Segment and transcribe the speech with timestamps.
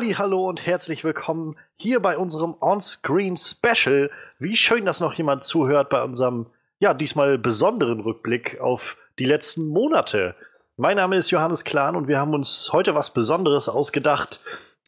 [0.00, 4.10] Hallo und herzlich willkommen hier bei unserem On-Screen Special.
[4.38, 6.46] Wie schön, dass noch jemand zuhört bei unserem,
[6.78, 10.34] ja, diesmal besonderen Rückblick auf die letzten Monate.
[10.78, 14.40] Mein Name ist Johannes Klahn und wir haben uns heute was Besonderes ausgedacht.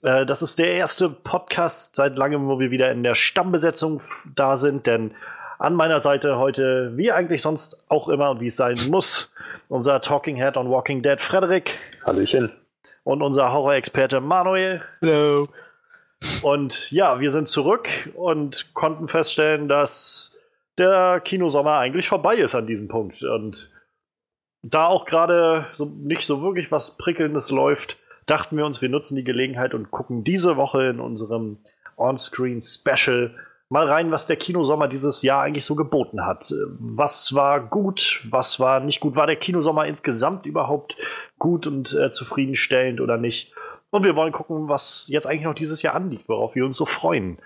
[0.02, 4.00] Äh, das ist der erste Podcast seit langem, wo wir wieder in der Stammbesetzung
[4.34, 5.14] da sind, denn
[5.58, 9.30] an meiner Seite heute, wie eigentlich sonst auch immer und wie es sein muss,
[9.68, 11.78] unser Talking Head on Walking Dead, Frederik.
[12.06, 12.50] Hallöchen.
[13.04, 14.82] Und unser Horror-Experte Manuel.
[15.00, 15.48] Hallo.
[16.42, 20.38] Und ja, wir sind zurück und konnten feststellen, dass
[20.78, 23.22] der Kinosommer eigentlich vorbei ist an diesem Punkt.
[23.24, 23.70] Und
[24.62, 29.16] da auch gerade so nicht so wirklich was Prickelndes läuft, dachten wir uns, wir nutzen
[29.16, 31.58] die Gelegenheit und gucken diese Woche in unserem
[31.96, 33.34] On-Screen Special
[33.72, 36.54] mal rein, was der Kinosommer dieses Jahr eigentlich so geboten hat.
[36.78, 39.16] Was war gut, was war nicht gut?
[39.16, 40.98] War der Kinosommer insgesamt überhaupt
[41.38, 43.54] gut und äh, zufriedenstellend oder nicht?
[43.88, 46.84] Und wir wollen gucken, was jetzt eigentlich noch dieses Jahr anliegt, worauf wir uns so
[46.84, 47.38] freuen.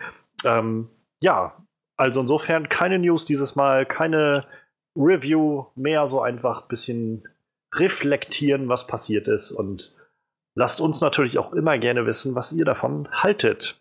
[0.44, 0.88] Ähm,
[1.22, 1.54] ja,
[1.97, 4.47] also insofern keine News dieses Mal, keine
[4.98, 7.28] Review, mehr so einfach ein bisschen
[7.72, 9.94] reflektieren, was passiert ist und
[10.56, 13.80] lasst uns natürlich auch immer gerne wissen, was ihr davon haltet.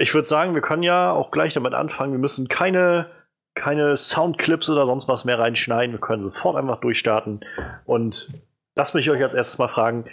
[0.00, 2.12] Ich würde sagen, wir können ja auch gleich damit anfangen.
[2.12, 3.10] Wir müssen keine,
[3.54, 5.96] keine Soundclips oder sonst was mehr reinschneiden.
[5.96, 7.44] Wir können sofort einfach durchstarten.
[7.84, 8.32] Und
[8.76, 10.04] lasst mich euch als erstes mal fragen,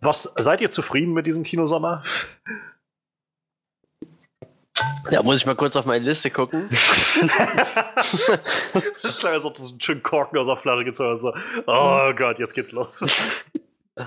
[0.00, 2.02] was seid ihr zufrieden mit diesem Kinosommer?
[5.10, 6.70] Ja, muss ich mal kurz auf meine Liste gucken.
[9.02, 11.20] das klang, als ob du so einen schönen Korken aus der Flasche gezogen hast.
[11.20, 11.34] So,
[11.66, 13.04] oh Gott, jetzt geht's los.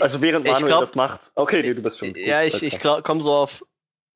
[0.00, 1.30] Also während Manuel glaub, das macht.
[1.34, 2.14] Okay, nee, du bist schon.
[2.16, 3.64] Ja, ich, ich komme so auf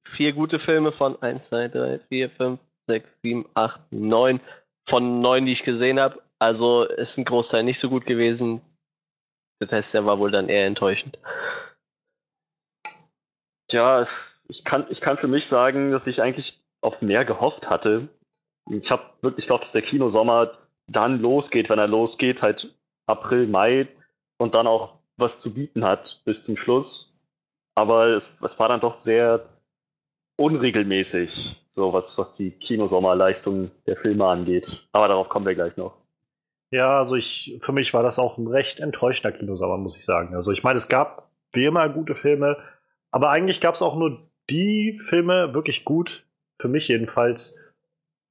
[0.06, 4.40] vier gute Filme von 1, 2, 3, 4, 5, 6, 7, 8, 9.
[4.88, 6.20] Von 9, die ich gesehen habe.
[6.40, 8.60] Also ist ein Großteil nicht so gut gewesen.
[9.60, 11.18] Der Test der war wohl dann eher enttäuschend.
[13.70, 14.04] Ja,
[14.48, 18.08] ich kann, ich kann für mich sagen, dass ich eigentlich auf mehr gehofft hatte.
[18.70, 20.58] Ich habe wirklich gehofft, dass der Kinosommer
[20.88, 22.74] dann losgeht, wenn er losgeht, halt
[23.06, 23.86] April, Mai
[24.38, 27.14] und dann auch was zu bieten hat bis zum Schluss.
[27.74, 29.48] Aber es, es war dann doch sehr
[30.36, 34.66] unregelmäßig, so was, was die Kinosommerleistung der Filme angeht.
[34.92, 35.96] Aber darauf kommen wir gleich noch.
[36.70, 40.34] Ja, also ich, für mich war das auch ein recht enttäuschender Kinosommer, muss ich sagen.
[40.34, 42.56] Also ich meine, es gab wie immer gute Filme,
[43.10, 46.24] aber eigentlich gab es auch nur die Filme wirklich gut,
[46.58, 47.58] für mich jedenfalls,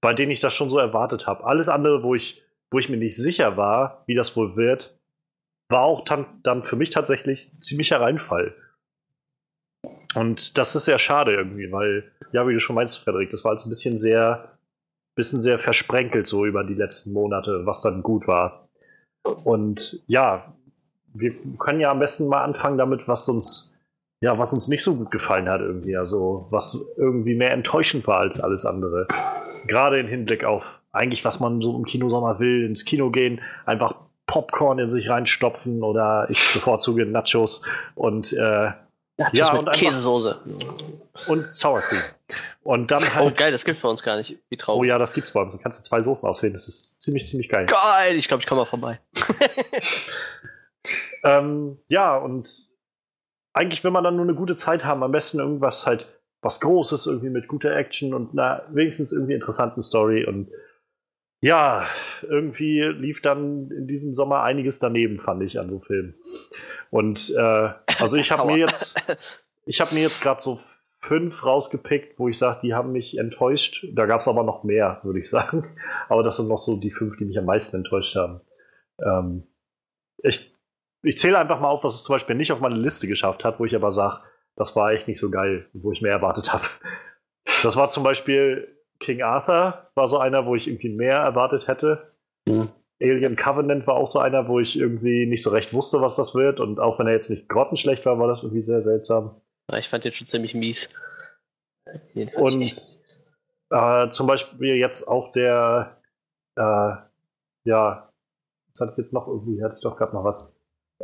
[0.01, 1.43] bei denen ich das schon so erwartet habe.
[1.43, 4.97] Alles andere, wo ich, wo ich mir nicht sicher war, wie das wohl wird,
[5.71, 8.55] war auch dann, für mich tatsächlich ziemlicher Reinfall.
[10.13, 13.53] Und das ist sehr schade irgendwie, weil, ja, wie du schon meinst, Frederik, das war
[13.53, 14.57] halt ein bisschen sehr,
[15.15, 18.67] bisschen sehr versprenkelt so über die letzten Monate, was dann gut war.
[19.23, 20.53] Und ja,
[21.13, 23.77] wir können ja am besten mal anfangen damit, was uns,
[24.21, 28.19] ja, was uns nicht so gut gefallen hat irgendwie, also was irgendwie mehr enttäuschend war
[28.19, 29.07] als alles andere.
[29.67, 33.95] Gerade im Hinblick auf eigentlich, was man so im Kinosommer will, ins Kino gehen, einfach
[34.31, 37.61] Popcorn in sich reinstopfen oder ich bevorzuge Nachos
[37.95, 38.71] und äh,
[39.17, 40.39] Nachos ja, und Käsesoße.
[41.27, 42.01] Und Sour Cream.
[42.63, 43.33] Und dann oh, halt.
[43.33, 44.37] Oh, geil, das gibt's bei uns gar nicht.
[44.47, 44.79] Wie traurig.
[44.79, 45.53] Oh ja, das gibt's bei uns.
[45.53, 46.53] Da kannst du zwei Soßen auswählen.
[46.53, 47.65] Das ist ziemlich, ziemlich geil.
[47.65, 49.01] Geil, ich glaube, ich komme mal vorbei.
[51.25, 52.69] ähm, ja, und
[53.51, 55.03] eigentlich will man dann nur eine gute Zeit haben.
[55.03, 56.07] Am besten irgendwas halt
[56.41, 60.23] was Großes, irgendwie mit guter Action und einer wenigstens irgendwie interessanten Story.
[60.23, 60.47] Und
[61.41, 61.87] ja,
[62.21, 66.13] irgendwie lief dann in diesem Sommer einiges daneben, fand ich, an so Filmen.
[66.91, 67.69] Und äh,
[67.99, 68.95] also ich habe mir jetzt,
[69.65, 70.59] ich habe mir jetzt gerade so
[70.99, 73.85] fünf rausgepickt, wo ich sage, die haben mich enttäuscht.
[73.93, 75.65] Da gab es aber noch mehr, würde ich sagen.
[76.09, 78.41] Aber das sind noch so die fünf, die mich am meisten enttäuscht haben.
[79.03, 79.47] Ähm,
[80.21, 80.55] ich
[81.03, 83.59] ich zähle einfach mal auf, was es zum Beispiel nicht auf meine Liste geschafft hat,
[83.59, 84.21] wo ich aber sage,
[84.55, 86.65] das war echt nicht so geil, wo ich mehr erwartet habe.
[87.63, 88.67] Das war zum Beispiel
[89.01, 92.13] King Arthur war so einer, wo ich irgendwie mehr erwartet hätte.
[92.45, 92.69] Mhm.
[93.01, 96.35] Alien Covenant war auch so einer, wo ich irgendwie nicht so recht wusste, was das
[96.35, 96.59] wird.
[96.59, 99.41] Und auch wenn er jetzt nicht grottenschlecht war, war das irgendwie sehr seltsam.
[99.69, 100.87] Ja, ich fand den schon ziemlich mies.
[102.13, 105.97] Jedenfalls und äh, zum Beispiel jetzt auch der,
[106.55, 106.93] äh,
[107.63, 108.09] ja,
[108.69, 110.57] was hatte ich jetzt noch irgendwie, hatte ich doch gerade noch was.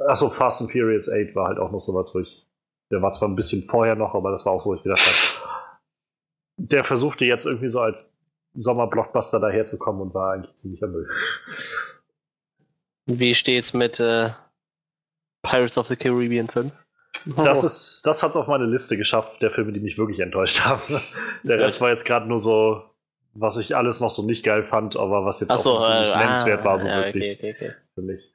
[0.07, 2.45] Achso, Fast and Furious 8 war halt auch noch sowas, wo ich,
[2.91, 5.01] der war zwar ein bisschen vorher noch, aber das war auch so, wo ich gedacht
[5.01, 5.66] habe,
[6.57, 8.13] der versuchte jetzt irgendwie so als
[8.53, 11.07] Sommer-Blockbuster daherzukommen und war eigentlich ziemlicher Müll.
[13.05, 14.31] Wie steht's mit äh,
[15.43, 16.73] Pirates of the Caribbean 5?
[17.37, 20.61] Das, ist, das hat es auf meine Liste geschafft, der Filme, die mich wirklich enttäuscht
[20.61, 21.01] haben.
[21.43, 22.83] Der Rest war jetzt gerade nur so,
[23.33, 26.17] was ich alles noch so nicht geil fand, aber was jetzt so, auch nicht äh,
[26.17, 27.75] nennenswert ah, war, so ja, wirklich okay, okay, okay.
[27.93, 28.33] für mich.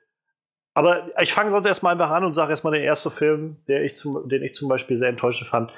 [0.74, 3.96] aber ich fange sonst erstmal einfach an und sage erstmal den ersten Film, der ich
[3.96, 5.72] zum, den ich zum Beispiel sehr enttäuschend fand.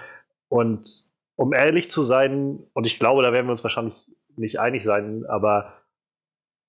[0.49, 1.05] Und
[1.37, 5.25] um ehrlich zu sein, und ich glaube, da werden wir uns wahrscheinlich nicht einig sein,
[5.27, 5.73] aber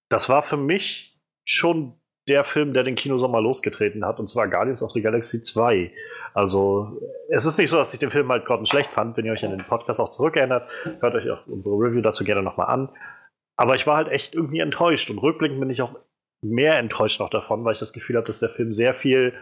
[0.09, 4.81] das war für mich schon der Film, der den Kinosommer losgetreten hat, und zwar Guardians
[4.81, 5.91] of the Galaxy 2.
[6.33, 9.45] Also, es ist nicht so, dass ich den Film halt schlecht fand, wenn ihr euch
[9.45, 10.69] an den Podcast auch zurückerinnert.
[10.99, 12.89] Hört euch auch unsere Review dazu gerne nochmal an.
[13.55, 15.95] Aber ich war halt echt irgendwie enttäuscht und rückblickend bin ich auch
[16.41, 19.33] mehr enttäuscht noch davon, weil ich das Gefühl habe, dass der Film sehr viel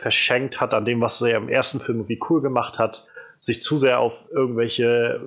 [0.00, 3.06] verschenkt hat an dem, was er im ersten Film irgendwie cool gemacht hat,
[3.40, 5.18] sich zu sehr auf irgendwelche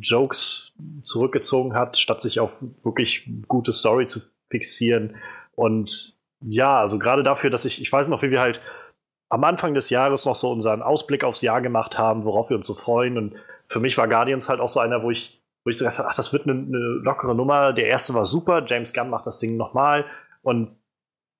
[0.00, 2.52] Jokes zurückgezogen hat, statt sich auf
[2.84, 5.16] wirklich gute Story zu fixieren.
[5.56, 8.60] Und ja, also gerade dafür, dass ich, ich weiß noch, wie wir halt
[9.28, 12.68] am Anfang des Jahres noch so unseren Ausblick aufs Jahr gemacht haben, worauf wir uns
[12.68, 13.18] so freuen.
[13.18, 13.34] Und
[13.66, 16.08] für mich war Guardians halt auch so einer, wo ich, wo ich so gedacht habe,
[16.08, 17.72] ach, das wird eine, eine lockere Nummer.
[17.72, 20.04] Der erste war super, James Gunn macht das Ding nochmal.
[20.42, 20.76] Und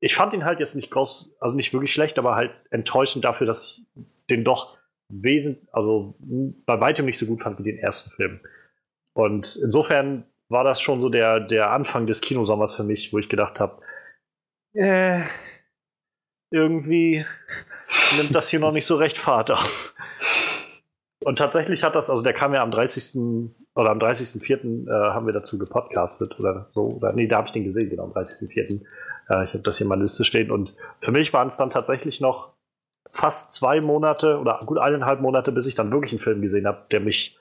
[0.00, 3.46] ich fand ihn halt jetzt nicht groß, also nicht wirklich schlecht, aber halt enttäuschend dafür,
[3.46, 3.84] dass ich
[4.29, 4.76] den doch
[5.08, 8.41] wesentlich, also bei weitem nicht so gut fand wie den ersten Film.
[9.12, 13.29] Und insofern war das schon so der, der Anfang des Kinosommers für mich, wo ich
[13.29, 13.81] gedacht habe,
[14.75, 15.20] äh,
[16.50, 17.25] irgendwie
[18.17, 19.94] nimmt das hier noch nicht so recht Fahrt auf.
[21.25, 23.50] Und tatsächlich hat das, also der kam ja am 30.
[23.75, 24.87] oder am 30.04.
[24.87, 26.82] Äh, haben wir dazu gepodcastet oder so.
[26.82, 28.81] Oder nee, da habe ich den gesehen, genau, am 30.04.
[29.29, 30.50] Äh, ich habe das hier in meiner Liste stehen.
[30.50, 32.53] Und für mich waren es dann tatsächlich noch
[33.11, 36.87] fast zwei Monate oder gut eineinhalb Monate, bis ich dann wirklich einen Film gesehen habe,
[36.91, 37.38] der mich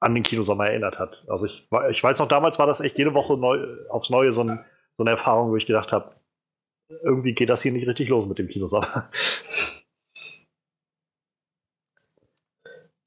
[0.00, 1.24] an den Kinosommer erinnert hat.
[1.28, 4.42] Also ich, ich weiß noch, damals war das echt jede Woche neu, aufs Neue so,
[4.42, 4.64] ein,
[4.96, 6.14] so eine Erfahrung, wo ich gedacht habe,
[7.02, 9.10] irgendwie geht das hier nicht richtig los mit dem Kinosommer.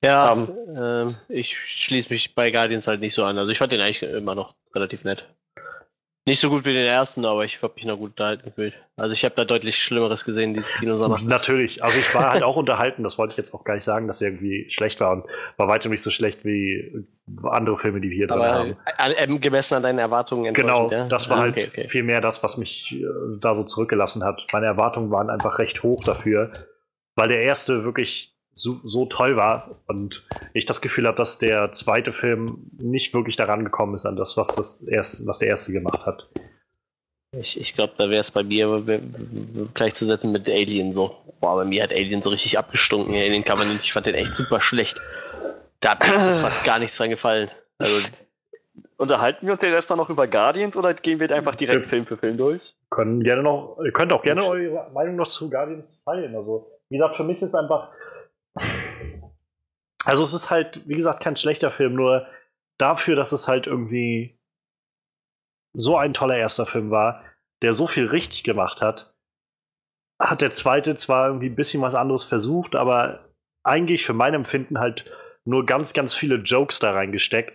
[0.03, 3.37] Ja, um, ähm, ich schließe mich bei Guardians halt nicht so an.
[3.37, 5.27] Also ich fand den eigentlich immer noch relativ nett.
[6.27, 8.75] Nicht so gut wie den ersten, aber ich habe mich noch gut unterhalten gefühlt.
[8.95, 11.17] Also ich habe da deutlich Schlimmeres gesehen, diese Kinosommer.
[11.23, 14.05] Natürlich, also ich war halt auch unterhalten, das wollte ich jetzt auch gar nicht sagen,
[14.05, 15.25] dass er irgendwie schlecht war und
[15.57, 17.07] war weitem nicht so schlecht wie
[17.43, 18.77] andere Filme, die wir hier drin haben.
[18.97, 21.07] An, gemessen an deinen Erwartungen Genau, ja?
[21.07, 21.87] das war ah, halt okay, okay.
[21.89, 23.05] viel mehr das, was mich äh,
[23.39, 24.45] da so zurückgelassen hat.
[24.53, 26.51] Meine Erwartungen waren einfach recht hoch dafür,
[27.15, 31.71] weil der erste wirklich so, so toll war und ich das Gefühl habe, dass der
[31.71, 35.71] zweite Film nicht wirklich daran gekommen ist an das, was, das erste, was der erste
[35.71, 36.27] gemacht hat.
[37.37, 38.83] Ich, ich glaube, da wäre es bei mir
[39.73, 41.15] gleichzusetzen mit Alien so.
[41.39, 43.13] Boah, bei mir hat Alien so richtig abgestunken.
[43.13, 45.01] Alien kann man nicht, ich fand den echt super schlecht.
[45.79, 47.49] Da hat mir fast gar nichts dran gefallen.
[47.77, 48.01] Also,
[49.01, 52.17] Unterhalten wir uns jetzt erstmal noch über Guardians oder gehen wir einfach direkt Film für
[52.17, 52.75] Film durch?
[52.91, 56.35] Können gerne noch, ihr könnt auch gerne eure Meinung noch zu Guardians teilen.
[56.35, 57.89] Also, wie gesagt, für mich ist einfach,
[60.05, 62.27] also es ist halt, wie gesagt, kein schlechter Film, nur
[62.77, 64.39] dafür, dass es halt irgendwie
[65.73, 67.23] so ein toller erster Film war,
[67.61, 69.13] der so viel richtig gemacht hat,
[70.19, 73.29] hat der zweite zwar irgendwie ein bisschen was anderes versucht, aber
[73.63, 75.05] eigentlich für mein Empfinden halt
[75.45, 77.53] nur ganz, ganz viele Jokes da reingesteckt.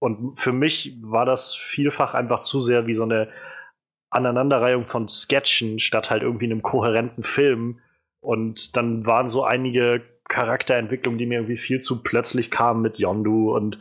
[0.00, 3.30] Und für mich war das vielfach einfach zu sehr wie so eine
[4.10, 7.80] Aneinanderreihung von Sketchen statt halt irgendwie einem kohärenten Film,
[8.24, 13.54] und dann waren so einige Charakterentwicklungen, die mir irgendwie viel zu plötzlich kamen mit Yondu
[13.54, 13.78] und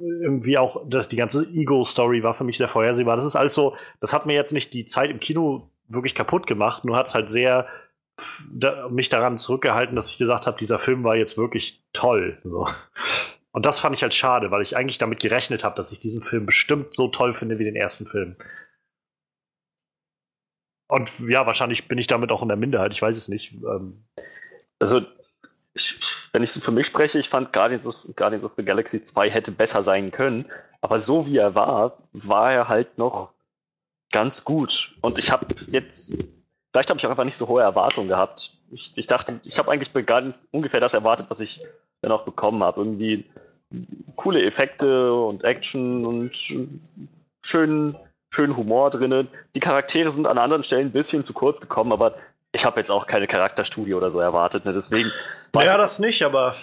[0.00, 3.16] irgendwie auch, dass die ganze Ego-Story war für mich sehr vorhersehbar.
[3.16, 6.46] Das ist alles so, das hat mir jetzt nicht die Zeit im Kino wirklich kaputt
[6.46, 7.66] gemacht, nur hat es halt sehr
[8.50, 12.38] da, mich daran zurückgehalten, dass ich gesagt habe, dieser Film war jetzt wirklich toll.
[12.44, 12.66] So.
[13.52, 16.22] Und das fand ich halt schade, weil ich eigentlich damit gerechnet habe, dass ich diesen
[16.22, 18.36] Film bestimmt so toll finde wie den ersten Film.
[20.90, 23.52] Und ja, wahrscheinlich bin ich damit auch in der Minderheit, ich weiß es nicht.
[23.52, 24.02] Ähm,
[24.80, 25.02] also,
[25.72, 26.00] ich,
[26.32, 29.30] wenn ich so für mich spreche, ich fand Guardians of, Guardians of the Galaxy 2
[29.30, 30.46] hätte besser sein können,
[30.80, 33.32] aber so wie er war, war er halt noch
[34.10, 34.96] ganz gut.
[35.00, 36.24] Und ich habe jetzt,
[36.72, 38.56] vielleicht habe ich auch einfach nicht so hohe Erwartungen gehabt.
[38.72, 41.60] Ich, ich dachte, ich habe eigentlich bei Guardians ungefähr das erwartet, was ich
[42.02, 42.80] dann auch bekommen habe.
[42.80, 43.26] Irgendwie
[44.16, 46.36] coole Effekte und Action und
[47.42, 47.94] schön
[48.30, 49.28] schönen Humor drin.
[49.54, 52.14] Die Charaktere sind an anderen Stellen ein bisschen zu kurz gekommen, aber
[52.52, 54.64] ich habe jetzt auch keine Charakterstudie oder so erwartet.
[54.64, 54.72] Ne?
[54.72, 55.12] Deswegen.
[55.54, 56.54] Ja, das nicht, aber.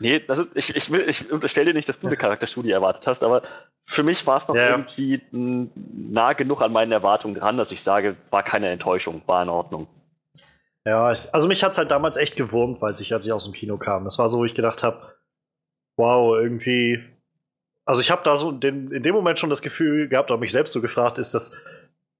[0.00, 3.22] Nee, also ich, ich, will, ich unterstelle dir nicht, dass du eine Charakterstudie erwartet hast,
[3.22, 3.42] aber
[3.84, 4.70] für mich war es noch ja.
[4.70, 9.48] irgendwie nah genug an meinen Erwartungen dran, dass ich sage, war keine Enttäuschung, war in
[9.48, 9.86] Ordnung.
[10.84, 13.44] Ja, ich, also mich hat es halt damals echt gewurmt, weil ich, als ich aus
[13.44, 14.04] dem Kino kam.
[14.04, 15.14] Das war so, wo ich gedacht habe,
[15.96, 17.04] wow, irgendwie
[17.84, 20.52] also ich habe da so den, in dem Moment schon das Gefühl gehabt, oder mich
[20.52, 21.52] selbst so gefragt, ist das,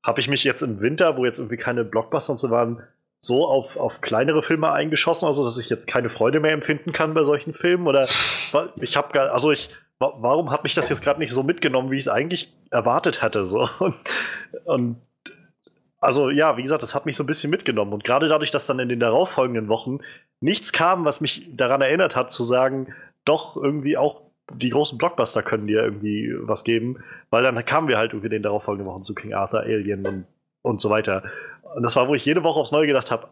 [0.03, 2.83] habe ich mich jetzt im Winter, wo jetzt irgendwie keine Blockbuster und so waren,
[3.21, 7.15] so auf, auf kleinere Filme eingeschossen, also dass ich jetzt keine Freude mehr empfinden kann
[7.15, 7.87] bei solchen Filmen?
[7.87, 8.09] Oder
[8.77, 12.07] ich habe also ich, warum hat mich das jetzt gerade nicht so mitgenommen, wie ich
[12.07, 13.47] es eigentlich erwartet hatte?
[13.47, 13.69] So?
[13.79, 13.97] Und,
[14.65, 14.97] und
[16.01, 17.93] also ja, wie gesagt, das hat mich so ein bisschen mitgenommen.
[17.93, 20.01] Und gerade dadurch, dass dann in den darauffolgenden Wochen
[20.41, 22.93] nichts kam, was mich daran erinnert hat, zu sagen,
[23.25, 24.23] doch irgendwie auch
[24.55, 28.43] die großen Blockbuster können dir irgendwie was geben, weil dann kamen wir halt irgendwie den
[28.43, 30.27] darauffolgenden Wochen zu King Arthur, Alien und,
[30.63, 31.25] und so weiter.
[31.75, 33.29] Und das war, wo ich jede Woche aufs Neue gedacht habe,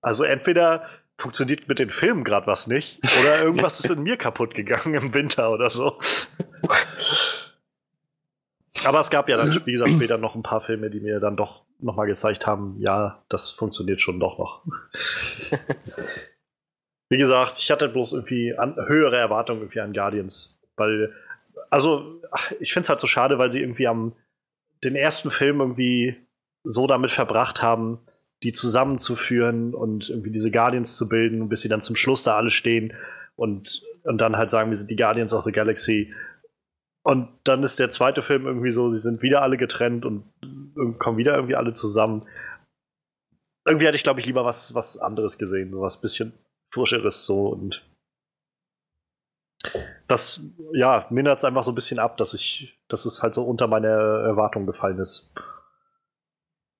[0.00, 0.86] also entweder
[1.18, 5.14] funktioniert mit den Filmen gerade was nicht oder irgendwas ist in mir kaputt gegangen im
[5.14, 5.98] Winter oder so.
[8.84, 11.36] Aber es gab ja dann, wie gesagt, später noch ein paar Filme, die mir dann
[11.36, 14.62] doch nochmal gezeigt haben, ja, das funktioniert schon doch noch.
[17.10, 21.12] wie gesagt, ich hatte bloß irgendwie an, höhere Erwartungen irgendwie an Guardians, weil,
[21.68, 22.22] also,
[22.60, 24.14] ich finde es halt so schade, weil sie irgendwie am
[24.82, 26.16] den ersten Film irgendwie
[26.62, 27.98] so damit verbracht haben,
[28.42, 32.50] die zusammenzuführen und irgendwie diese Guardians zu bilden, bis sie dann zum Schluss da alle
[32.50, 32.94] stehen
[33.36, 36.14] und, und dann halt sagen, wir sind die Guardians of the Galaxy.
[37.02, 40.24] Und dann ist der zweite Film irgendwie so, sie sind wieder alle getrennt und
[40.98, 42.26] kommen wieder irgendwie alle zusammen.
[43.66, 46.32] Irgendwie hätte ich, glaube ich, lieber was, was anderes gesehen, so was bisschen
[46.70, 47.84] frischeres so und
[50.06, 50.40] das,
[50.72, 53.66] ja, mindert es einfach so ein bisschen ab, dass ich, dass es halt so unter
[53.66, 55.30] meine Erwartung gefallen ist.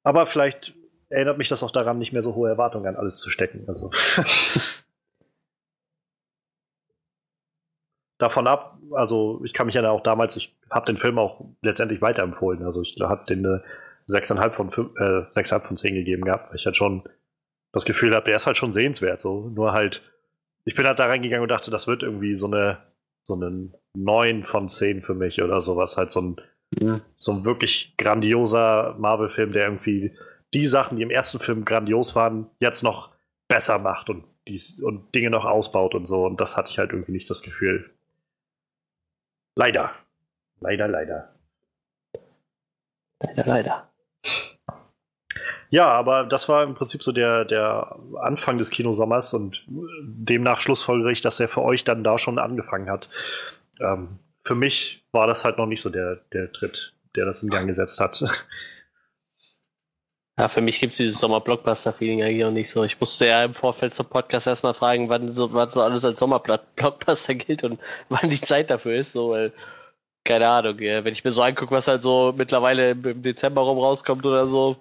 [0.03, 0.75] Aber vielleicht
[1.11, 3.65] erinnert mich das auch daran, nicht mehr so hohe Erwartungen an alles zu stecken.
[3.69, 3.91] Also.
[8.19, 12.01] Davon ab, also ich kann mich ja auch damals, ich habe den Film auch letztendlich
[12.03, 12.65] weiterempfohlen.
[12.65, 13.63] Also ich habe den eine
[14.09, 17.05] 6,5 von, 5, äh, 6,5 von 10 gegeben gehabt, weil ich halt schon
[17.73, 19.21] das Gefühl habe, der ist halt schon sehenswert.
[19.21, 19.51] So.
[19.55, 20.03] Nur halt,
[20.65, 22.79] ich bin halt da reingegangen und dachte, das wird irgendwie so eine
[23.23, 25.97] so einen 9 von 10 für mich oder sowas.
[25.97, 26.37] Halt so ein,
[26.79, 27.03] mhm.
[27.17, 30.17] so ein wirklich grandioser Marvel-Film, der irgendwie
[30.55, 33.11] die Sachen, die im ersten Film grandios waren, jetzt noch
[33.49, 36.25] besser macht und, dies, und Dinge noch ausbaut und so.
[36.27, 37.91] Und das hatte ich halt irgendwie nicht das Gefühl.
[39.57, 39.93] Leider.
[40.61, 41.35] Leider, leider.
[43.21, 43.90] Leider, leider.
[45.71, 51.13] Ja, aber das war im Prinzip so der, der Anfang des Kinosommers und demnach schlussfolgere
[51.13, 53.09] ich, dass er für euch dann da schon angefangen hat.
[53.81, 57.51] Ähm, für mich war das halt noch nicht so der, der Tritt, der das in
[57.51, 58.23] Gang gesetzt hat.
[60.39, 62.83] Ja, für mich gibt es dieses Sommer-Blockbuster-Feeling eigentlich auch nicht so.
[62.83, 66.19] Ich musste ja im Vorfeld zum Podcast erstmal fragen, wann so, wann so alles als
[66.19, 69.53] Sommer-Blockbuster gilt und wann die Zeit dafür ist, so, weil,
[70.25, 73.79] keine Ahnung, ja, wenn ich mir so angucke, was halt so mittlerweile im Dezember rum
[73.79, 74.77] rauskommt oder so.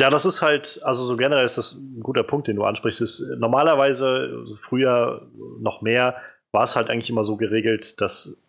[0.00, 3.02] Ja, das ist halt, also so generell ist das ein guter Punkt, den du ansprichst.
[3.02, 5.30] Ist, normalerweise, früher
[5.60, 6.16] noch mehr,
[6.52, 8.42] war es halt eigentlich immer so geregelt, dass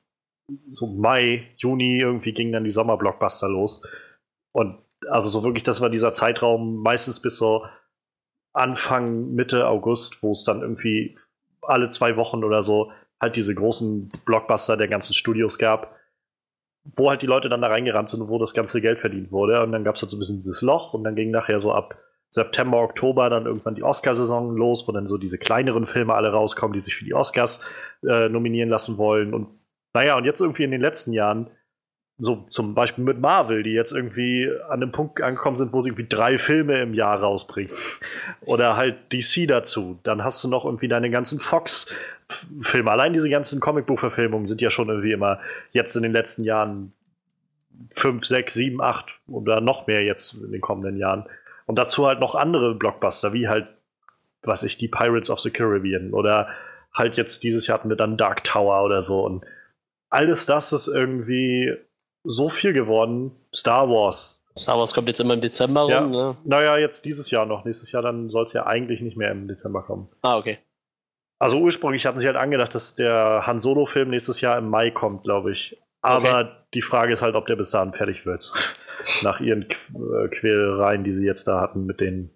[0.69, 3.85] so Mai, Juni irgendwie gingen dann die Sommer-Blockbuster los.
[4.53, 4.79] Und
[5.09, 7.65] also so wirklich, das war dieser Zeitraum meistens bis so
[8.53, 11.17] Anfang, Mitte August, wo es dann irgendwie
[11.61, 15.95] alle zwei Wochen oder so halt diese großen Blockbuster der ganzen Studios gab,
[16.83, 19.61] wo halt die Leute dann da reingerannt sind und wo das ganze Geld verdient wurde.
[19.63, 21.71] Und dann gab es halt so ein bisschen dieses Loch und dann ging nachher so
[21.71, 21.97] ab
[22.29, 26.73] September, Oktober dann irgendwann die Oscarsaison los, wo dann so diese kleineren Filme alle rauskommen,
[26.73, 27.59] die sich für die Oscars
[28.07, 29.33] äh, nominieren lassen wollen.
[29.33, 29.47] Und
[29.93, 31.51] naja, und jetzt irgendwie in den letzten Jahren
[32.17, 35.89] so zum Beispiel mit Marvel, die jetzt irgendwie an einem Punkt angekommen sind, wo sie
[35.89, 37.73] irgendwie drei Filme im Jahr rausbringen.
[38.41, 39.99] Oder halt DC dazu.
[40.03, 41.39] Dann hast du noch irgendwie deine ganzen
[42.31, 42.91] Fox-Filme.
[42.91, 45.39] Allein diese ganzen Comicbuch-Verfilmungen sind ja schon irgendwie immer
[45.71, 46.93] jetzt in den letzten Jahren
[47.93, 51.25] fünf, sechs, sieben, acht oder noch mehr jetzt in den kommenden Jahren.
[51.65, 53.67] Und dazu halt noch andere Blockbuster, wie halt,
[54.43, 56.49] was ich, die Pirates of the Caribbean oder
[56.93, 59.23] halt jetzt dieses Jahr hatten wir dann Dark Tower oder so.
[59.23, 59.45] Und
[60.09, 61.73] alles das ist irgendwie
[62.23, 63.31] so viel geworden.
[63.53, 64.43] Star Wars.
[64.57, 66.01] Star Wars kommt jetzt immer im Dezember ja.
[66.01, 66.37] rum, ne?
[66.43, 67.63] Naja, jetzt dieses Jahr noch.
[67.63, 70.09] Nächstes Jahr dann soll es ja eigentlich nicht mehr im Dezember kommen.
[70.21, 70.59] Ah, okay.
[71.41, 75.23] Also ursprünglich hatten sie halt angedacht, dass der Han Solo-Film nächstes Jahr im Mai kommt,
[75.23, 75.75] glaube ich.
[76.01, 76.51] Aber okay.
[76.75, 78.53] die Frage ist halt, ob der bis dahin fertig wird.
[79.23, 82.29] Nach ihren Qu äh, Quälereien, die sie jetzt da hatten mit den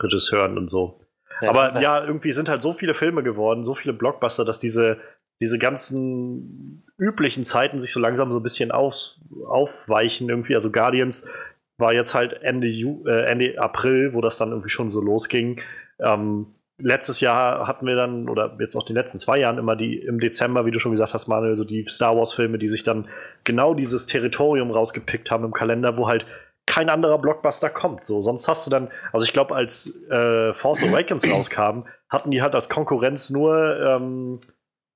[0.00, 0.98] Regisseuren und so.
[1.40, 4.98] Ja, Aber ja, irgendwie sind halt so viele Filme geworden, so viele Blockbuster, dass diese
[5.40, 10.56] diese ganzen üblichen Zeiten sich so langsam so ein bisschen aus, aufweichen irgendwie.
[10.56, 11.30] Also Guardians
[11.78, 15.60] war jetzt halt Ende, Ju äh, Ende April, wo das dann irgendwie schon so losging.
[16.00, 16.48] Ähm,
[16.82, 20.20] letztes Jahr hatten wir dann, oder jetzt auch die letzten zwei Jahren immer die im
[20.20, 23.08] Dezember, wie du schon gesagt hast, Manuel, so die Star Wars-Filme, die sich dann
[23.44, 26.26] genau dieses Territorium rausgepickt haben im Kalender, wo halt
[26.66, 28.04] kein anderer Blockbuster kommt.
[28.04, 32.42] So, sonst hast du dann, also ich glaube, als äh, Force Awakens rauskam, hatten die
[32.42, 34.40] halt als Konkurrenz nur ähm,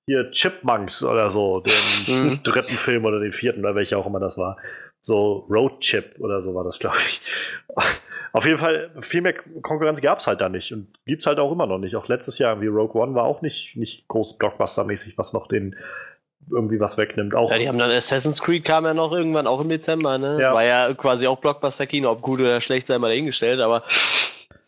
[0.06, 2.42] hier Chipmunks oder so, den mhm.
[2.42, 4.56] dritten Film oder den vierten oder welcher auch immer das war.
[5.06, 7.20] So Road Chip oder so war das, glaube ich.
[8.32, 11.38] Auf jeden Fall, viel mehr Konkurrenz gab es halt da nicht und gibt es halt
[11.38, 11.94] auch immer noch nicht.
[11.94, 15.76] Auch letztes Jahr, wie Rogue One, war auch nicht, nicht groß Blockbuster-mäßig, was noch den,
[16.50, 17.34] irgendwie was wegnimmt.
[17.34, 20.38] Auch Ja, die haben dann Assassin's Creed kam ja noch irgendwann auch im Dezember, ne?
[20.40, 20.54] Ja.
[20.54, 23.84] War ja quasi auch Blockbuster-Kino, ob gut oder schlecht sei mal dahingestellt, aber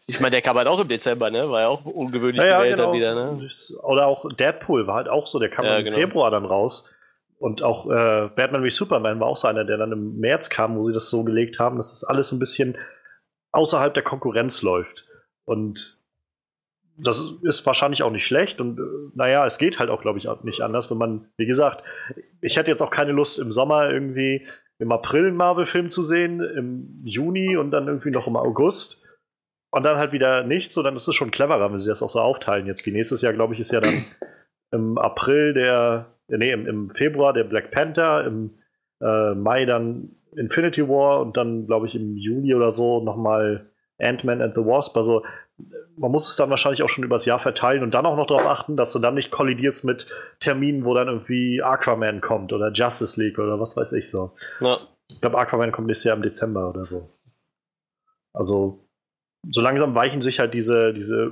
[0.06, 1.50] ich meine, der kam halt auch im Dezember, ne?
[1.50, 2.88] War ja auch ungewöhnlich Ja, ja, gewählt genau.
[2.92, 3.48] dann wieder, ne?
[3.82, 5.96] Oder auch Deadpool war halt auch so, der kam Ja, im genau.
[5.96, 6.92] Februar dann raus.
[7.38, 10.76] Und auch äh, Batman wie Superman war auch so einer, der dann im März kam,
[10.76, 12.76] wo sie das so gelegt haben, dass das alles ein bisschen
[13.52, 15.06] außerhalb der Konkurrenz läuft.
[15.44, 15.98] Und
[16.98, 18.60] das ist- wahrscheinlich auch nicht schlecht.
[18.60, 18.82] Und äh,
[19.14, 21.84] naja, es geht halt auch, glaube ich, auch nicht anders, wenn man, wie gesagt,
[22.40, 24.46] ich hätte jetzt auch keine Lust im Sommer irgendwie
[24.78, 29.02] im April einen Marvel-Film zu sehen, im Juni und dann irgendwie noch im August.
[29.70, 32.08] Und dann halt wieder nichts, so dann ist es schon cleverer, wenn sie das auch
[32.10, 32.66] so aufteilen.
[32.66, 34.04] Jetzt nächstes Jahr, glaube ich, ist ja dann
[34.70, 38.50] im April der, nee, im, im Februar der Black Panther, im
[39.00, 44.42] äh, Mai dann Infinity War und dann, glaube ich, im Juli oder so nochmal Ant-Man
[44.42, 44.96] and the Wasp.
[44.96, 45.24] Also
[45.96, 48.46] man muss es dann wahrscheinlich auch schon übers Jahr verteilen und dann auch noch darauf
[48.46, 50.06] achten, dass du dann nicht kollidierst mit
[50.38, 54.32] Terminen, wo dann irgendwie Aquaman kommt oder Justice League oder was weiß ich so.
[54.60, 54.80] Ja.
[55.10, 57.08] Ich glaube, Aquaman kommt nächstes Jahr im Dezember oder so.
[58.34, 58.84] Also,
[59.48, 61.30] so langsam weichen sich halt diese, diese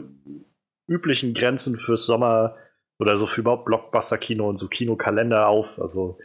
[0.87, 2.57] üblichen Grenzen fürs Sommer
[2.99, 5.81] oder so für überhaupt Blockbuster-Kino und so Kinokalender auf.
[5.81, 6.19] Also,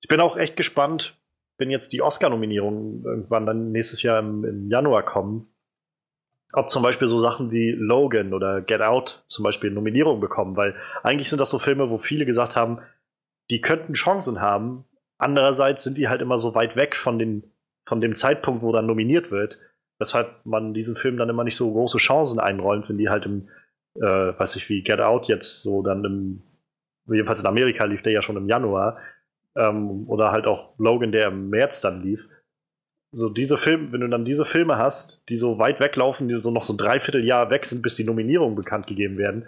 [0.00, 1.16] ich bin auch echt gespannt,
[1.58, 5.48] wenn jetzt die Oscar-Nominierungen irgendwann dann nächstes Jahr im, im Januar kommen,
[6.54, 10.74] ob zum Beispiel so Sachen wie Logan oder Get Out zum Beispiel Nominierungen bekommen, weil
[11.02, 12.80] eigentlich sind das so Filme, wo viele gesagt haben,
[13.50, 14.84] die könnten Chancen haben.
[15.18, 17.44] Andererseits sind die halt immer so weit weg von, den,
[17.86, 19.58] von dem Zeitpunkt, wo dann nominiert wird,
[19.98, 23.48] weshalb man diesen Film dann immer nicht so große Chancen einräumt, wenn die halt im,
[23.96, 26.42] äh, weiß ich wie Get Out jetzt so dann im,
[27.06, 28.98] jedenfalls in Amerika lief der ja schon im Januar,
[29.56, 32.26] ähm, oder halt auch Logan, der im März dann lief.
[33.12, 36.50] So diese Filme, wenn du dann diese Filme hast, die so weit weglaufen, die so
[36.50, 39.46] noch so ein Dreivierteljahr weg sind, bis die Nominierungen bekannt gegeben werden,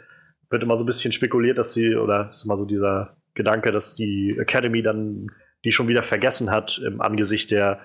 [0.50, 3.96] wird immer so ein bisschen spekuliert, dass sie, oder ist immer so dieser Gedanke, dass
[3.96, 5.28] die Academy dann
[5.64, 7.80] die schon wieder vergessen hat im Angesicht der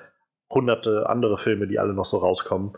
[0.50, 2.74] hunderte andere Filme, die alle noch so rauskommen,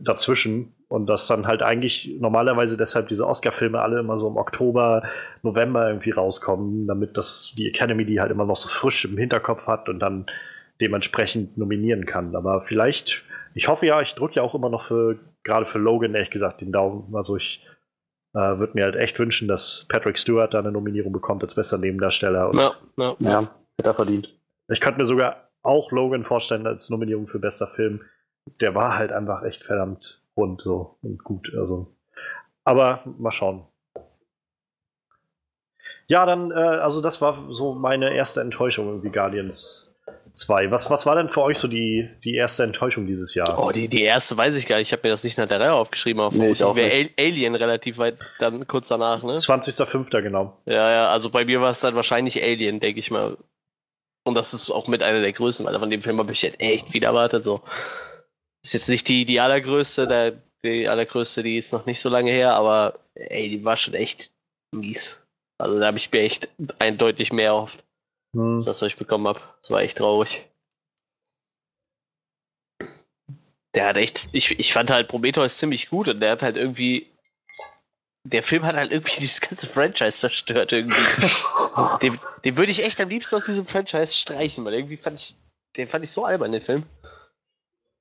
[0.00, 0.74] dazwischen.
[0.90, 5.04] Und dass dann halt eigentlich normalerweise deshalb diese Oscar-Filme alle immer so im Oktober,
[5.44, 9.68] November irgendwie rauskommen, damit das die Academy die halt immer noch so frisch im Hinterkopf
[9.68, 10.26] hat und dann
[10.80, 12.34] dementsprechend nominieren kann.
[12.34, 13.22] Aber vielleicht,
[13.54, 16.60] ich hoffe ja, ich drücke ja auch immer noch für, gerade für Logan, ehrlich gesagt,
[16.60, 17.14] den Daumen.
[17.14, 17.64] Also ich
[18.34, 21.78] äh, würde mir halt echt wünschen, dass Patrick Stewart da eine Nominierung bekommt als bester
[21.78, 22.50] Nebendarsteller.
[22.52, 23.16] Ja, ja.
[23.20, 24.36] Ja, hätte er verdient.
[24.68, 28.00] ich könnte mir sogar auch Logan vorstellen als Nominierung für bester Film.
[28.60, 31.48] Der war halt einfach echt verdammt rund so und gut.
[31.58, 31.94] Also,
[32.64, 33.66] aber mal schauen.
[36.06, 39.96] Ja, dann, äh, also das war so meine erste Enttäuschung irgendwie Guardians
[40.32, 40.70] 2.
[40.72, 43.62] Was, was war denn für euch so die, die erste Enttäuschung dieses Jahr?
[43.62, 44.88] Oh, die, die erste weiß ich gar nicht.
[44.88, 47.10] Ich habe mir das nicht nach der Reihe aufgeschrieben, aber Nee, ich auch wäre Al-
[47.18, 49.34] Alien relativ weit dann kurz danach, ne?
[49.34, 50.20] 20.05.
[50.22, 50.56] genau.
[50.66, 53.36] Ja, ja, also bei mir war es dann wahrscheinlich Alien, denke ich mal.
[54.24, 56.60] Und das ist auch mit einer der größten, weil von dem Film habe ich jetzt
[56.60, 57.44] echt viel erwartet.
[57.44, 57.60] So.
[58.62, 62.30] Ist jetzt nicht die, die allergrößte, der, die allergrößte, die ist noch nicht so lange
[62.30, 64.30] her, aber ey, die war schon echt
[64.74, 65.18] mies.
[65.58, 67.84] Also da habe ich mir echt eindeutig mehr erhofft,
[68.34, 68.54] Hm.
[68.54, 69.40] als das, was ich bekommen habe.
[69.60, 70.46] Das war echt traurig.
[73.74, 77.06] Der hat echt, ich, ich fand halt Prometheus ziemlich gut und der hat halt irgendwie,
[78.24, 80.94] der Film hat halt irgendwie dieses ganze Franchise zerstört irgendwie.
[82.02, 85.36] Den, den würde ich echt am liebsten aus diesem Franchise streichen, weil irgendwie fand ich,
[85.76, 86.82] den fand ich so albern, den Film.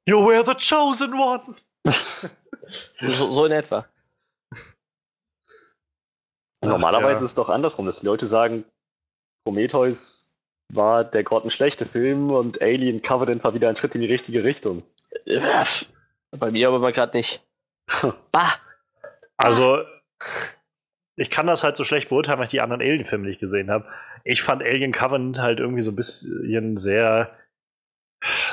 [0.10, 1.56] You were the chosen one!
[3.00, 3.88] So, so in etwa.
[6.62, 7.26] Normalerweise ja.
[7.26, 8.64] ist es doch andersrum, dass die Leute sagen,
[9.44, 10.30] Prometheus
[10.72, 14.84] war der grottenschlechte Film und Alien Covenant war wieder ein Schritt in die richtige Richtung.
[15.26, 17.44] Bei mir aber mal gerade nicht.
[18.32, 18.54] Bah!
[19.38, 19.84] Also,
[21.16, 23.88] ich kann das halt so schlecht beurteilen, weil ich die anderen Alien-Filme nicht gesehen habe.
[24.26, 27.36] Ich fand Alien Covenant halt irgendwie so ein bisschen sehr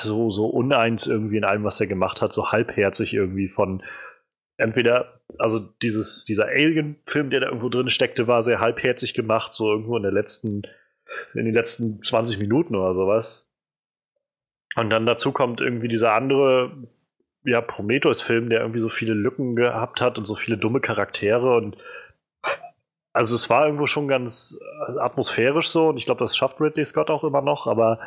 [0.02, 3.82] so, so uneins irgendwie in allem, was er gemacht hat, so halbherzig irgendwie von
[4.56, 9.70] entweder, also dieses, dieser Alien-Film, der da irgendwo drin steckte, war sehr halbherzig gemacht, so
[9.70, 10.62] irgendwo in der letzten,
[11.34, 13.48] in den letzten 20 Minuten oder sowas.
[14.76, 16.72] Und dann dazu kommt irgendwie dieser andere,
[17.44, 21.76] ja, Prometheus-Film, der irgendwie so viele Lücken gehabt hat und so viele dumme Charaktere und
[23.12, 26.84] also es war irgendwo schon ganz äh, atmosphärisch so und ich glaube, das schafft Ridley
[26.84, 27.98] Scott auch immer noch, aber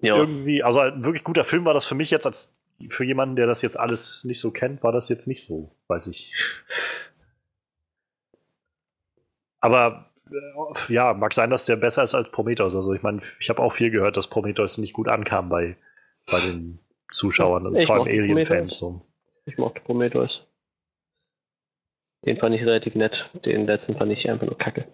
[0.00, 0.16] Ja.
[0.16, 2.54] irgendwie, also ein wirklich guter Film war das für mich jetzt als
[2.90, 6.08] für jemanden, der das jetzt alles nicht so kennt, war das jetzt nicht so, weiß
[6.08, 6.34] ich.
[9.60, 12.74] Aber äh, ja, mag sein, dass der besser ist als Prometheus.
[12.74, 15.76] Also ich meine, ich habe auch viel gehört, dass Prometheus nicht gut ankam bei,
[16.26, 16.78] bei den
[17.12, 18.48] Zuschauern und Ich vor allem Alien-Fans.
[18.48, 18.78] Prometheus.
[18.78, 19.06] So.
[19.46, 20.46] Ich mochte Prometheus.
[22.24, 23.30] Den fand ich relativ nett.
[23.44, 24.86] Den letzten fand ich einfach nur kacke.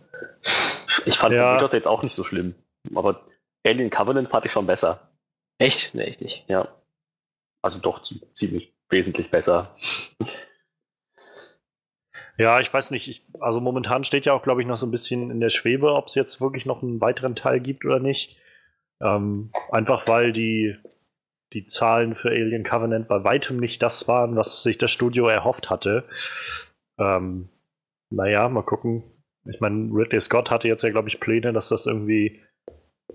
[1.07, 1.49] Ich fand ja.
[1.55, 2.55] Prometheus jetzt auch nicht so schlimm.
[2.95, 3.23] Aber
[3.65, 5.09] Alien Covenant fand ich schon besser.
[5.59, 5.95] Echt?
[5.95, 6.45] Nee, echt nicht.
[6.49, 6.69] Ja.
[7.63, 9.75] Also doch ziemlich wesentlich besser.
[12.39, 13.09] Ja, ich weiß nicht.
[13.09, 15.93] Ich, also momentan steht ja auch, glaube ich, noch so ein bisschen in der Schwebe,
[15.95, 18.39] ob es jetzt wirklich noch einen weiteren Teil gibt oder nicht.
[19.01, 20.77] Ähm, einfach weil die,
[21.53, 25.71] die Zahlen für Alien Covenant bei weitem nicht das waren, was sich das Studio erhofft
[25.71, 26.09] hatte.
[26.99, 27.49] Ähm,
[28.11, 29.05] naja, mal gucken.
[29.45, 32.43] Ich meine, Ridley Scott hatte jetzt ja, glaube ich, Pläne, dass das irgendwie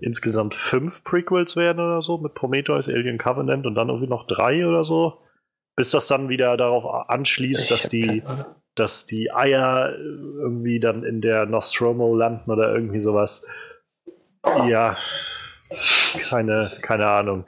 [0.00, 4.66] insgesamt fünf Prequels werden oder so mit Prometheus, Alien Covenant und dann irgendwie noch drei
[4.66, 5.18] oder so.
[5.76, 8.22] Bis das dann wieder darauf anschließt, dass die,
[8.74, 13.46] dass die Eier irgendwie dann in der Nostromo landen oder irgendwie sowas.
[14.44, 14.96] Ja,
[16.28, 17.44] keine, keine Ahnung.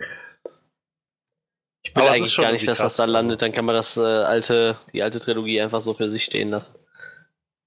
[1.82, 2.96] Ich will Aber eigentlich gar nicht, dass krass.
[2.96, 3.42] das da landet.
[3.42, 6.78] Dann kann man das äh, alte, die alte Trilogie einfach so für sich stehen lassen.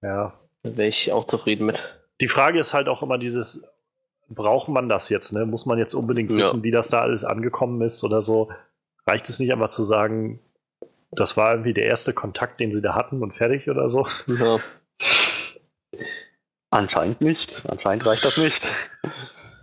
[0.01, 0.39] Ja.
[0.63, 1.99] Da wäre ich auch zufrieden mit.
[2.21, 3.61] Die Frage ist halt auch immer dieses,
[4.35, 5.33] braucht man das jetzt?
[5.33, 5.45] Ne?
[5.45, 6.63] Muss man jetzt unbedingt wissen, ja.
[6.63, 8.51] wie das da alles angekommen ist oder so?
[9.05, 10.39] Reicht es nicht einfach zu sagen,
[11.11, 14.07] das war irgendwie der erste Kontakt, den sie da hatten und fertig oder so?
[14.27, 14.59] Ja.
[16.69, 17.63] Anscheinend nicht.
[17.67, 18.67] Anscheinend reicht das nicht.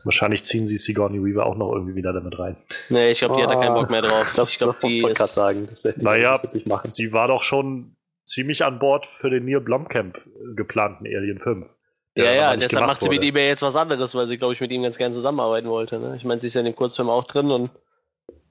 [0.05, 2.57] Wahrscheinlich ziehen sie Sigourney Weaver auch noch irgendwie wieder damit rein.
[2.89, 4.33] Nee, ich glaube, die oh, hat da keinen Bock mehr drauf.
[4.37, 5.67] Das, ich glaube, die wollte gerade sagen.
[5.67, 6.89] Das lässt naja, machen.
[6.89, 10.21] sie war doch schon ziemlich an Bord für den Neil Blomkamp
[10.55, 11.67] geplanten Alien 5.
[12.17, 14.61] Ja, ja, deshalb macht sie mit ihm ja jetzt was anderes, weil sie, glaube ich,
[14.61, 15.99] mit ihm ganz gerne zusammenarbeiten wollte.
[15.99, 16.17] Ne?
[16.17, 17.71] Ich meine, sie ist ja in dem Kurzfilm auch drin und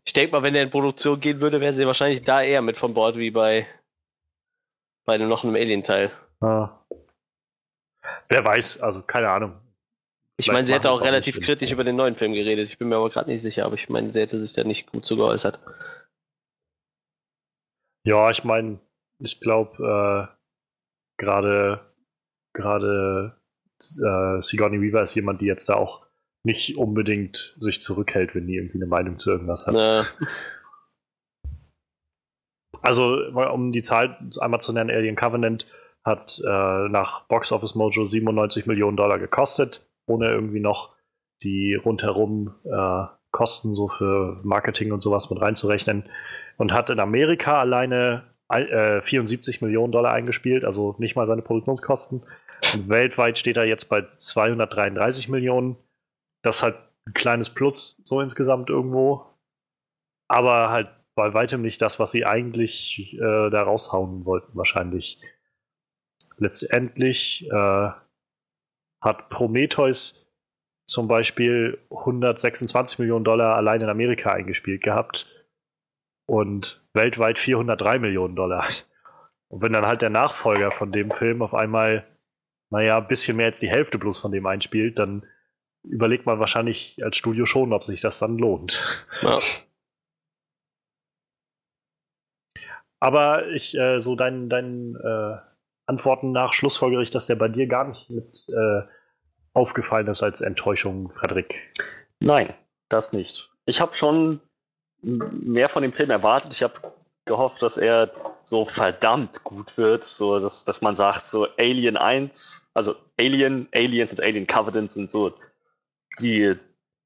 [0.06, 2.78] ich denke mal, wenn er in Produktion gehen würde, wäre sie wahrscheinlich da eher mit
[2.78, 3.68] von Bord wie bei,
[5.06, 6.12] bei dem noch einem Alien-Teil.
[6.40, 6.70] Ah.
[8.30, 9.60] Wer weiß, also keine Ahnung.
[10.38, 12.70] Ich meine, sie hätte auch relativ auch kritisch über den neuen Film geredet.
[12.70, 14.90] Ich bin mir aber gerade nicht sicher, aber ich meine, sie hätte sich da nicht
[14.90, 15.60] gut zu geäußert.
[18.06, 18.80] Ja, ich meine,
[19.20, 21.82] ich glaube, äh, gerade
[22.54, 23.39] gerade
[23.80, 26.06] äh, Sigourney Weaver ist jemand, die jetzt da auch
[26.44, 29.76] nicht unbedingt sich zurückhält, wenn die irgendwie eine Meinung zu irgendwas hat.
[29.76, 30.06] Ja.
[32.82, 33.18] Also,
[33.52, 35.68] um die Zahl einmal zu nennen, Alien Covenant
[36.06, 40.96] hat äh, nach Box Office Mojo 97 Millionen Dollar gekostet, ohne irgendwie noch
[41.44, 46.10] die rundherum äh, Kosten so für Marketing und sowas mit reinzurechnen
[46.58, 52.24] und hat in Amerika alleine äh, 74 Millionen Dollar eingespielt, also nicht mal seine Produktionskosten.
[52.74, 55.78] Und weltweit steht er jetzt bei 233 Millionen.
[56.42, 59.26] Das ist halt ein kleines Plus, so insgesamt irgendwo.
[60.28, 65.22] Aber halt bei weitem nicht das, was sie eigentlich äh, da raushauen wollten, wahrscheinlich.
[66.38, 67.90] Letztendlich äh,
[69.02, 70.26] hat Prometheus
[70.88, 75.28] zum Beispiel 126 Millionen Dollar allein in Amerika eingespielt gehabt
[76.26, 78.68] und weltweit 403 Millionen Dollar.
[79.50, 82.06] Und wenn dann halt der Nachfolger von dem Film auf einmal
[82.70, 85.26] naja, ein bisschen mehr als die Hälfte bloß von dem einspielt, dann
[85.84, 89.08] überlegt man wahrscheinlich als Studio schon, ob sich das dann lohnt.
[89.22, 89.40] Ja.
[93.00, 95.38] Aber ich, äh, so deinen dein, äh,
[95.90, 98.82] Antworten nach schlussfolgere ich, dass der bei dir gar nicht mit äh,
[99.54, 101.74] aufgefallen ist als Enttäuschung, Frederik.
[102.20, 102.54] Nein,
[102.90, 103.50] das nicht.
[103.66, 104.40] Ich habe schon
[105.02, 106.54] mehr von dem Film erwartet.
[106.54, 106.76] Ich habe
[107.26, 108.12] gehofft, dass er
[108.44, 114.12] so verdammt gut wird, so dass, dass man sagt, so Alien 1, also Alien, Aliens
[114.12, 115.34] und Alien Covenant sind so
[116.20, 116.58] die,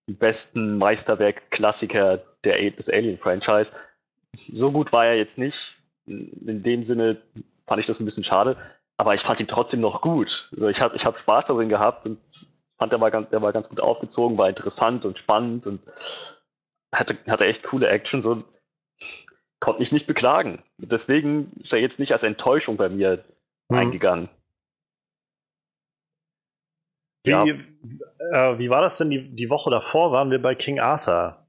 [0.07, 3.73] besten Meisterwerk-Klassiker des Alien-Franchise.
[4.51, 5.77] So gut war er jetzt nicht.
[6.05, 7.21] In dem Sinne
[7.67, 8.57] fand ich das ein bisschen schade,
[8.97, 10.49] aber ich fand ihn trotzdem noch gut.
[10.53, 12.19] Also ich habe ich hab Spaß darin gehabt und
[12.77, 15.81] fand, der war, ganz, der war ganz gut aufgezogen, war interessant und spannend und
[16.93, 18.21] hatte, hatte echt coole Action.
[18.21, 18.43] So,
[19.63, 20.61] konnte mich nicht beklagen.
[20.77, 23.23] Deswegen ist er jetzt nicht als Enttäuschung bei mir
[23.69, 23.77] mhm.
[23.77, 24.29] eingegangen.
[27.23, 27.45] Wie, ja.
[27.45, 30.11] äh, wie war das denn die, die Woche davor?
[30.11, 31.47] Waren wir bei King Arthur?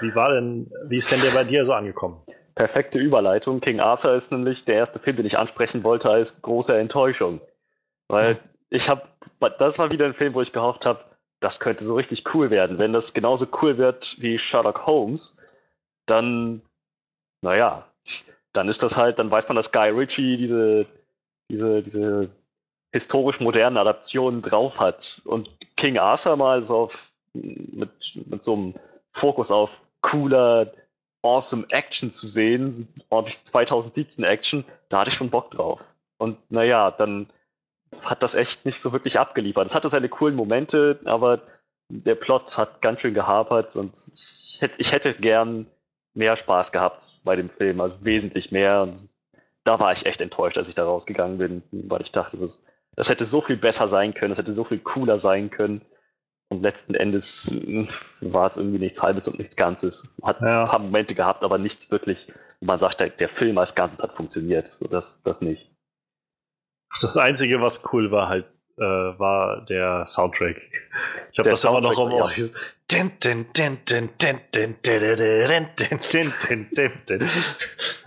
[0.00, 2.22] Wie war denn, wie ist denn der bei dir so angekommen?
[2.54, 3.60] Perfekte Überleitung.
[3.60, 7.42] King Arthur ist nämlich der erste Film, den ich ansprechen wollte als große Enttäuschung.
[8.08, 8.38] Weil
[8.70, 9.02] ich habe,
[9.58, 11.04] das war wieder ein Film, wo ich gehofft habe,
[11.38, 12.78] das könnte so richtig cool werden.
[12.78, 15.36] Wenn das genauso cool wird wie Sherlock Holmes,
[16.06, 16.62] dann
[17.42, 17.86] naja,
[18.52, 20.86] dann ist das halt, dann weiß man, dass Guy Ritchie diese,
[21.48, 22.30] diese, diese
[22.92, 25.22] historisch modernen Adaptionen drauf hat.
[25.24, 27.90] Und King Arthur mal so auf, mit,
[28.26, 28.74] mit so einem
[29.12, 30.72] Fokus auf cooler,
[31.22, 35.80] awesome Action zu sehen, ordentlich 2017 Action, da hatte ich schon Bock drauf.
[36.18, 37.28] Und naja, dann
[38.02, 39.66] hat das echt nicht so wirklich abgeliefert.
[39.66, 41.40] Es hatte seine coolen Momente, aber
[41.88, 45.66] der Plot hat ganz schön gehapert und ich hätte, ich hätte gern
[46.14, 48.82] mehr Spaß gehabt bei dem Film, also wesentlich mehr.
[48.82, 49.08] Und
[49.64, 52.64] da war ich echt enttäuscht, als ich da rausgegangen bin, weil ich dachte, es ist
[52.96, 55.82] das hätte so viel besser sein können, das hätte so viel cooler sein können.
[56.48, 57.86] Und letzten Endes äh,
[58.20, 60.14] war es irgendwie nichts Halbes und nichts Ganzes.
[60.22, 60.64] Hat ja.
[60.64, 64.02] ein paar Momente gehabt, aber nichts wirklich, wo man sagt, der, der Film als Ganzes
[64.02, 64.66] hat funktioniert.
[64.66, 65.70] So, das, das nicht.
[67.00, 68.46] Das Einzige, was cool war, halt,
[68.76, 70.60] äh, war der Soundtrack.
[71.32, 72.32] Ich habe das immer noch im Ohr.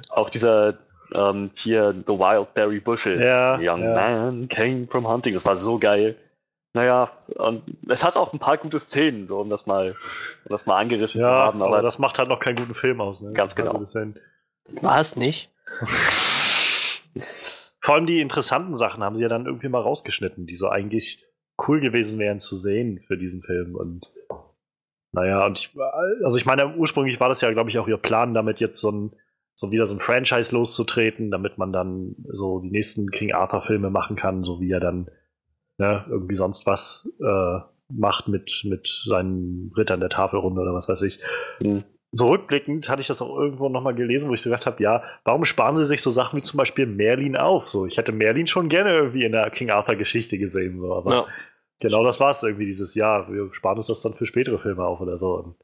[0.09, 0.77] Auch dieser
[1.13, 3.23] ähm, hier The Wild Berry Bushes.
[3.23, 3.93] Ja, Young ja.
[3.93, 5.33] Man came from hunting.
[5.33, 6.17] Das war so geil.
[6.73, 10.65] Naja, und es hat auch ein paar gute Szenen, so, um das mal, um das
[10.65, 11.61] mal angerissen ja, zu haben.
[11.61, 13.21] Aber, aber, das macht halt noch keinen guten Film aus.
[13.21, 13.31] Ne?
[13.33, 13.73] Ganz genau.
[14.81, 15.51] War es nicht?
[17.79, 21.27] Vor allem die interessanten Sachen haben sie ja dann irgendwie mal rausgeschnitten, die so eigentlich
[21.67, 23.75] cool gewesen wären zu sehen für diesen Film.
[23.75, 24.09] Und
[25.13, 25.71] naja, und ich,
[26.23, 28.91] also ich meine, ursprünglich war das ja, glaube ich, auch ihr Plan, damit jetzt so
[28.91, 29.11] ein,
[29.55, 34.15] so wieder so ein Franchise loszutreten, damit man dann so die nächsten King Arthur-Filme machen
[34.15, 35.07] kann, so wie er dann
[35.77, 41.03] ne, irgendwie sonst was äh, macht mit, mit seinen Rittern der Tafelrunde oder was weiß
[41.03, 41.19] ich.
[41.59, 41.83] Mhm.
[42.11, 45.03] So rückblickend hatte ich das auch irgendwo nochmal gelesen, wo ich so gedacht habe, ja,
[45.25, 47.69] warum sparen sie sich so Sachen wie zum Beispiel Merlin auf?
[47.69, 51.25] So, ich hätte Merlin schon gerne irgendwie in der King Arthur-Geschichte gesehen, so, aber ja.
[51.81, 53.31] Genau das war es irgendwie dieses Jahr.
[53.31, 55.35] Wir sparen uns das dann für spätere Filme auf oder so.
[55.35, 55.55] Und,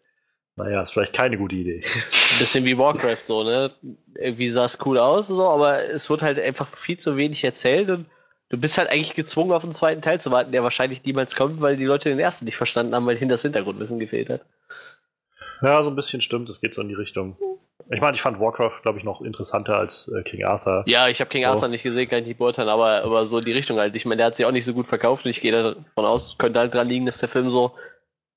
[0.56, 1.84] naja, ist vielleicht keine gute Idee.
[1.86, 3.72] Ein bisschen wie Warcraft so, ne?
[4.16, 7.90] Irgendwie sah es cool aus, so, aber es wird halt einfach viel zu wenig erzählt
[7.90, 8.06] und
[8.50, 11.62] du bist halt eigentlich gezwungen, auf den zweiten Teil zu warten, der wahrscheinlich niemals kommt,
[11.62, 14.42] weil die Leute den ersten nicht verstanden haben, weil hinter das Hintergrundwissen gefehlt hat.
[15.62, 17.38] Ja, so ein bisschen stimmt, es geht so in die Richtung.
[17.92, 20.84] Ich meine, ich fand Warcraft, glaube ich, noch interessanter als äh, King Arthur.
[20.86, 21.50] Ja, ich habe King so.
[21.50, 23.96] Arthur nicht gesehen, kann ich nicht beurteilen, aber, aber so in die Richtung halt.
[23.96, 26.38] Ich meine, der hat sich auch nicht so gut verkauft und ich gehe davon aus,
[26.38, 27.72] könnte halt dran liegen, dass der Film so.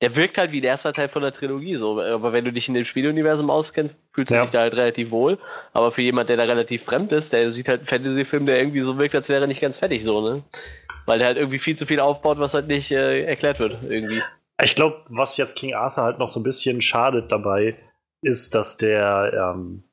[0.01, 2.01] Der wirkt halt wie der erste Teil von der Trilogie so.
[2.01, 4.43] Aber wenn du dich in dem Spieluniversum auskennst, fühlst du ja.
[4.43, 5.38] dich da halt relativ wohl.
[5.75, 8.83] Aber für jemand, der da relativ fremd ist, der sieht halt einen Fantasy-Film, der irgendwie
[8.83, 10.43] so wirkt, als wäre er nicht ganz fertig so, ne?
[11.07, 14.23] Weil der halt irgendwie viel zu viel aufbaut, was halt nicht äh, erklärt wird, irgendwie.
[14.61, 17.77] Ich glaube, was jetzt King Arthur halt noch so ein bisschen schadet dabei,
[18.22, 19.85] ist, dass der, ähm,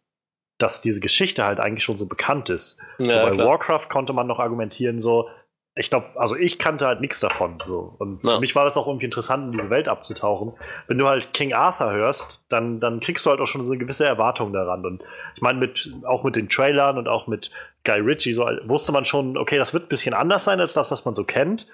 [0.57, 2.79] dass diese Geschichte halt eigentlich schon so bekannt ist.
[2.97, 3.37] Ja, bei.
[3.37, 5.29] Warcraft konnte man noch argumentieren, so,
[5.75, 7.61] ich glaube, also ich kannte halt nichts davon.
[7.65, 7.95] So.
[7.99, 8.35] Und ja.
[8.35, 10.53] für mich war das auch irgendwie interessant, in diese Welt abzutauchen.
[10.87, 13.79] Wenn du halt King Arthur hörst, dann, dann kriegst du halt auch schon so eine
[13.79, 14.85] gewisse Erwartung daran.
[14.85, 15.03] Und
[15.35, 17.51] ich meine, mit, auch mit den Trailern und auch mit
[17.85, 20.91] Guy Ritchie, so wusste man schon, okay, das wird ein bisschen anders sein als das,
[20.91, 21.67] was man so kennt.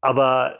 [0.00, 0.58] Aber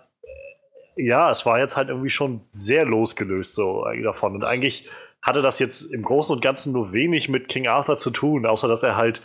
[0.94, 4.36] ja, es war jetzt halt irgendwie schon sehr losgelöst so davon.
[4.36, 4.88] Und eigentlich
[5.26, 8.68] hatte das jetzt im Großen und Ganzen nur wenig mit King Arthur zu tun, außer
[8.68, 9.22] dass er halt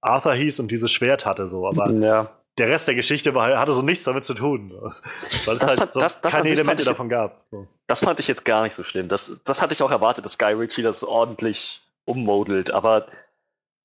[0.00, 1.48] Arthur hieß und dieses Schwert hatte.
[1.48, 1.66] So.
[1.66, 2.30] Aber ja.
[2.58, 4.72] der Rest der Geschichte war, hatte so nichts damit zu tun.
[4.80, 7.46] Weil es das halt fand, so das, das keine Elemente davon gab.
[7.52, 7.68] So.
[7.86, 9.08] Das fand ich jetzt gar nicht so schlimm.
[9.08, 12.72] Das, das hatte ich auch erwartet, dass Guy Ritchie das ordentlich ummodelt.
[12.72, 13.06] Aber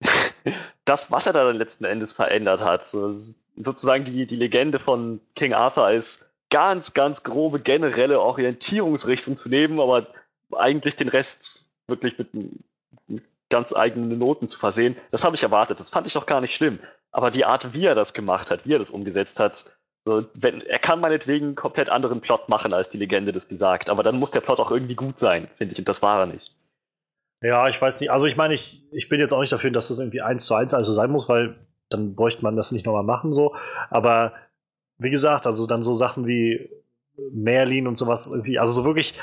[0.86, 3.16] das, was er da dann letzten Endes verändert hat, so,
[3.56, 9.80] sozusagen die, die Legende von King Arthur als ganz, ganz grobe generelle Orientierungsrichtung zu nehmen,
[9.80, 10.08] aber
[10.56, 12.34] eigentlich den Rest wirklich mit,
[13.08, 14.96] mit ganz eigenen Noten zu versehen.
[15.12, 15.80] Das habe ich erwartet.
[15.80, 16.80] Das fand ich auch gar nicht schlimm.
[17.12, 20.62] Aber die Art, wie er das gemacht hat, wie er das umgesetzt hat, so, wenn,
[20.62, 23.90] er kann meinetwegen einen komplett anderen Plot machen, als die Legende das besagt.
[23.90, 25.80] Aber dann muss der Plot auch irgendwie gut sein, finde ich.
[25.80, 26.56] Und das war er nicht.
[27.42, 28.12] Ja, ich weiß nicht.
[28.12, 30.56] Also ich meine, ich, ich bin jetzt auch nicht dafür, dass das irgendwie eins zu
[30.56, 31.56] eins also sein muss, weil
[31.90, 33.56] dann bräuchte man das nicht nochmal machen so.
[33.90, 34.34] Aber
[34.98, 36.70] wie gesagt, also dann so Sachen wie
[37.32, 39.14] Merlin und sowas irgendwie, also so wirklich,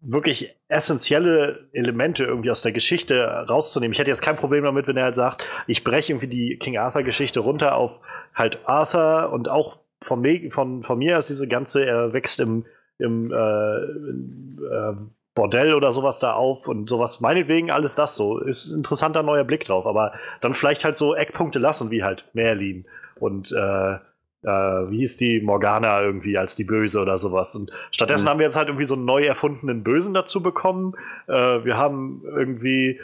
[0.00, 3.92] wirklich essentielle Elemente irgendwie aus der Geschichte rauszunehmen.
[3.92, 6.78] Ich hätte jetzt kein Problem damit, wenn er halt sagt, ich breche irgendwie die King
[6.78, 8.00] Arthur Geschichte runter auf
[8.34, 12.64] halt Arthur und auch von, von, von mir aus diese ganze, er wächst im,
[12.98, 14.94] im äh, äh,
[15.34, 18.38] Bordell oder sowas da auf und sowas, meinetwegen alles das so.
[18.38, 22.24] Ist ein interessanter neuer Blick drauf, aber dann vielleicht halt so Eckpunkte lassen, wie halt
[22.32, 23.98] Merlin und äh,
[24.42, 27.54] äh, wie hieß die Morgana irgendwie als die Böse oder sowas.
[27.54, 28.30] Und stattdessen mhm.
[28.30, 30.94] haben wir jetzt halt irgendwie so einen neu erfundenen Bösen dazu bekommen.
[31.26, 31.32] Äh,
[31.64, 33.00] wir haben irgendwie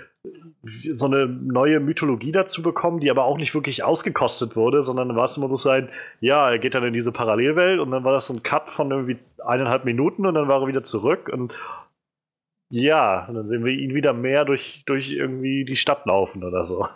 [0.92, 5.24] so eine neue Mythologie dazu bekommen, die aber auch nicht wirklich ausgekostet wurde, sondern war
[5.24, 8.28] es immer bloß ein, ja, er geht dann in diese Parallelwelt und dann war das
[8.28, 11.54] so ein Cut von irgendwie eineinhalb Minuten und dann war er wieder zurück und
[12.70, 16.64] ja, und dann sehen wir ihn wieder mehr durch, durch irgendwie die Stadt laufen oder
[16.64, 16.88] so.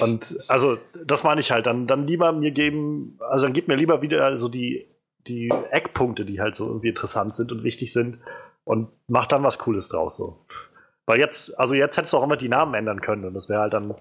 [0.00, 1.66] Und also, das meine ich halt.
[1.66, 4.86] Dann, dann lieber mir geben, also dann gib mir lieber wieder so die,
[5.26, 8.18] die Eckpunkte, die halt so irgendwie interessant sind und wichtig sind
[8.64, 10.16] und mach dann was Cooles draus.
[10.16, 10.44] So.
[11.06, 13.60] Weil jetzt, also jetzt hättest du auch immer die Namen ändern können und das wäre
[13.60, 13.94] halt dann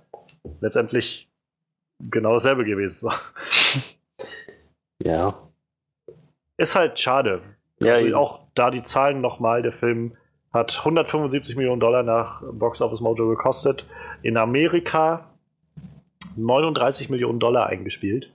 [0.62, 1.30] letztendlich
[2.00, 3.10] genau dasselbe gewesen.
[3.10, 3.12] So.
[5.04, 5.48] Ja.
[6.58, 7.42] Ist halt schade.
[7.80, 10.18] Ja, also auch da die Zahlen nochmal, der Film
[10.52, 13.86] hat 175 Millionen Dollar nach Box Office Mojo gekostet.
[14.24, 15.30] In Amerika
[16.36, 18.32] 39 Millionen Dollar eingespielt.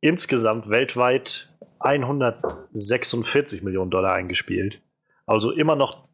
[0.00, 1.48] insgesamt weltweit
[1.80, 4.80] 146 Millionen Dollar eingespielt.
[5.26, 6.06] Also immer noch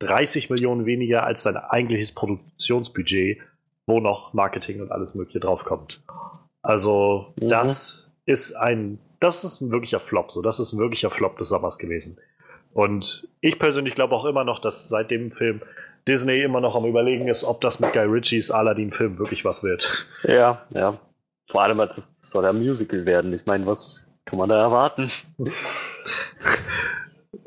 [0.00, 3.40] 30 Millionen weniger als sein eigentliches Produktionsbudget,
[3.86, 6.02] wo noch Marketing und alles Mögliche draufkommt.
[6.62, 7.48] Also, mhm.
[7.48, 10.32] das ist ein, das ist ein wirklicher Flop.
[10.32, 12.18] So, das ist ein wirklicher Flop des Sommers gewesen.
[12.76, 15.62] Und ich persönlich glaube auch immer noch, dass seit dem Film
[16.06, 20.06] Disney immer noch am Überlegen ist, ob das mit Guy Ritchies Aladdin-Film wirklich was wird.
[20.24, 21.00] Ja, ja.
[21.48, 23.32] Vor allem, das soll ja ein Musical werden.
[23.32, 25.10] Ich meine, was kann man da erwarten?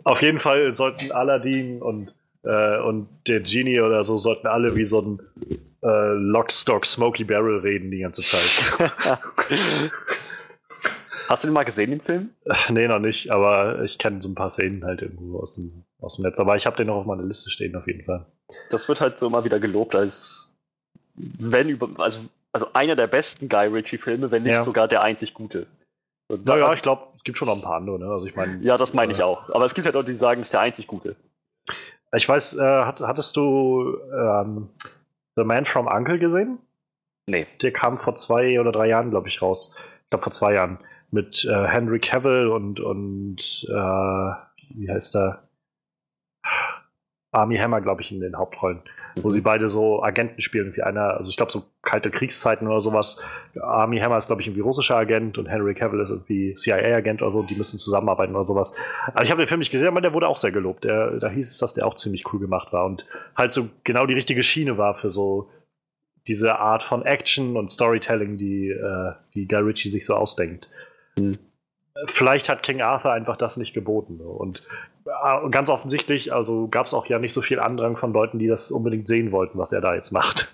[0.04, 4.86] Auf jeden Fall sollten Aladdin und, äh, und der Genie oder so sollten alle wie
[4.86, 5.20] so ein
[5.84, 8.74] äh, Lockstock Smoky Barrel reden die ganze Zeit.
[11.30, 12.32] Hast du den mal gesehen, den Film?
[12.70, 16.16] Nee, noch nicht, aber ich kenne so ein paar Szenen halt irgendwo aus dem, aus
[16.16, 16.40] dem Netz.
[16.40, 18.26] Aber ich habe den noch auf meiner Liste stehen, auf jeden Fall.
[18.72, 20.52] Das wird halt so immer wieder gelobt als,
[21.16, 24.64] wenn über, also, also einer der besten Guy Ritchie-Filme, wenn nicht ja.
[24.64, 25.68] sogar der einzig gute.
[26.30, 28.00] naja, ich glaube, es gibt schon noch ein paar andere.
[28.00, 28.08] Ne?
[28.08, 29.52] Also ich mein, ja, das meine ich äh, auch.
[29.52, 31.16] Aber es gibt halt Leute, die sagen, es ist der einzig gute.
[32.16, 34.70] Ich weiß, äh, hattest du ähm,
[35.36, 36.58] The Man from Uncle gesehen?
[37.28, 37.46] Nee.
[37.62, 39.76] Der kam vor zwei oder drei Jahren, glaube ich, raus.
[40.06, 40.80] Ich glaube, vor zwei Jahren
[41.12, 44.32] mit äh, Henry Cavill und, und äh,
[44.76, 45.50] wie heißt er?
[47.32, 48.82] Army Hammer, glaube ich, in den Hauptrollen,
[49.16, 49.24] mhm.
[49.24, 52.82] wo sie beide so Agenten spielen, wie einer, also ich glaube so kalte Kriegszeiten oder
[52.82, 53.24] sowas.
[53.62, 57.32] Army Hammer ist, glaube ich, irgendwie russischer Agent und Henry Cavill ist irgendwie CIA-Agent oder
[57.32, 58.74] so, die müssen zusammenarbeiten oder sowas.
[59.14, 60.84] Also ich habe den Film nicht gesehen, aber der wurde auch sehr gelobt.
[60.84, 64.08] Der, da hieß es, dass der auch ziemlich cool gemacht war und halt so genau
[64.08, 65.50] die richtige Schiene war für so
[66.28, 70.70] diese Art von Action und Storytelling, die, äh, die Guy Ritchie sich so ausdenkt.
[71.20, 71.40] Mhm.
[72.06, 74.22] Vielleicht hat King Arthur einfach das nicht geboten.
[74.22, 74.64] Und
[75.06, 78.48] äh, ganz offensichtlich, also gab es auch ja nicht so viel Andrang von Leuten, die
[78.48, 80.50] das unbedingt sehen wollten, was er da jetzt macht.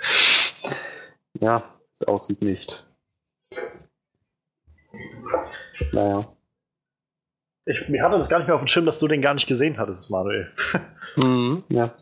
[1.40, 2.86] Ja, es aussieht nicht.
[5.92, 6.32] Naja.
[7.66, 9.48] Ich, mir hatte das gar nicht mehr auf dem Schirm, dass du den gar nicht
[9.48, 10.52] gesehen hattest, Manuel.
[11.18, 11.94] Mhm, ja.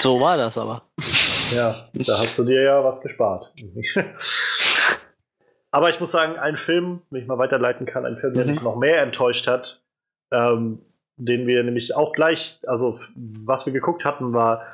[0.00, 0.82] So war das aber.
[1.54, 3.52] Ja, da hast du dir ja was gespart.
[5.76, 8.52] Aber ich muss sagen, ein Film, wenn ich mal weiterleiten kann, ein Film, der mhm.
[8.52, 9.82] mich noch mehr enttäuscht hat,
[10.30, 10.78] ähm,
[11.18, 14.64] den wir nämlich auch gleich, also was wir geguckt hatten, war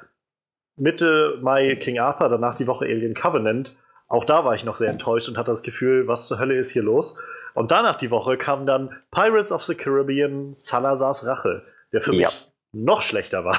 [0.77, 3.77] Mitte Mai King Arthur, danach die Woche Alien Covenant.
[4.07, 6.71] Auch da war ich noch sehr enttäuscht und hatte das Gefühl, was zur Hölle ist
[6.71, 7.21] hier los?
[7.55, 12.29] Und danach die Woche kam dann Pirates of the Caribbean Salazars Rache, der für ja.
[12.29, 13.59] mich noch schlechter war.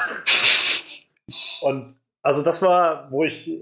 [1.62, 3.60] Und also das war, wo ich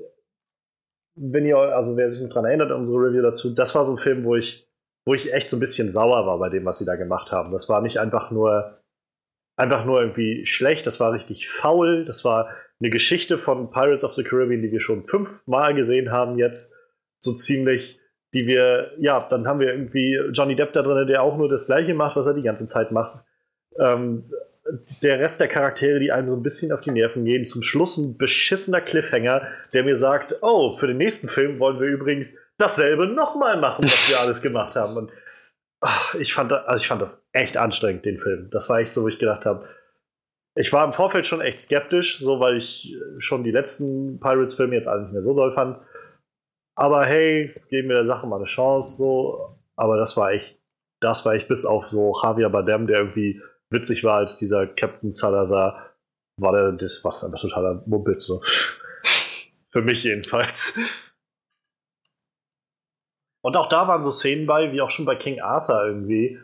[1.15, 3.97] wenn ihr, also wer sich noch daran erinnert, unsere Review dazu, das war so ein
[3.97, 4.67] Film, wo ich,
[5.06, 7.52] wo ich echt so ein bisschen sauer war bei dem, was sie da gemacht haben.
[7.52, 8.82] Das war nicht einfach nur,
[9.58, 14.13] einfach nur irgendwie schlecht, das war richtig faul, das war eine Geschichte von Pirates of
[14.13, 16.74] the Caribbean, die wir schon fünfmal gesehen haben jetzt,
[17.19, 18.00] so ziemlich,
[18.34, 21.67] die wir, ja, dann haben wir irgendwie Johnny Depp da drin, der auch nur das
[21.67, 23.24] Gleiche macht, was er die ganze Zeit macht.
[23.78, 24.32] Ähm,
[25.04, 27.46] der Rest der Charaktere, die einem so ein bisschen auf die Nerven gehen.
[27.46, 31.88] Zum Schluss ein beschissener Cliffhanger, der mir sagt, oh, für den nächsten Film wollen wir
[31.88, 34.98] übrigens dasselbe nochmal machen, was wir alles gemacht haben.
[34.98, 35.12] Und
[35.82, 38.50] ach, ich, fand das, also ich fand das echt anstrengend, den Film.
[38.52, 39.68] Das war echt so, wo ich gedacht habe,
[40.56, 44.88] ich war im Vorfeld schon echt skeptisch, so weil ich schon die letzten Pirates-Filme jetzt
[44.88, 45.78] alle nicht mehr so doll fand.
[46.76, 49.58] Aber hey, geben wir der Sache mal eine Chance, so.
[49.76, 50.60] Aber das war echt,
[51.00, 55.10] das war echt bis auf so Javier Bardem, der irgendwie witzig war als dieser Captain
[55.10, 55.92] Salazar,
[56.38, 58.26] war der, das war einfach totaler Mumpitz.
[58.26, 58.42] So.
[59.72, 60.78] Für mich jedenfalls.
[63.44, 66.38] Und auch da waren so Szenen bei, wie auch schon bei King Arthur irgendwie,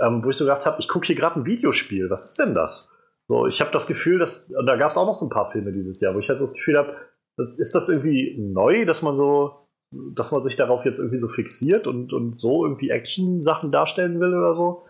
[0.00, 2.54] ähm, wo ich so gedacht habe, ich gucke hier gerade ein Videospiel, was ist denn
[2.54, 2.90] das?
[3.28, 5.50] So, ich habe das Gefühl, dass, und da gab es auch noch so ein paar
[5.52, 6.96] Filme dieses Jahr, wo ich halt so das Gefühl habe,
[7.38, 9.68] ist das irgendwie neu, dass man so,
[10.14, 14.34] dass man sich darauf jetzt irgendwie so fixiert und, und so irgendwie Action-Sachen darstellen will
[14.34, 14.84] oder so?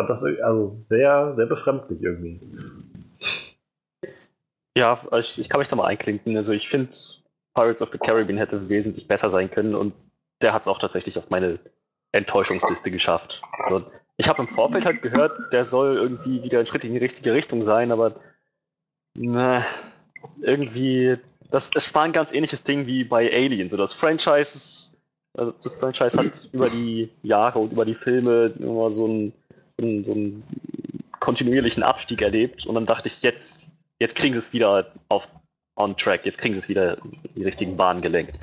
[0.00, 2.40] Fand das also sehr, sehr befremdlich irgendwie.
[4.76, 6.36] Ja, ich, ich kann mich da mal einklinken.
[6.36, 6.92] Also ich finde,
[7.54, 9.92] Pirates of the Caribbean hätte wesentlich besser sein können und
[10.40, 11.58] der hat es auch tatsächlich auf meine
[12.12, 13.42] Enttäuschungsliste geschafft.
[13.64, 13.84] Also,
[14.16, 17.32] ich habe im Vorfeld halt gehört, der soll irgendwie wieder ein Schritt in die richtige
[17.32, 18.16] Richtung sein, aber
[19.14, 19.64] na,
[20.40, 21.18] irgendwie,
[21.50, 23.68] das, es war ein ganz ähnliches Ding wie bei Alien.
[23.68, 24.90] So das Franchise,
[25.36, 29.32] also das Franchise hat über die Jahre und über die Filme immer so ein
[29.82, 30.42] einen, so einen
[31.18, 33.68] kontinuierlichen Abstieg erlebt und dann dachte ich, jetzt,
[33.98, 35.28] jetzt kriegen sie es wieder auf
[35.76, 38.38] on track, jetzt kriegen sie es wieder in die richtigen Bahnen gelenkt.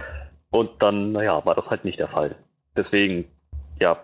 [0.49, 2.35] Und dann, naja, war das halt nicht der Fall.
[2.75, 3.29] Deswegen,
[3.79, 4.03] ja,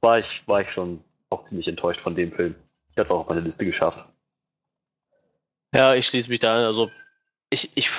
[0.00, 2.54] war ich, war ich schon auch ziemlich enttäuscht von dem Film.
[2.90, 4.04] Ich hatte es auch auf meine Liste geschafft.
[5.74, 6.64] Ja, ich schließe mich da an.
[6.64, 6.90] Also,
[7.50, 7.90] ich, ich,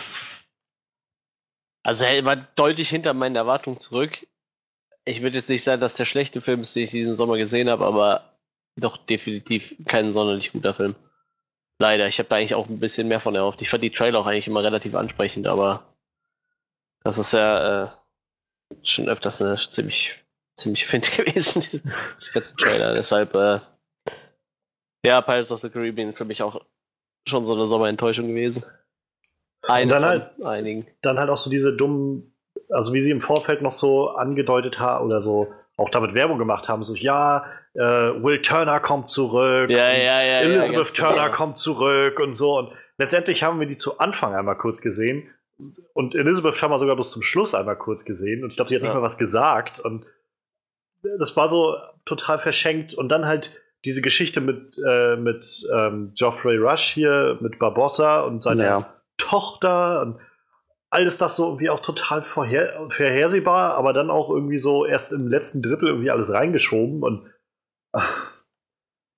[1.83, 4.25] also er war deutlich hinter meinen Erwartungen zurück
[5.07, 7.69] ich würde jetzt nicht sagen, dass der schlechte Film ist, den ich diesen Sommer gesehen
[7.69, 8.33] habe, aber
[8.75, 10.95] doch definitiv kein sonderlich guter Film.
[11.79, 13.61] Leider, ich habe da eigentlich auch ein bisschen mehr von erhofft.
[13.61, 15.95] Ich fand die Trailer auch eigentlich immer relativ ansprechend, aber
[17.03, 17.89] das ist ja äh,
[18.83, 20.13] schon öfters eine ziemlich,
[20.55, 21.81] ziemlich Find gewesen, die
[22.33, 22.93] ganze Trailer.
[22.93, 23.59] Deshalb, äh,
[25.05, 26.65] ja, Pirates of the Caribbean für mich auch
[27.27, 28.65] schon so eine Sommerenttäuschung gewesen.
[29.61, 30.87] Eine dann halt, einigen.
[31.01, 32.33] Dann halt auch so diese dummen,
[32.69, 36.67] also wie sie im Vorfeld noch so angedeutet haben oder so auch damit Werbung gemacht
[36.69, 37.45] haben, so ja,
[37.75, 41.35] äh, Will Turner kommt zurück, ja, ja, ja, Elizabeth Turner genau.
[41.35, 42.57] kommt zurück und so.
[42.57, 45.29] Und letztendlich haben wir die zu Anfang einmal kurz gesehen.
[45.93, 48.43] Und Elizabeth haben wir sogar bis zum Schluss einmal kurz gesehen.
[48.43, 49.79] Und ich glaube, sie hat nicht mal was gesagt.
[49.79, 50.05] Und
[51.19, 52.95] das war so total verschenkt.
[52.95, 58.41] Und dann halt diese Geschichte mit, äh, mit ähm, Geoffrey Rush hier, mit Barbossa und
[58.41, 60.01] seiner Tochter.
[60.01, 60.19] Und
[60.89, 65.27] alles das so irgendwie auch total vorher vorhersehbar, aber dann auch irgendwie so erst im
[65.27, 67.29] letzten Drittel irgendwie alles reingeschoben und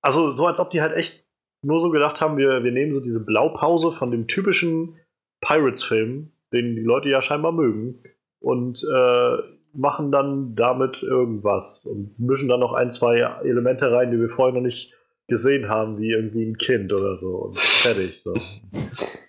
[0.02, 1.26] also so als ob die halt echt
[1.62, 4.96] nur so gedacht haben, wir, wir nehmen so diese Blaupause von dem typischen
[5.42, 8.02] Pirates-Film, den die Leute ja scheinbar mögen,
[8.40, 9.36] und äh,
[9.74, 14.54] machen dann damit irgendwas und mischen dann noch ein, zwei Elemente rein, die wir vorher
[14.54, 14.94] noch nicht
[15.28, 18.20] gesehen haben, wie irgendwie ein Kind oder so und fertig.
[18.24, 18.34] So.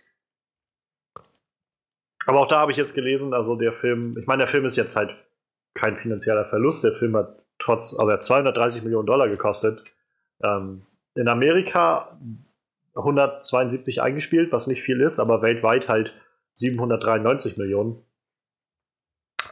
[2.31, 4.77] Aber auch da habe ich jetzt gelesen, also der Film, ich meine, der Film ist
[4.77, 5.13] jetzt halt
[5.73, 6.81] kein finanzieller Verlust.
[6.81, 9.83] Der Film hat trotz, also er hat 230 Millionen Dollar gekostet.
[10.41, 12.17] Ähm, in Amerika
[12.95, 16.13] 172 eingespielt, was nicht viel ist, aber weltweit halt
[16.53, 18.01] 793 Millionen.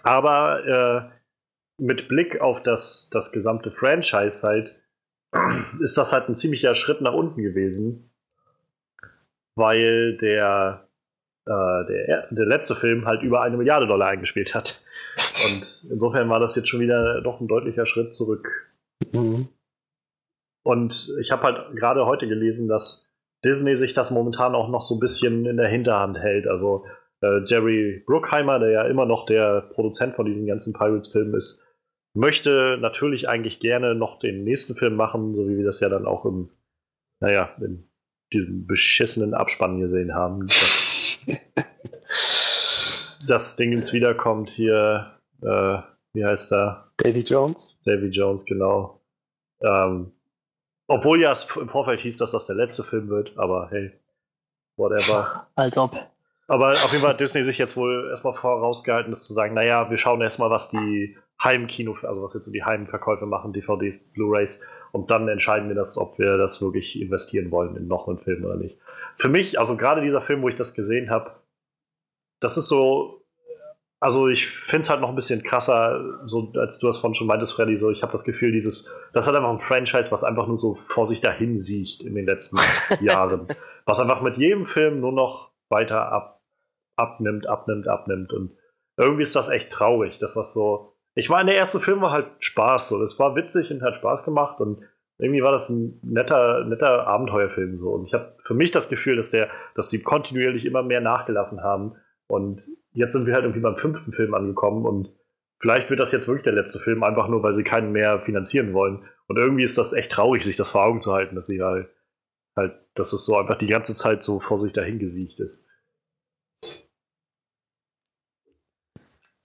[0.04, 4.82] Aber äh, mit Blick auf das, das gesamte Franchise halt,
[5.82, 8.10] ist das halt ein ziemlicher Schritt nach unten gewesen,
[9.56, 10.89] weil der
[11.50, 14.82] der, der letzte Film halt über eine Milliarde Dollar eingespielt hat.
[15.46, 18.70] Und insofern war das jetzt schon wieder doch ein deutlicher Schritt zurück.
[19.12, 19.48] Mhm.
[20.64, 23.10] Und ich habe halt gerade heute gelesen, dass
[23.44, 26.48] Disney sich das momentan auch noch so ein bisschen in der Hinterhand hält.
[26.48, 26.86] Also
[27.22, 31.64] äh, Jerry Bruckheimer, der ja immer noch der Produzent von diesen ganzen Pirates-Filmen ist,
[32.14, 36.06] möchte natürlich eigentlich gerne noch den nächsten Film machen, so wie wir das ja dann
[36.06, 36.50] auch im,
[37.20, 37.90] naja, in
[38.34, 40.48] diesem beschissenen Abspann gesehen haben.
[43.28, 45.78] Das Ding ins Wiederkommt hier, äh,
[46.14, 46.92] wie heißt er?
[46.98, 47.80] Davy Jones.
[47.86, 49.02] Davy Jones, genau.
[49.62, 50.12] Ähm,
[50.88, 53.92] obwohl ja es im Vorfeld hieß, dass das der letzte Film wird, aber hey,
[54.78, 55.48] whatever.
[55.56, 55.96] Als ob.
[56.48, 59.90] Aber auf jeden Fall hat Disney sich jetzt wohl erstmal vorausgehalten, das zu sagen, naja,
[59.92, 64.60] wir schauen erstmal, was die Heimkino, also was jetzt so die Heimverkäufe machen, DVDs, Blu-Rays,
[64.92, 68.44] und dann entscheiden wir das, ob wir das wirklich investieren wollen in noch einen Film
[68.44, 68.80] oder nicht.
[69.16, 71.32] Für mich, also gerade dieser Film, wo ich das gesehen habe,
[72.40, 73.26] das ist so,
[74.00, 77.28] also ich finde es halt noch ein bisschen krasser, so als du das von schon
[77.28, 80.48] meintest, Freddy, so ich habe das Gefühl, dieses, das hat einfach ein Franchise, was einfach
[80.48, 82.58] nur so vor sich dahin sieht in den letzten
[83.02, 83.48] Jahren.
[83.86, 86.42] Was einfach mit jedem Film nur noch weiter ab,
[86.96, 88.32] abnimmt, abnimmt, abnimmt.
[88.32, 88.58] Und
[88.98, 90.96] irgendwie ist das echt traurig, das was so.
[91.16, 93.00] Ich meine, der erste Film war halt Spaß, so.
[93.00, 94.84] Das war witzig und hat Spaß gemacht und
[95.20, 97.92] irgendwie war das ein netter, netter Abenteuerfilm so.
[97.92, 101.62] Und ich habe für mich das Gefühl, dass der, dass sie kontinuierlich immer mehr nachgelassen
[101.62, 101.96] haben
[102.28, 105.14] und jetzt sind wir halt irgendwie beim fünften Film angekommen und
[105.60, 108.74] vielleicht wird das jetzt wirklich der letzte Film, einfach nur, weil sie keinen mehr finanzieren
[108.74, 109.04] wollen.
[109.28, 111.90] Und irgendwie ist das echt traurig, sich das vor Augen zu halten, dass sie halt,
[112.56, 115.68] halt, dass es so einfach die ganze Zeit so vor sich dahin gesiegt ist.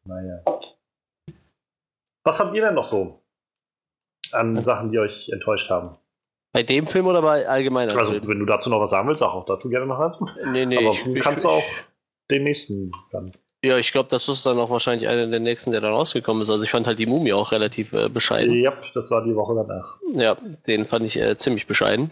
[0.04, 0.44] Naja.
[2.22, 3.23] Was habt ihr denn noch so
[4.32, 5.96] an Sachen, die euch enttäuscht haben?
[6.52, 7.90] Bei dem Film oder bei allgemein?
[7.90, 8.28] Also, Film?
[8.28, 10.16] wenn du dazu noch was sagen willst, sag auch dazu gerne noch was.
[10.52, 10.78] Nee, nee.
[10.78, 11.64] Aber ich, kannst ich, du auch
[12.30, 13.32] den nächsten dann.
[13.64, 16.50] Ja, ich glaube, das ist dann auch wahrscheinlich einer der nächsten, der dann rausgekommen ist.
[16.50, 18.54] Also ich fand halt die Mumie auch relativ äh, bescheiden.
[18.60, 19.96] Ja, das war die Woche danach.
[20.12, 22.10] Ja, den fand ich äh, ziemlich bescheiden.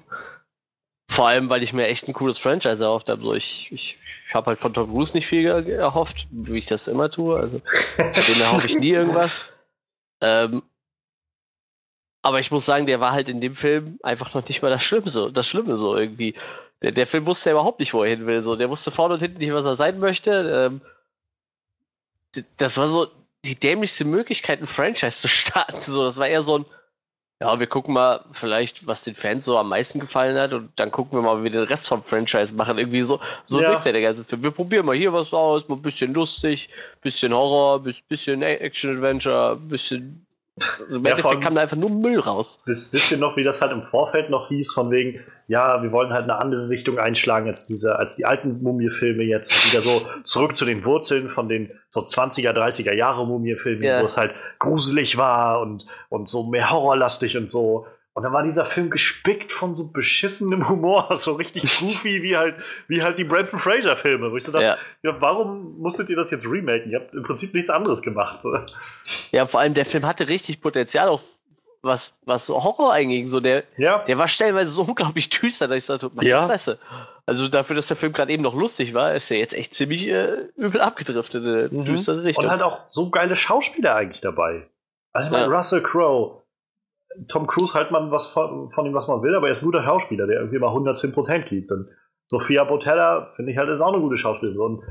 [1.09, 3.23] Vor allem, weil ich mir echt ein cooles Franchise erhofft habe.
[3.23, 6.89] So, ich, ich, ich habe halt von Tom Cruise nicht viel erhofft, wie ich das
[6.89, 7.39] immer tue.
[7.39, 9.49] Also von dem erhoffe ich nie irgendwas.
[10.25, 10.63] Ähm,
[12.23, 14.85] aber ich muss sagen, der war halt in dem Film einfach noch nicht mal das
[14.85, 16.35] Schlimme so, das Schlimme so irgendwie.
[16.81, 18.43] Der, der Film wusste ja überhaupt nicht, wo er hin will.
[18.43, 18.57] So.
[18.57, 20.81] Der wusste vorne und hinten nicht, was er sein möchte.
[22.35, 23.09] Ähm, das war so
[23.45, 25.79] die dämlichste Möglichkeit, ein Franchise zu starten.
[25.79, 26.65] So, das war eher so ein,
[27.41, 30.93] ja, wir gucken mal vielleicht, was den Fans so am meisten gefallen hat und dann
[30.93, 32.79] gucken wir mal, wie wir den Rest vom Franchise machen.
[32.79, 33.71] Irgendwie so, so ja.
[33.71, 34.45] wirkt der, der ganze Film.
[34.45, 36.69] Wir probieren mal hier was aus, mal ein bisschen lustig,
[37.01, 40.25] bisschen Horror, bisschen Action-Adventure, bisschen
[40.91, 42.61] Im ja, Endeffekt kam da einfach nur Müll raus.
[42.67, 45.93] Wisst, wisst ihr noch, wie das halt im Vorfeld noch hieß, von wegen, ja, wir
[45.93, 50.07] wollen halt eine andere Richtung einschlagen als diese, als die alten Mumie-Filme jetzt, wieder so
[50.25, 54.03] zurück zu den Wurzeln von den so 20er, 30er Jahre Mumie-Filmen, yeah.
[54.03, 57.87] wo es halt gruselig war und, und so mehr horrorlastig und so.
[58.15, 62.57] Und dann war dieser Film gespickt von so beschissenem Humor, so richtig goofy wie halt,
[62.89, 64.77] wie halt die Brandon Fraser-Filme, wo ich so dachte, ja.
[65.03, 65.21] ja.
[65.21, 66.91] warum musstet ihr das jetzt remaken?
[66.91, 68.41] Ihr habt im Prinzip nichts anderes gemacht.
[69.31, 71.23] Ja, vor allem der Film hatte richtig Potenzial, auch
[71.83, 73.29] was, was Horror einging.
[73.29, 73.99] So der, ja.
[74.05, 76.47] der war stellenweise so unglaublich düster, dass ich sagte, meine ja.
[76.47, 76.79] Fresse.
[77.27, 80.07] Also dafür, dass der Film gerade eben noch lustig war, ist er jetzt echt ziemlich
[80.09, 81.85] äh, übel abgedriftet in eine mhm.
[81.85, 82.45] düstere Richtung.
[82.45, 84.69] Und halt auch so geile Schauspieler eigentlich dabei.
[85.13, 85.45] Also ja.
[85.47, 86.42] Russell Crowe,
[87.29, 89.67] Tom Cruise halt man was von, von, ihm, was man will, aber er ist ein
[89.67, 91.71] guter Schauspieler, der irgendwie mal 110% gibt.
[91.71, 91.89] Und
[92.29, 94.61] Sophia Botella, finde ich halt, ist auch eine gute Schauspielerin.
[94.61, 94.83] Und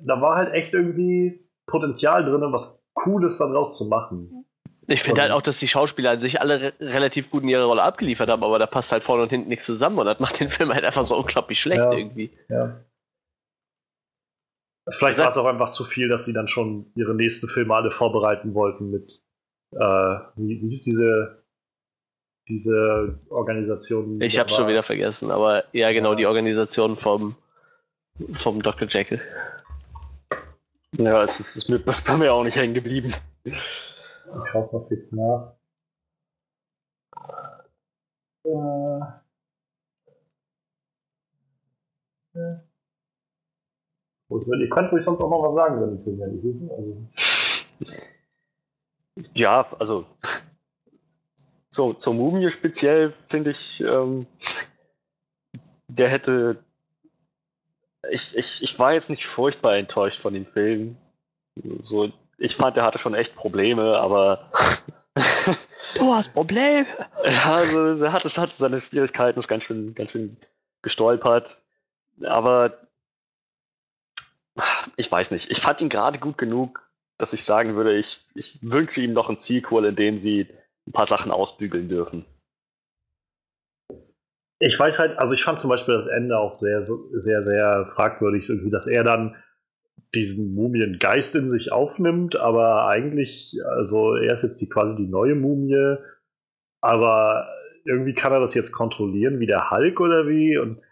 [0.00, 4.46] da war halt echt irgendwie Potenzial drin, was Cooles daraus zu machen.
[4.86, 7.64] Ich finde halt auch, dass die Schauspieler an sich alle re relativ gut in ihre
[7.64, 10.40] Rolle abgeliefert haben, aber da passt halt vorne und hinten nichts zusammen und das macht
[10.40, 12.36] den Film halt einfach so unglaublich schlecht ja, irgendwie.
[12.48, 12.84] Ja.
[14.88, 17.92] Vielleicht war es auch einfach zu viel, dass sie dann schon ihre nächsten Filme alle
[17.92, 19.22] vorbereiten wollten mit,
[19.72, 19.78] äh,
[20.34, 21.39] wie, wie hieß diese
[22.50, 24.20] diese Organisation.
[24.20, 26.16] Ich habe schon wieder vergessen, aber ja, genau, ja.
[26.16, 27.36] die Organisation vom,
[28.34, 28.88] vom Dr.
[28.88, 29.20] Jekyll.
[30.96, 33.14] Ja, es ist, mir, das bei mir auch nicht hängen geblieben.
[33.44, 33.54] Ich
[34.50, 35.54] schaue mal fix nach.
[38.44, 39.10] Äh.
[44.32, 46.70] Ihr könnt ruhig sonst auch noch was sagen, wenn ich suchen.
[46.70, 47.08] Also.
[49.34, 50.06] Ja, also
[51.70, 54.26] so, zur Mumie speziell finde ich, ähm,
[55.86, 56.64] der hätte.
[58.10, 60.96] Ich, ich, ich war jetzt nicht furchtbar enttäuscht von dem Film.
[61.84, 64.50] So, ich fand, der hatte schon echt Probleme, aber.
[65.94, 66.86] du hast Probleme!
[67.24, 70.36] Ja, also, er hatte, hatte seine Schwierigkeiten, ist ganz schön, ganz schön
[70.82, 71.62] gestolpert.
[72.24, 72.78] Aber.
[74.96, 75.50] Ich weiß nicht.
[75.52, 79.30] Ich fand ihn gerade gut genug, dass ich sagen würde, ich, ich wünsche ihm noch
[79.30, 80.48] ein Sequel, in dem sie
[80.90, 82.24] ein paar Sachen ausbügeln dürfen.
[84.58, 88.48] Ich weiß halt, also ich fand zum Beispiel das Ende auch sehr, sehr, sehr fragwürdig,
[88.48, 89.36] irgendwie, dass er dann
[90.14, 95.36] diesen Mumiengeist in sich aufnimmt, aber eigentlich, also er ist jetzt die, quasi die neue
[95.36, 95.96] Mumie,
[96.82, 97.48] aber
[97.84, 100.82] irgendwie kann er das jetzt kontrollieren wie der Hulk oder wie und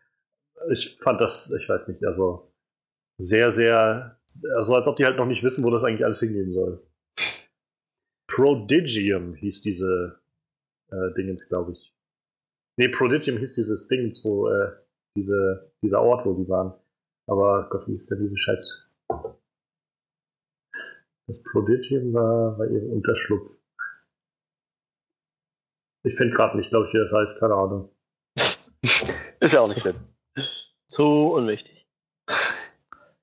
[0.70, 2.52] ich fand das, ich weiß nicht, also
[3.18, 4.18] sehr, sehr,
[4.54, 6.87] also als ob die halt noch nicht wissen, wo das eigentlich alles hingehen soll.
[8.38, 10.20] Prodigium hieß diese
[10.92, 11.92] äh, Dingens, glaube ich.
[12.76, 14.76] Nee, Prodigium hieß dieses Dingens, wo äh,
[15.16, 16.72] diese, dieser Ort, wo sie waren.
[17.26, 18.88] Aber Gott, wie ist denn diese Scheiß?
[21.26, 23.50] Das Prodigium war, war ihr Unterschlupf.
[26.04, 27.90] Ich finde gerade nicht, glaube ich, wie das heißt, keine Ahnung.
[29.40, 29.96] ist ja auch nicht schlimm.
[30.86, 31.88] So unwichtig.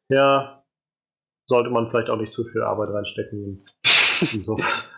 [0.10, 0.66] Ja,
[1.48, 3.66] sollte man vielleicht auch nicht zu viel Arbeit reinstecken
[4.34, 4.92] in sowas.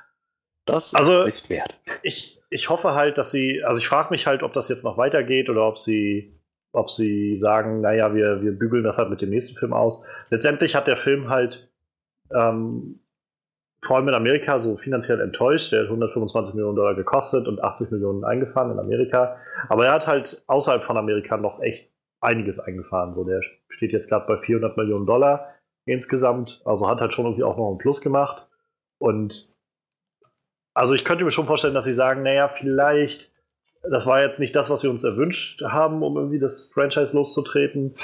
[0.68, 1.80] Das also, ist nicht wert.
[2.04, 4.98] Ich, ich hoffe halt, dass sie, also ich frage mich halt, ob das jetzt noch
[4.98, 6.38] weitergeht oder ob sie,
[6.74, 10.06] ob sie sagen, naja, wir, wir bügeln das halt mit dem nächsten Film aus.
[10.30, 11.72] Letztendlich hat der Film halt
[12.32, 13.00] ähm,
[13.84, 15.72] vor allem in Amerika so finanziell enttäuscht.
[15.72, 19.38] Der hat 125 Millionen Dollar gekostet und 80 Millionen eingefahren in Amerika.
[19.70, 23.14] Aber er hat halt außerhalb von Amerika noch echt einiges eingefahren.
[23.14, 25.54] So, der steht jetzt gerade bei 400 Millionen Dollar
[25.86, 26.62] insgesamt.
[26.66, 28.48] Also hat halt schon irgendwie auch noch einen Plus gemacht.
[29.00, 29.50] Und
[30.78, 33.32] also ich könnte mir schon vorstellen, dass sie sagen, naja, vielleicht,
[33.82, 37.96] das war jetzt nicht das, was wir uns erwünscht haben, um irgendwie das Franchise loszutreten.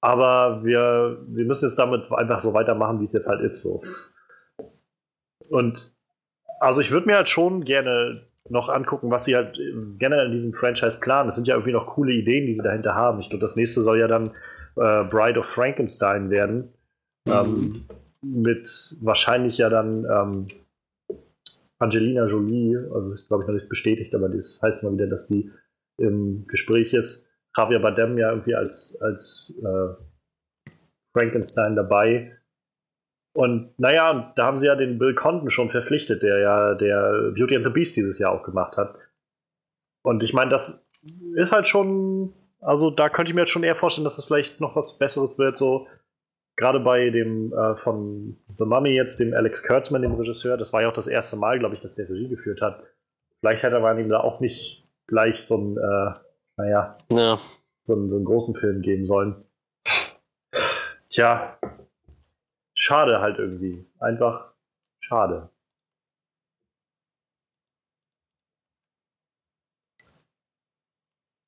[0.00, 3.60] Aber wir, wir müssen jetzt damit einfach so weitermachen, wie es jetzt halt ist.
[3.60, 3.82] So.
[5.50, 5.94] Und
[6.60, 9.60] also ich würde mir halt schon gerne noch angucken, was sie halt
[9.98, 11.28] generell in diesem Franchise planen.
[11.28, 13.20] Das sind ja irgendwie noch coole Ideen, die sie dahinter haben.
[13.20, 14.30] Ich glaube, das nächste soll ja dann
[14.76, 16.72] äh, Bride of Frankenstein werden.
[17.26, 17.32] Mhm.
[17.32, 17.84] Ähm,
[18.22, 20.48] mit wahrscheinlich ja dann ähm,
[21.78, 25.28] Angelina Jolie, also ist glaube ich noch nicht bestätigt, aber das heißt mal wieder, dass
[25.28, 25.50] die
[25.98, 27.28] im Gespräch ist.
[27.56, 30.70] Javier Bardem ja irgendwie als, als äh,
[31.12, 32.36] Frankenstein dabei.
[33.36, 37.56] Und naja, da haben sie ja den Bill Condon schon verpflichtet, der ja der Beauty
[37.56, 38.96] and the Beast dieses Jahr auch gemacht hat.
[40.04, 40.88] Und ich meine, das
[41.34, 44.60] ist halt schon, also da könnte ich mir jetzt schon eher vorstellen, dass das vielleicht
[44.60, 45.88] noch was Besseres wird, so
[46.56, 50.82] gerade bei dem äh, von The Mummy jetzt, dem Alex Kurtzman, dem Regisseur, das war
[50.82, 52.82] ja auch das erste Mal, glaube ich, dass der Regie geführt hat.
[53.40, 56.14] Vielleicht hätte man ihm da auch nicht gleich so einen, äh,
[56.56, 57.40] naja, ja.
[57.82, 59.44] so, einen, so einen großen Film geben sollen.
[61.08, 61.58] Tja,
[62.74, 63.86] schade halt irgendwie.
[63.98, 64.52] Einfach
[65.00, 65.50] schade.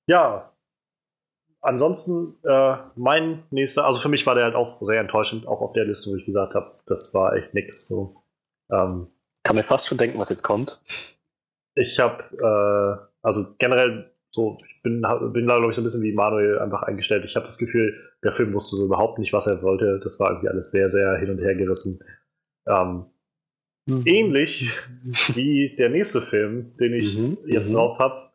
[0.09, 0.53] Ja,
[1.61, 5.73] ansonsten äh, mein nächster, also für mich war der halt auch sehr enttäuschend, auch auf
[5.73, 7.89] der Liste, wo ich gesagt habe, das war echt nix.
[7.89, 8.23] So.
[8.71, 9.09] Ähm,
[9.43, 10.81] Kann mir fast schon denken, was jetzt kommt.
[11.75, 15.03] Ich habe, äh, also generell so, ich bin,
[15.33, 17.25] bin da, glaube ich, so ein bisschen wie Manuel einfach eingestellt.
[17.25, 19.99] Ich habe das Gefühl, der Film wusste so überhaupt nicht, was er wollte.
[20.05, 22.01] Das war irgendwie alles sehr, sehr hin und her gerissen.
[22.67, 23.07] Ähm,
[23.87, 24.03] mhm.
[24.05, 24.71] Ähnlich
[25.35, 27.39] wie der nächste Film, den ich mhm.
[27.47, 27.77] jetzt mhm.
[27.77, 28.31] drauf habe.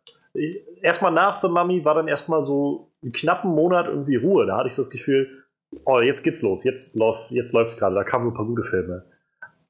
[0.81, 4.45] Erstmal nach The Mummy war dann erstmal so einen knappen Monat irgendwie Ruhe.
[4.45, 5.43] Da hatte ich so das Gefühl,
[5.85, 9.05] oh, jetzt geht's los, jetzt, läuft jetzt läuft's gerade, da kamen ein paar gute Filme.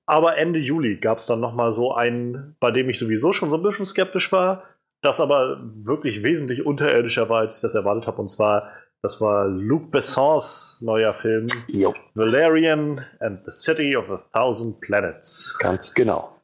[0.06, 3.58] Aber Ende Juli gab es dann nochmal so einen, bei dem ich sowieso schon so
[3.58, 4.64] ein bisschen skeptisch war,
[5.02, 8.22] das aber wirklich wesentlich unterirdischer war, als ich das erwartet habe.
[8.22, 8.72] Und zwar,
[9.02, 11.94] das war Luc Bessons neuer Film jo.
[12.14, 15.58] Valerian and the City of a Thousand Planets.
[15.60, 16.36] Ganz genau.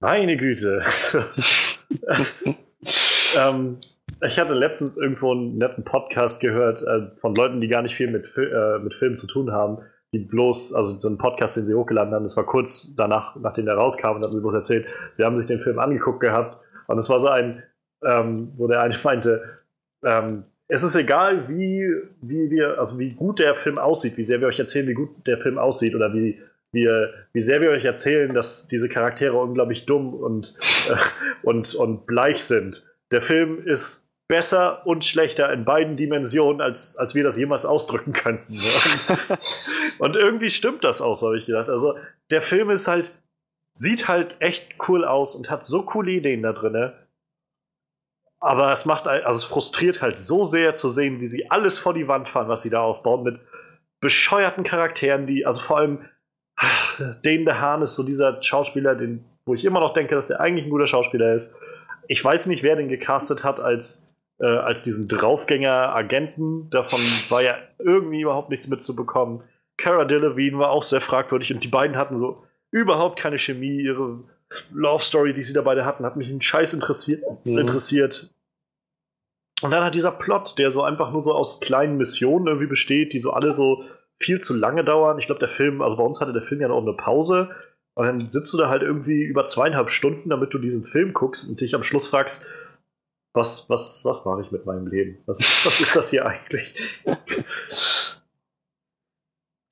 [0.00, 0.82] Meine Güte.
[3.36, 3.78] ähm,
[4.22, 8.10] ich hatte letztens irgendwo einen netten Podcast gehört äh, von Leuten, die gar nicht viel
[8.10, 9.78] mit, äh, mit Filmen zu tun haben,
[10.12, 13.66] die bloß, also so einen Podcast, den sie hochgeladen haben, das war kurz danach, nachdem
[13.66, 16.98] der rauskam, und hatten sie bloß erzählt, sie haben sich den Film angeguckt gehabt und
[16.98, 17.62] es war so ein,
[18.04, 19.58] ähm, wo der eine meinte,
[20.04, 21.90] ähm, es ist egal, wie,
[22.20, 25.26] wie wir, also wie gut der Film aussieht, wie sehr wir euch erzählen, wie gut
[25.26, 26.38] der Film aussieht oder wie,
[26.72, 26.88] wie,
[27.32, 30.54] wie sehr wir euch erzählen, dass diese Charaktere unglaublich dumm und,
[30.88, 30.94] äh,
[31.42, 32.86] und, und bleich sind.
[33.10, 38.12] Der Film ist besser und schlechter in beiden Dimensionen, als, als wir das jemals ausdrücken
[38.12, 38.54] könnten.
[38.54, 38.62] Ne?
[39.98, 41.68] Und, irgendwie stimmt das auch, so habe ich gedacht.
[41.68, 41.98] Also
[42.30, 43.10] der Film ist halt
[43.72, 46.92] sieht halt echt cool aus und hat so coole Ideen da drin.
[48.40, 51.92] Aber es macht, also es frustriert halt so sehr zu sehen, wie sie alles vor
[51.92, 53.40] die Wand fahren, was sie da aufbauen, mit
[54.00, 56.04] bescheuerten Charakteren, die, also vor allem
[57.22, 60.66] Dane DeHaan ist so dieser Schauspieler, den, wo ich immer noch denke, dass der eigentlich
[60.66, 61.54] ein guter Schauspieler ist.
[62.08, 64.09] Ich weiß nicht, wer den gecastet hat als,
[64.40, 66.70] äh, als diesen Draufgänger-Agenten.
[66.70, 69.42] Davon war ja irgendwie überhaupt nichts mitzubekommen.
[69.76, 73.82] Cara Delevingne war auch sehr fragwürdig und die beiden hatten so überhaupt keine Chemie.
[73.82, 74.20] Ihre
[74.72, 77.22] Love Story, die sie da beide hatten, hat mich einen Scheiß interessiert.
[77.44, 77.58] Mhm.
[77.58, 78.30] interessiert.
[79.62, 83.12] Und dann hat dieser Plot, der so einfach nur so aus kleinen Missionen irgendwie besteht,
[83.12, 83.84] die so alle so
[84.18, 85.18] viel zu lange dauern.
[85.18, 87.50] Ich glaube, der Film, also bei uns hatte der Film ja noch eine Pause.
[87.94, 91.48] Und dann sitzt du da halt irgendwie über zweieinhalb Stunden, damit du diesen Film guckst
[91.48, 92.46] und dich am Schluss fragst,
[93.32, 95.18] was, was, was mache ich mit meinem Leben?
[95.26, 96.74] Was, was ist das hier eigentlich?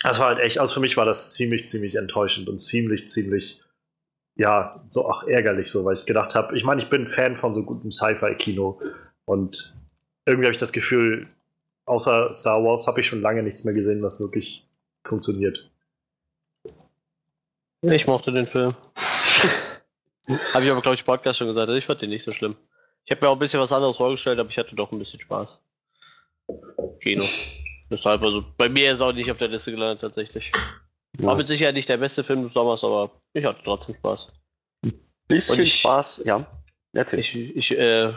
[0.02, 3.62] Das war halt echt, also für mich war das ziemlich, ziemlich enttäuschend und ziemlich, ziemlich,
[4.36, 7.52] ja, so auch ärgerlich so, weil ich gedacht habe, ich meine, ich bin Fan von
[7.52, 8.80] so gutem Sci-Fi-Kino
[9.24, 9.74] und
[10.24, 11.28] irgendwie habe ich das Gefühl,
[11.86, 14.68] außer Star Wars habe ich schon lange nichts mehr gesehen, was wirklich
[15.04, 15.68] funktioniert.
[17.82, 18.76] Ich mochte den Film.
[20.54, 21.70] habe ich aber, glaube ich, Podcast schon gesagt.
[21.70, 22.56] Ich fand den nicht so schlimm.
[23.08, 25.18] Ich habe mir auch ein bisschen was anderes vorgestellt, aber ich hatte doch ein bisschen
[25.18, 25.62] Spaß.
[27.00, 27.24] Kino.
[27.90, 30.52] Deshalb, also bei mir ist auch nicht auf der Liste gelandet tatsächlich.
[31.16, 34.30] War mit Sicherheit nicht der beste Film des Sommers, aber ich hatte trotzdem Spaß.
[35.26, 36.46] Bisschen ich, Spaß, ja.
[36.92, 37.34] Natürlich.
[37.34, 38.12] Ich, ich äh,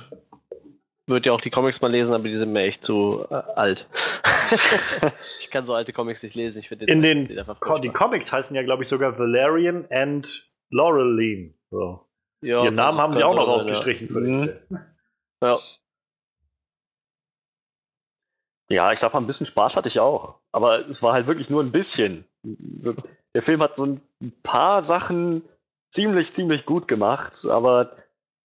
[1.07, 3.87] würde ja auch die Comics mal lesen, aber die sind mir echt zu äh, alt.
[5.39, 6.59] ich kann so alte Comics nicht lesen.
[6.59, 7.27] Ich den In den
[7.81, 11.53] die Comics heißen ja, glaube ich, sogar Valerian and Laureline.
[11.69, 12.10] So.
[12.41, 14.07] Ja, Ihren Namen haben sie auch noch rausgestrichen.
[14.13, 14.19] Ja.
[14.19, 14.79] Mhm.
[15.43, 15.59] ja.
[18.69, 20.39] Ja, ich sag mal, ein bisschen Spaß hatte ich auch.
[20.53, 22.25] Aber es war halt wirklich nur ein bisschen.
[23.33, 24.01] Der Film hat so ein
[24.43, 25.43] paar Sachen
[25.89, 27.91] ziemlich, ziemlich gut gemacht, aber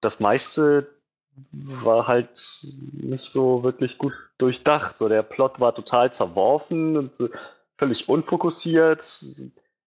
[0.01, 0.89] das meiste
[1.53, 4.99] war halt nicht so wirklich gut durchdacht.
[4.99, 7.17] So, der Plot war total zerworfen und
[7.79, 9.03] völlig unfokussiert.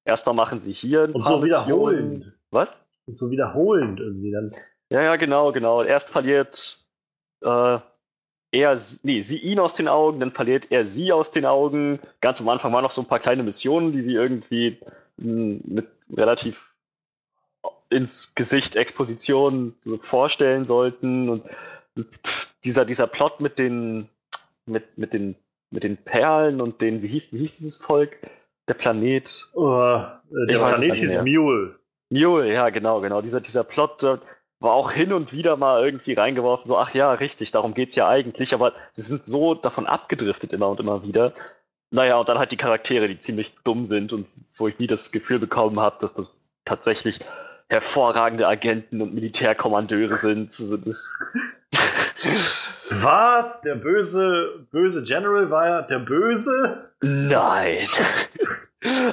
[0.05, 2.33] Erstmal machen sie hier ein und paar so wiederholend.
[2.51, 2.75] Was?
[3.09, 4.51] Und so wiederholend irgendwie dann.
[4.91, 5.83] Ja, ja, genau, genau.
[5.83, 6.79] Erst verliert
[7.41, 7.79] äh,
[8.51, 11.99] er, nee, sie ihn aus den Augen, dann verliert er sie aus den Augen.
[12.21, 14.79] Ganz am Anfang waren noch so ein paar kleine Missionen, die sie irgendwie
[15.19, 16.75] hm, mit relativ
[17.89, 21.29] ins Gesicht Exposition so vorstellen sollten.
[21.29, 21.43] Und
[22.63, 24.09] dieser, dieser Plot mit den,
[24.65, 25.35] mit, mit den,
[25.71, 28.17] mit den Perlen und den, wie hieß, wie hieß dieses Volk?
[28.67, 29.47] Der Planet.
[29.53, 30.03] Oh,
[30.47, 31.78] der Planet hieß Mule.
[32.09, 33.21] Mule, ja, genau, genau.
[33.21, 34.03] Dieser, dieser Plot,
[34.59, 38.07] war auch hin und wieder mal irgendwie reingeworfen, so, ach ja, richtig, darum geht's ja
[38.07, 41.33] eigentlich, aber sie sind so davon abgedriftet immer und immer wieder.
[41.91, 45.11] Naja, und dann halt die Charaktere, die ziemlich dumm sind und wo ich nie das
[45.11, 47.21] Gefühl bekommen habe, dass das tatsächlich
[47.69, 50.47] hervorragende Agenten und Militärkommandeure sind.
[50.49, 51.13] Das
[52.89, 53.61] Was?
[53.61, 56.91] Der böse, böse General war ja der Böse?
[57.01, 57.87] Nein.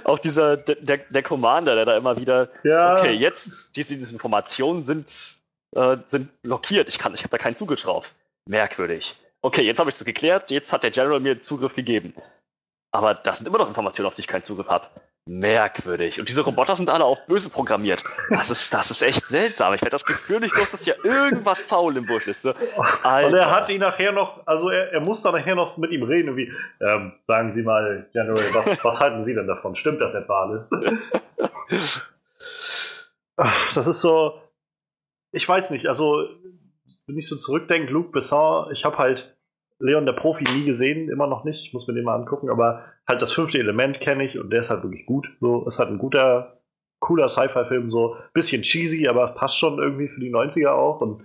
[0.04, 2.98] Auch dieser, der, der Commander, der da immer wieder, ja.
[2.98, 5.38] okay, jetzt, diese, diese Informationen sind,
[5.74, 8.14] äh, sind blockiert, ich, kann, ich habe da keinen Zugriff drauf.
[8.48, 9.16] Merkwürdig.
[9.42, 12.14] Okay, jetzt habe ich es geklärt, jetzt hat der General mir Zugriff gegeben.
[12.92, 14.86] Aber das sind immer noch Informationen, auf die ich keinen Zugriff habe.
[15.28, 16.20] Merkwürdig.
[16.20, 18.04] Und diese Roboter sind alle auf böse programmiert.
[18.30, 19.74] Das ist, das ist echt seltsam.
[19.74, 22.44] Ich werde das Gefühl nicht los, dass hier irgendwas faul im Busch ist.
[22.44, 22.54] Ne?
[22.76, 26.04] Und er hat ihn nachher noch, also er, er muss dann nachher noch mit ihm
[26.04, 29.74] reden, wie, ähm, sagen Sie mal, General, was, was halten Sie denn davon?
[29.74, 30.70] Stimmt das etwa alles?
[33.74, 34.40] das ist so,
[35.32, 36.28] ich weiß nicht, also
[37.06, 39.35] wenn ich so zurückdenke, Luc Besson, ich habe halt
[39.78, 42.84] Leon der Profi nie gesehen, immer noch nicht, ich muss mir den mal angucken, aber
[43.06, 45.28] halt das fünfte Element kenne ich und der ist halt wirklich gut.
[45.40, 46.60] So, ist halt ein guter,
[47.00, 51.00] cooler Sci-Fi-Film, so bisschen cheesy, aber passt schon irgendwie für die 90er auch.
[51.00, 51.22] Und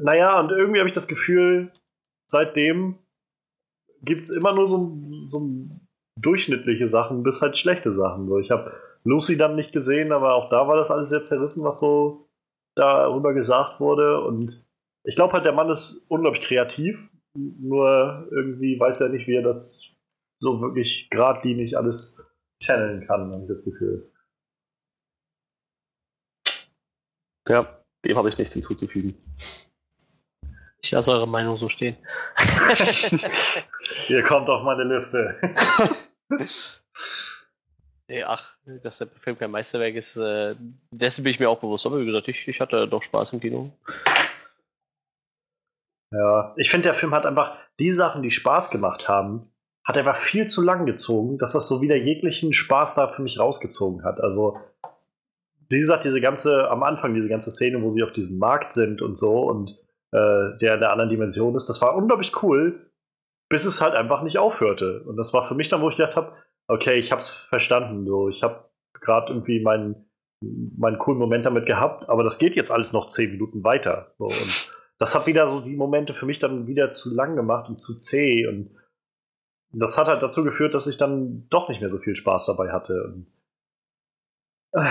[0.00, 1.72] naja, und irgendwie habe ich das Gefühl,
[2.30, 2.98] seitdem
[4.02, 5.48] gibt es immer nur so, so
[6.20, 8.28] durchschnittliche Sachen bis halt schlechte Sachen.
[8.28, 8.72] So, ich habe
[9.04, 12.28] Lucy dann nicht gesehen, aber auch da war das alles sehr zerrissen, was so
[12.76, 14.20] darüber gesagt wurde.
[14.20, 14.64] Und
[15.04, 19.42] ich glaube halt, der Mann ist unglaublich kreativ, nur irgendwie weiß er nicht, wie er
[19.42, 19.90] das
[20.40, 22.22] so wirklich geradlinig alles
[22.62, 24.12] channeln kann, habe ich das Gefühl.
[27.48, 29.14] Ja, dem habe ich nichts hinzuzufügen.
[30.80, 31.96] Ich lasse eure Meinung so stehen.
[34.06, 35.40] Hier kommt auf meine Liste.
[38.08, 40.54] nee, ach, dass der Film kein Meisterwerk ist, äh,
[40.90, 41.86] dessen bin ich mir auch bewusst.
[41.86, 43.72] Aber wie gesagt, ich, ich hatte doch Spaß im Kino.
[46.10, 49.52] Ja, ich finde, der Film hat einfach die Sachen, die Spaß gemacht haben,
[49.84, 53.38] hat einfach viel zu lang gezogen, dass das so wieder jeglichen Spaß da für mich
[53.38, 54.20] rausgezogen hat.
[54.20, 54.58] Also,
[55.68, 59.02] wie gesagt, diese ganze, am Anfang, diese ganze Szene, wo sie auf diesem Markt sind
[59.02, 59.70] und so und
[60.12, 62.90] äh, der in der anderen Dimension ist, das war unglaublich cool,
[63.50, 65.02] bis es halt einfach nicht aufhörte.
[65.06, 66.32] Und das war für mich dann, wo ich gedacht habe,
[66.68, 68.06] okay, ich hab's verstanden.
[68.06, 70.08] So, ich habe gerade irgendwie meinen
[70.40, 74.12] meinen coolen Moment damit gehabt, aber das geht jetzt alles noch zehn Minuten weiter.
[74.18, 77.68] So, und das hat wieder so die Momente für mich dann wieder zu lang gemacht
[77.68, 78.70] und zu zäh und
[79.70, 82.72] das hat halt dazu geführt, dass ich dann doch nicht mehr so viel Spaß dabei
[82.72, 83.04] hatte.
[83.04, 83.26] Und,
[84.72, 84.90] äh,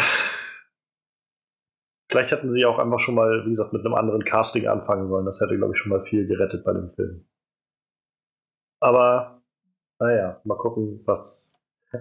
[2.10, 5.26] vielleicht hätten sie auch einfach schon mal, wie gesagt, mit einem anderen Casting anfangen sollen.
[5.26, 7.26] Das hätte, glaube ich, schon mal viel gerettet bei dem Film.
[8.80, 9.42] Aber,
[10.00, 11.52] naja, mal gucken, was,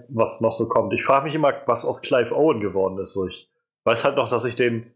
[0.08, 0.92] was noch so kommt.
[0.92, 3.14] Ich frage mich immer, was aus Clive Owen geworden ist.
[3.14, 3.50] So, ich
[3.84, 4.94] weiß halt noch, dass ich den,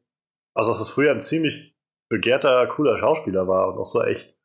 [0.53, 1.80] also das früher ein ziemlich
[2.11, 4.37] begehrter, cooler Schauspieler war und auch so echt,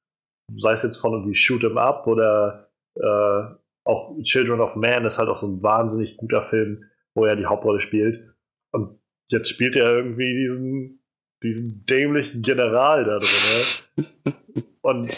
[0.56, 5.20] sei es jetzt von irgendwie Shoot 'em Up oder äh, auch Children of Man ist
[5.20, 6.84] halt auch so ein wahnsinnig guter Film,
[7.16, 8.36] wo er die Hauptrolle spielt.
[8.72, 9.00] Und
[9.30, 11.04] jetzt spielt er irgendwie diesen,
[11.44, 14.06] diesen dämlichen General da drin.
[14.26, 14.64] Ne?
[14.82, 15.10] und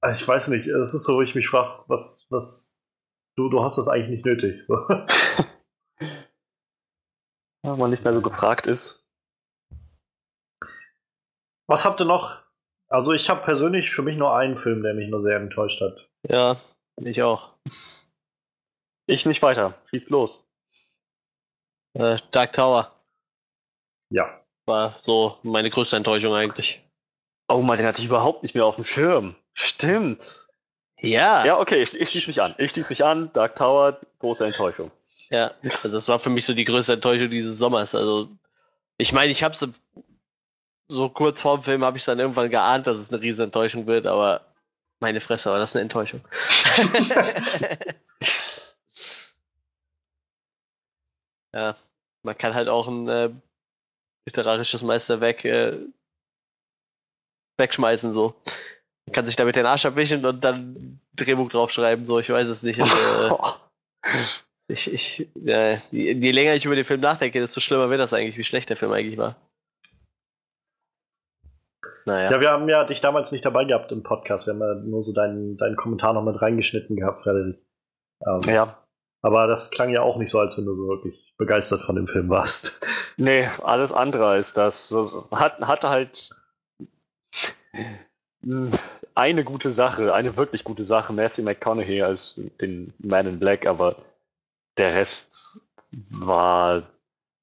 [0.00, 2.76] also ich weiß nicht, es ist so, wo ich mich frage, was, was,
[3.36, 4.62] du, du hast das eigentlich nicht nötig.
[4.66, 4.74] So.
[4.88, 5.06] ja,
[7.62, 9.03] wenn man nicht mehr so gefragt ist.
[11.66, 12.42] Was habt ihr noch?
[12.88, 16.06] Also ich habe persönlich für mich nur einen Film, der mich nur sehr enttäuscht hat.
[16.28, 16.60] Ja,
[16.96, 17.50] ich auch.
[19.06, 19.74] Ich nicht weiter.
[19.90, 20.44] Schießt los.
[21.94, 22.92] Äh, Dark Tower.
[24.10, 24.40] Ja.
[24.66, 26.82] War so meine größte Enttäuschung eigentlich.
[27.48, 29.36] Oh Mann, den hatte ich überhaupt nicht mehr auf dem Schirm.
[29.52, 30.48] Stimmt.
[30.98, 31.44] Ja.
[31.44, 32.54] Ja, okay, ich, ich schließe mich an.
[32.58, 33.30] Ich schließe mich an.
[33.32, 34.90] Dark Tower, große Enttäuschung.
[35.30, 37.94] Ja, also das war für mich so die größte Enttäuschung dieses Sommers.
[37.94, 38.28] Also,
[38.96, 39.54] ich meine, ich habe
[40.94, 44.06] so kurz vorm Film habe ich dann irgendwann geahnt, dass es eine riesen Enttäuschung wird,
[44.06, 44.46] aber
[45.00, 46.20] meine Fresse, war das eine Enttäuschung.
[51.52, 51.76] ja,
[52.22, 53.30] man kann halt auch ein äh,
[54.26, 55.78] literarisches Meisterwerk äh,
[57.58, 58.34] wegschmeißen, so.
[59.06, 62.62] Man kann sich damit den Arsch abwischen und dann Drehbuch draufschreiben, so, ich weiß es
[62.62, 62.80] nicht.
[62.80, 63.30] Und, äh,
[64.68, 68.14] ich, ich, ja, je, je länger ich über den Film nachdenke, desto schlimmer wird das
[68.14, 69.36] eigentlich, wie schlecht der Film eigentlich war.
[72.06, 72.30] Naja.
[72.30, 74.46] Ja, wir haben ja dich damals nicht dabei gehabt im Podcast.
[74.46, 77.58] Wir haben ja nur so deinen, deinen Kommentar noch mit reingeschnitten gehabt, Frederik.
[78.26, 78.78] Ähm, ja.
[79.22, 82.06] Aber das klang ja auch nicht so, als wenn du so wirklich begeistert von dem
[82.06, 82.80] Film warst.
[83.16, 84.90] Nee, alles andere als das.
[84.90, 86.34] Es hat, hatte halt
[89.14, 93.96] eine gute Sache, eine wirklich gute Sache, Matthew McConaughey als den Man in Black, aber
[94.76, 95.64] der Rest
[96.10, 96.82] war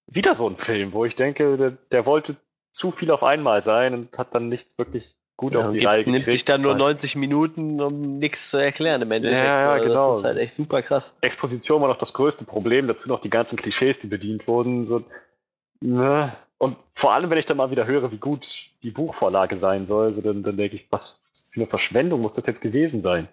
[0.07, 2.35] wieder so ein Film, wo ich denke, der, der wollte
[2.71, 5.87] zu viel auf einmal sein und hat dann nichts wirklich gut ja, auf die gibt,
[5.87, 6.13] Reihe gekriegt.
[6.13, 9.43] Nimmt sich dann nur 90 Minuten, um nichts zu erklären im Endeffekt.
[9.43, 10.11] Ja, ja, genau.
[10.11, 11.13] Das ist halt echt super krass.
[11.21, 14.85] Exposition war noch das größte Problem, dazu noch die ganzen Klischees, die bedient wurden.
[14.85, 15.03] So,
[15.81, 16.33] ne?
[16.57, 20.13] Und vor allem, wenn ich dann mal wieder höre, wie gut die Buchvorlage sein soll,
[20.13, 23.27] so, dann, dann denke ich, was für eine Verschwendung muss das jetzt gewesen sein?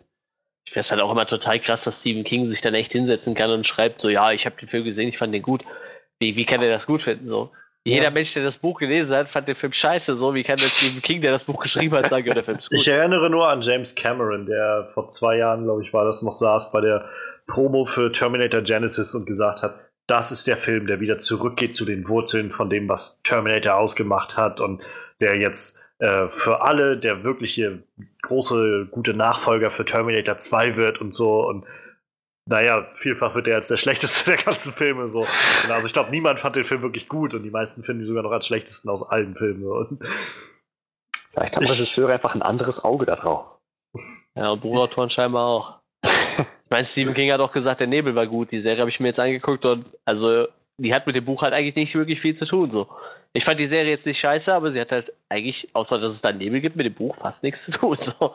[0.65, 3.35] Ich finde es halt auch immer total krass, dass Stephen King sich dann echt hinsetzen
[3.35, 5.63] kann und schreibt so, ja, ich habe den Film gesehen, ich fand den gut.
[6.19, 7.27] Wie, wie kann er das gut finden?
[7.27, 7.53] So,
[7.89, 8.11] Jeder Ja.
[8.11, 10.15] Mensch, der das Buch gelesen hat, fand den Film scheiße.
[10.15, 12.59] So wie kann jetzt Stephen King, der das Buch geschrieben hat, sagen, ja, der Film
[12.59, 12.79] ist gut.
[12.79, 16.33] Ich erinnere nur an James Cameron, der vor zwei Jahren, glaube ich, war das noch
[16.33, 17.09] saß bei der
[17.47, 19.75] Promo für Terminator Genesis und gesagt hat,
[20.07, 24.37] das ist der Film, der wieder zurückgeht zu den Wurzeln von dem, was Terminator ausgemacht
[24.37, 24.83] hat und
[25.21, 27.83] der jetzt äh, für alle der wirkliche
[28.23, 31.65] große, gute Nachfolger für Terminator 2 wird und so und
[32.49, 35.27] naja, vielfach wird er als der schlechteste der ganzen Filme so.
[35.69, 38.23] Also ich glaube, niemand fand den Film wirklich gut und die meisten finden ihn sogar
[38.23, 39.65] noch als schlechtesten aus allen Filmen.
[39.65, 40.03] Und
[41.31, 43.47] Vielleicht haben Regisseure einfach ein anderes Auge da drauf.
[44.35, 45.79] Ja, und Buchautoren scheinbar auch.
[46.65, 48.53] Ich meine, Stephen King hat auch gesagt, der Nebel war gut.
[48.53, 50.47] Die Serie habe ich mir jetzt angeguckt und also
[50.77, 52.71] die hat mit dem Buch halt eigentlich nicht wirklich viel zu tun.
[52.71, 52.89] So.
[53.33, 56.21] Ich fand die Serie jetzt nicht scheiße, aber sie hat halt eigentlich, außer dass es
[56.21, 57.97] da Nebel gibt, mit dem Buch fast nichts zu tun.
[57.99, 58.35] So.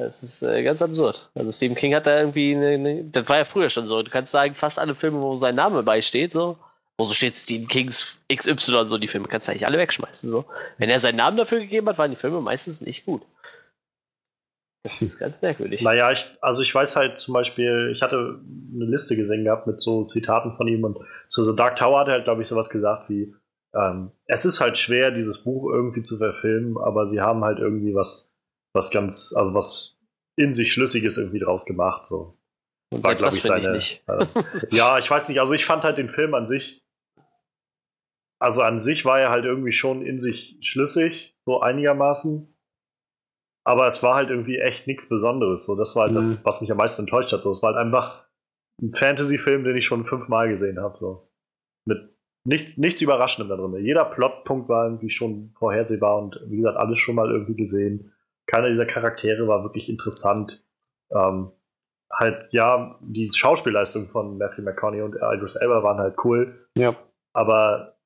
[0.00, 1.30] Das ist äh, ganz absurd.
[1.34, 4.02] Also Stephen King hat da irgendwie eine, eine, das war ja früher schon so.
[4.02, 6.56] Du kannst sagen, fast alle Filme, wo sein Name beisteht, so,
[6.96, 10.30] wo so steht Stephen Kings XY, so die Filme kannst du eigentlich alle wegschmeißen.
[10.30, 10.46] So.
[10.78, 13.22] Wenn er seinen Namen dafür gegeben hat, waren die Filme meistens nicht gut.
[14.82, 15.82] Das ist ganz merkwürdig.
[15.82, 18.40] Naja, ich, also ich weiß halt zum Beispiel, ich hatte
[18.74, 20.98] eine Liste gesehen gehabt mit so Zitaten von ihm und
[21.28, 23.34] zu The Dark Tower hat er halt, glaube ich, sowas gesagt wie,
[23.74, 27.94] ähm, es ist halt schwer, dieses Buch irgendwie zu verfilmen, aber sie haben halt irgendwie
[27.94, 28.29] was,
[28.72, 29.96] was ganz, also was
[30.36, 32.06] in sich Schlüssiges irgendwie draus gemacht.
[32.06, 32.38] So.
[32.92, 33.76] Und War, glaube ich, seine.
[33.76, 34.08] ich nicht.
[34.08, 34.26] Äh,
[34.76, 36.82] ja, ich weiß nicht, also ich fand halt den Film an sich,
[38.40, 42.46] also an sich war er halt irgendwie schon in sich schlüssig, so einigermaßen.
[43.64, 45.66] Aber es war halt irgendwie echt nichts Besonderes.
[45.66, 46.16] So, das war halt Mhm.
[46.16, 47.42] das, was mich am meisten enttäuscht hat.
[47.42, 48.24] So, es war halt einfach
[48.80, 50.96] ein Fantasy-Film, den ich schon fünfmal gesehen habe.
[50.98, 51.28] So.
[51.84, 53.84] Mit nichts, nichts Überraschendem da drin.
[53.84, 58.12] Jeder Plotpunkt war irgendwie schon vorhersehbar und wie gesagt, alles schon mal irgendwie gesehen.
[58.50, 60.64] Keiner dieser Charaktere war wirklich interessant.
[61.12, 61.52] Ähm,
[62.12, 66.96] halt, ja, die Schauspielleistung von Matthew McConaughey und Idris Elba waren halt cool, Ja.
[67.32, 67.96] aber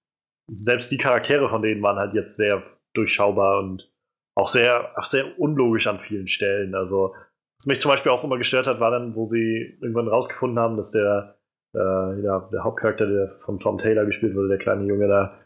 [0.52, 3.90] selbst die Charaktere von denen waren halt jetzt sehr durchschaubar und
[4.36, 6.74] auch sehr, auch sehr unlogisch an vielen Stellen.
[6.74, 7.14] Also,
[7.58, 10.76] was mich zum Beispiel auch immer gestört hat, war dann, wo sie irgendwann rausgefunden haben,
[10.76, 11.38] dass der,
[11.74, 15.38] äh, ja, der Hauptcharakter, der von Tom Taylor gespielt wurde, der kleine Junge da,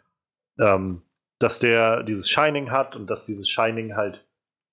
[0.59, 1.03] ähm,
[1.39, 4.27] dass der dieses Shining hat und dass dieses Shining halt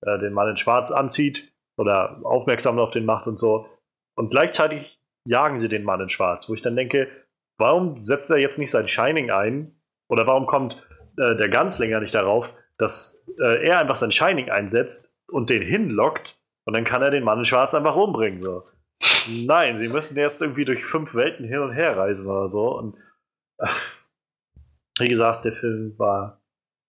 [0.05, 3.67] äh, den Mann in Schwarz anzieht oder aufmerksam auf den macht und so.
[4.15, 7.09] Und gleichzeitig jagen sie den Mann in Schwarz, wo ich dann denke,
[7.57, 9.79] warum setzt er jetzt nicht sein Shining ein?
[10.07, 10.87] Oder warum kommt
[11.17, 16.39] äh, der Ganzlinger nicht darauf, dass äh, er einfach sein Shining einsetzt und den hinlockt
[16.65, 18.39] und dann kann er den Mann in Schwarz einfach umbringen.
[18.39, 18.67] So.
[19.45, 22.77] Nein, sie müssen erst irgendwie durch fünf Welten hin und her reisen oder so.
[22.77, 22.97] Und
[23.59, 23.67] äh,
[24.99, 26.41] wie gesagt, der Film war,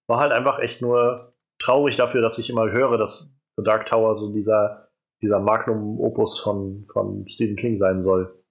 [0.09, 4.15] war halt einfach echt nur traurig dafür, dass ich immer höre, dass The Dark Tower
[4.15, 4.89] so dieser,
[5.23, 8.43] dieser Magnum Opus von, von Stephen King sein soll.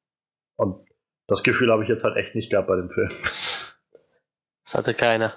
[0.58, 0.88] Und
[1.28, 3.10] das Gefühl habe ich jetzt halt echt nicht gehabt bei dem Film.
[4.64, 5.34] Das hatte keiner.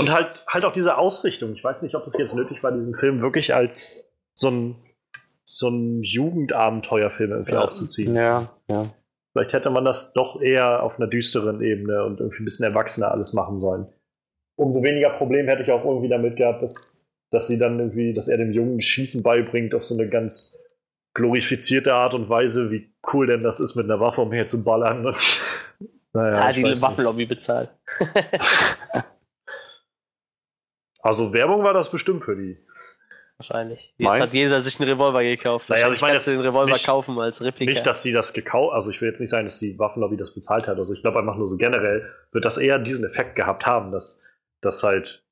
[0.00, 1.52] Und halt, halt auch diese Ausrichtung.
[1.52, 4.76] Ich weiß nicht, ob es jetzt nötig war, diesen Film wirklich als so ein,
[5.44, 7.60] so ein Jugendabenteuerfilm irgendwie Ja.
[7.64, 8.14] aufzuziehen.
[8.14, 8.90] Ja, ja.
[9.32, 13.10] Vielleicht hätte man das doch eher auf einer düsteren Ebene und irgendwie ein bisschen erwachsener
[13.10, 13.92] alles machen sollen.
[14.56, 18.28] Umso weniger Problem hätte ich auch irgendwie damit gehabt, dass, dass sie dann irgendwie, dass
[18.28, 20.64] er dem Jungen Schießen beibringt auf so eine ganz
[21.14, 25.10] glorifizierte Art und Weise, wie cool denn das ist, mit einer Waffe umherzuballern.
[26.16, 26.80] Naja, ich die.
[26.80, 27.70] Waffenlobby bezahlt.
[31.04, 32.56] Also Werbung war das bestimmt für die.
[33.36, 33.92] Wahrscheinlich.
[33.98, 34.22] Jetzt Meinst?
[34.22, 35.68] hat jeder sich einen Revolver gekauft.
[35.68, 37.70] Naja, also ich meine den Revolver nicht- kaufen als Replika.
[37.70, 40.32] Nicht, dass sie das gekauft, also ich will jetzt nicht sagen, dass die Waffenlobby das
[40.32, 40.78] bezahlt hat.
[40.78, 44.22] Also ich glaube einfach nur so generell wird das eher diesen Effekt gehabt haben, dass,
[44.64, 45.24] dass halt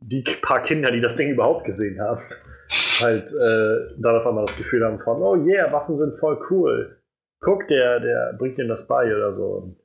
[0.00, 2.20] die paar Kinder, die das Ding überhaupt gesehen haben,
[3.00, 6.98] halt äh, dann auf einmal das Gefühl haben von, oh yeah, Waffen sind voll cool.
[7.40, 9.76] Guck, der, der bringt ihnen das bei oder so.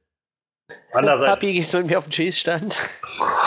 [0.91, 2.75] Andererseits, Papi, gehst du mit mir auf den Cheese-Stand?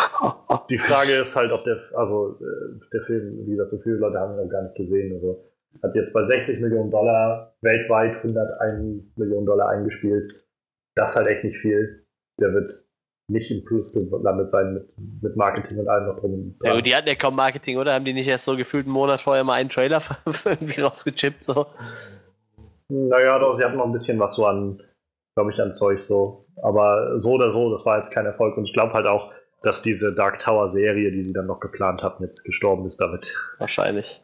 [0.70, 4.18] die Frage ist halt, ob der, also äh, der Film, wie gesagt, so viele Leute
[4.18, 5.14] haben ihn noch gar nicht gesehen.
[5.14, 5.44] Also
[5.82, 10.34] hat jetzt bei 60 Millionen Dollar weltweit 101 Millionen Dollar eingespielt.
[10.94, 12.06] Das ist halt echt nicht viel.
[12.40, 12.72] Der wird
[13.32, 16.54] nicht im Plus gelandet sein mit, mit Marketing und allem noch drum.
[16.62, 17.94] Ja, die hatten ja kaum Marketing, oder?
[17.94, 20.02] Haben die nicht erst so gefühlt einen Monat vorher mal einen Trailer
[20.44, 21.42] irgendwie rausgechippt?
[21.42, 21.66] So?
[22.88, 24.82] Naja, doch, sie hatten noch ein bisschen was so an,
[25.34, 26.46] glaube ich, an Zeug so.
[26.62, 28.56] Aber so oder so, das war jetzt kein Erfolg.
[28.56, 32.02] Und ich glaube halt auch, dass diese Dark Tower Serie, die sie dann noch geplant
[32.02, 33.34] hatten, jetzt gestorben ist damit.
[33.58, 34.22] Wahrscheinlich.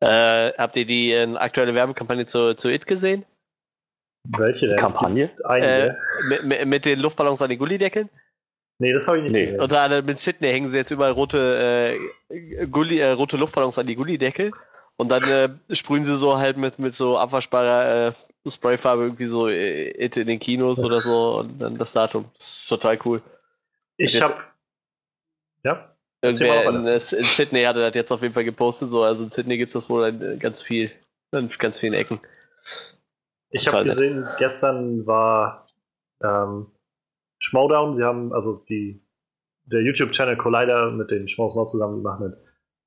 [0.00, 3.24] Äh, habt ihr die äh, aktuelle Werbekampagne zu, zu It gesehen?
[4.36, 4.76] Welche denn?
[4.76, 5.30] Kampagne?
[5.48, 5.90] Äh,
[6.28, 8.10] mit, mit, mit den Luftballons an den Gullideckeln?
[8.78, 9.44] Nee, das habe ich nicht nee.
[9.46, 9.60] gesehen.
[9.60, 11.96] Unter anderem mit Sydney hängen sie jetzt überall rote,
[12.28, 14.52] äh, Gulli, äh, rote Luftballons an die Gullideckel.
[14.96, 19.48] Und dann äh, sprühen sie so halt mit, mit so abwaschbarer äh, Sprayfarbe irgendwie so
[19.48, 22.26] äh, in den Kinos oder so und dann das Datum.
[22.34, 23.22] Das ist total cool.
[23.96, 24.34] Ich habe
[25.62, 25.94] Ja?
[26.20, 29.04] Irgendwer in, in, Sydney hatte das jetzt auf jeden Fall gepostet, so.
[29.04, 30.90] Also in Sydney gibt es das wohl in ganz viel,
[31.30, 32.20] in ganz vielen Ecken.
[33.50, 35.68] Ich habe gesehen, gestern war
[36.22, 36.66] ähm,
[37.38, 39.02] Schmowdown, sie haben also die
[39.64, 42.34] der YouTube-Channel Collider mit den Schmaus noch zusammen gemacht mit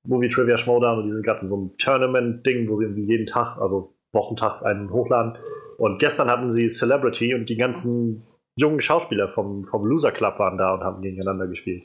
[0.04, 3.26] Movie Trivia Schmowdown und die sind gerade in so einem Tournament-Ding, wo sie irgendwie jeden
[3.26, 5.38] Tag, also wochentags einen hochladen.
[5.78, 8.26] Und gestern hatten sie Celebrity und die ganzen
[8.56, 11.84] jungen Schauspieler vom, vom Loser Club waren da und haben gegeneinander gespielt.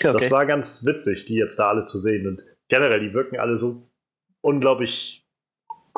[0.00, 0.12] Okay.
[0.12, 2.26] Das war ganz witzig, die jetzt da alle zu sehen.
[2.26, 3.90] Und generell, die wirken alle so
[4.40, 5.28] unglaublich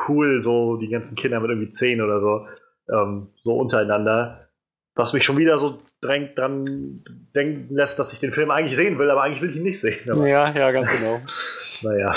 [0.09, 2.47] cool, so die ganzen Kinder mit irgendwie zehn oder so,
[2.93, 4.42] ähm, so untereinander.
[4.95, 7.03] Was mich schon wieder so drängt dran
[7.35, 9.81] denken lässt, dass ich den Film eigentlich sehen will, aber eigentlich will ich ihn nicht
[9.81, 10.11] sehen.
[10.11, 11.21] Aber ja, ja, ganz genau.
[11.83, 12.15] naja,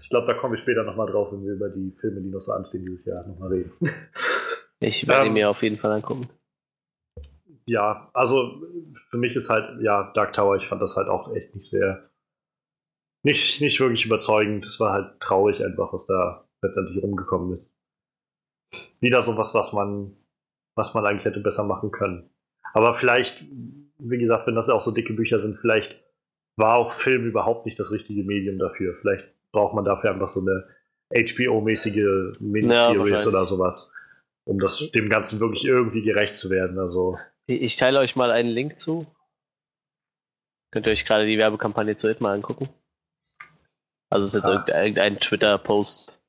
[0.00, 2.40] ich glaube, da komme ich später nochmal drauf, wenn wir über die Filme, die noch
[2.40, 3.72] so anstehen dieses Jahr, nochmal reden.
[4.82, 6.28] Ich werde ähm, mir auf jeden Fall angucken.
[7.66, 8.60] Ja, also
[9.10, 12.10] für mich ist halt, ja, Dark Tower, ich fand das halt auch echt nicht sehr,
[13.22, 14.66] nicht, nicht wirklich überzeugend.
[14.66, 17.76] Es war halt traurig einfach, was da letztendlich rumgekommen ist.
[19.00, 20.16] Wieder sowas, was man,
[20.74, 22.30] was man eigentlich hätte besser machen können.
[22.74, 23.44] Aber vielleicht,
[23.98, 26.02] wie gesagt, wenn das auch so dicke Bücher sind, vielleicht
[26.56, 28.96] war auch Film überhaupt nicht das richtige Medium dafür.
[29.00, 30.66] Vielleicht braucht man dafür einfach so eine
[31.14, 33.92] HBO-mäßige Miniseries ja, oder sowas,
[34.44, 36.78] um das dem Ganzen wirklich irgendwie gerecht zu werden.
[36.78, 39.06] Also ich teile euch mal einen Link zu.
[40.70, 42.70] Könnt ihr euch gerade die Werbekampagne zu It mal angucken?
[44.10, 44.82] Also es ist jetzt ah.
[44.82, 46.22] irgendein Twitter-Post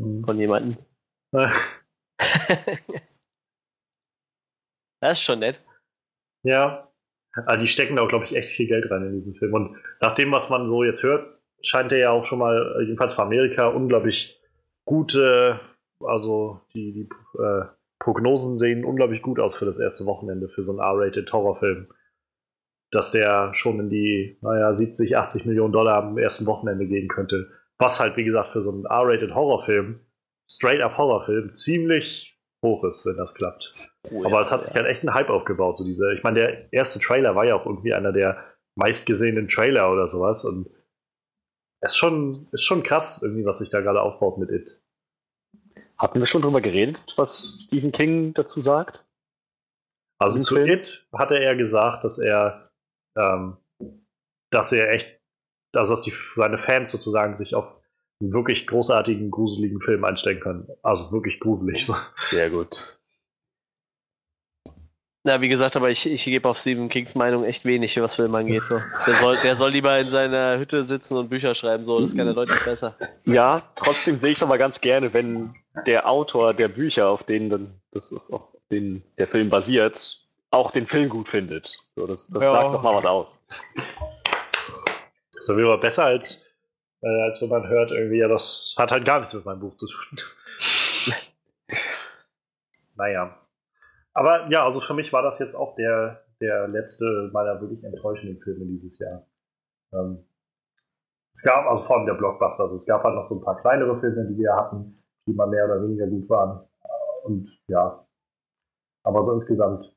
[0.00, 0.24] hm.
[0.24, 0.78] von jemandem.
[5.04, 5.60] das ist schon nett.
[6.42, 6.90] Ja.
[7.46, 9.54] Also die stecken da auch, glaube ich, echt viel Geld rein in diesen Film.
[9.54, 13.14] Und nach dem, was man so jetzt hört, scheint er ja auch schon mal, jedenfalls
[13.14, 14.40] für Amerika, unglaublich
[14.84, 15.60] gute,
[16.00, 17.08] also die, die
[17.42, 17.64] äh,
[17.98, 21.88] Prognosen sehen unglaublich gut aus für das erste Wochenende für so einen R-rated Horrorfilm.
[22.90, 27.50] Dass der schon in die, naja, 70, 80 Millionen Dollar am ersten Wochenende gehen könnte.
[27.78, 30.00] Was halt, wie gesagt, für so einen R-rated Horrorfilm,
[30.48, 32.33] straight-up Horrorfilm, ziemlich
[32.64, 33.74] hoch ist, wenn das klappt.
[34.10, 34.66] Oh, Aber ja, es hat ja.
[34.66, 35.76] sich halt echt ein Hype aufgebaut.
[35.76, 38.42] So diese, ich meine, der erste Trailer war ja auch irgendwie einer der
[38.74, 40.44] meistgesehenen Trailer oder sowas.
[40.44, 40.68] Und
[41.80, 44.82] es ist schon, ist schon krass, irgendwie, was sich da gerade aufbaut mit It.
[45.96, 49.04] Hatten wir schon drüber geredet, was Stephen King dazu sagt?
[50.18, 50.68] Also zu Film?
[50.68, 52.70] It hatte er gesagt, dass er,
[53.16, 53.58] ähm,
[54.50, 55.20] dass er echt,
[55.72, 57.83] also dass die, seine Fans sozusagen sich auf
[58.20, 60.68] wirklich großartigen, gruseligen Film einstellen können.
[60.82, 61.86] Also wirklich gruselig.
[61.86, 61.94] So.
[62.30, 62.76] Sehr gut.
[65.26, 68.34] Na, wie gesagt, aber ich, ich gebe auf Stephen Kings Meinung echt wenig, was Film
[68.34, 68.62] angeht.
[68.68, 68.76] So.
[69.06, 71.98] Der, soll, der soll lieber in seiner Hütte sitzen und Bücher schreiben, so.
[71.98, 72.94] Das kann er deutlich besser.
[73.24, 75.54] Ja, trotzdem sehe ich es aber ganz gerne, wenn
[75.86, 81.08] der Autor der Bücher, auf denen, das, auf denen der Film basiert, auch den Film
[81.08, 81.74] gut findet.
[81.96, 82.50] So, das das ja.
[82.50, 83.42] sagt doch mal was aus.
[85.46, 86.44] Das wäre besser, als,
[87.04, 89.74] äh, als wenn man hört, irgendwie, ja, das hat halt gar nichts mit meinem Buch
[89.76, 90.18] zu tun.
[92.96, 93.38] naja.
[94.14, 98.40] Aber ja, also für mich war das jetzt auch der, der letzte meiner wirklich enttäuschenden
[98.42, 99.26] Filme dieses Jahr.
[99.92, 100.24] Ähm,
[101.34, 103.60] es gab, also vor allem der Blockbuster, also es gab halt noch so ein paar
[103.60, 106.66] kleinere Filme, die wir hatten, die mal mehr oder weniger gut waren.
[107.24, 108.06] Und ja,
[109.02, 109.94] aber so insgesamt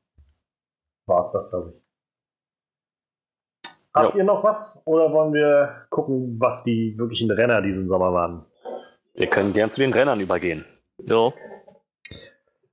[1.06, 1.87] war es das, glaube ich.
[3.94, 8.44] Habt ihr noch was oder wollen wir gucken, was die wirklichen Renner diesen Sommer waren?
[9.14, 10.64] Wir können gern zu den Rennern übergehen.
[10.98, 11.32] Ja.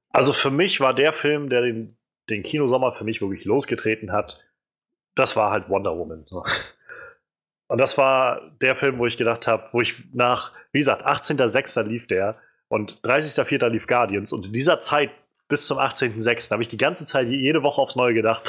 [0.10, 1.98] Also für mich war der Film, der den,
[2.30, 4.40] den Kinosommer für mich wirklich losgetreten hat,
[5.16, 6.26] das war halt Wonder Woman.
[7.68, 11.82] Und das war der Film, wo ich gedacht habe, wo ich nach, wie gesagt, 18.06.
[11.84, 12.38] lief der
[12.68, 13.70] und 30.04.
[13.70, 15.10] lief Guardians und in dieser Zeit
[15.48, 16.52] bis zum 18.06.
[16.52, 18.44] habe ich die ganze Zeit jede Woche aufs Neue gedacht,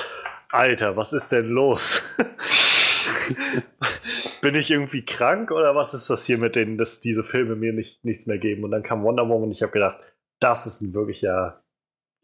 [0.51, 2.03] Alter, was ist denn los?
[4.41, 7.73] Bin ich irgendwie krank oder was ist das hier mit denen, dass diese Filme mir
[7.73, 8.65] nicht, nichts mehr geben?
[8.65, 9.99] Und dann kam Wonder Woman und ich habe gedacht,
[10.39, 11.63] das ist ein wirklicher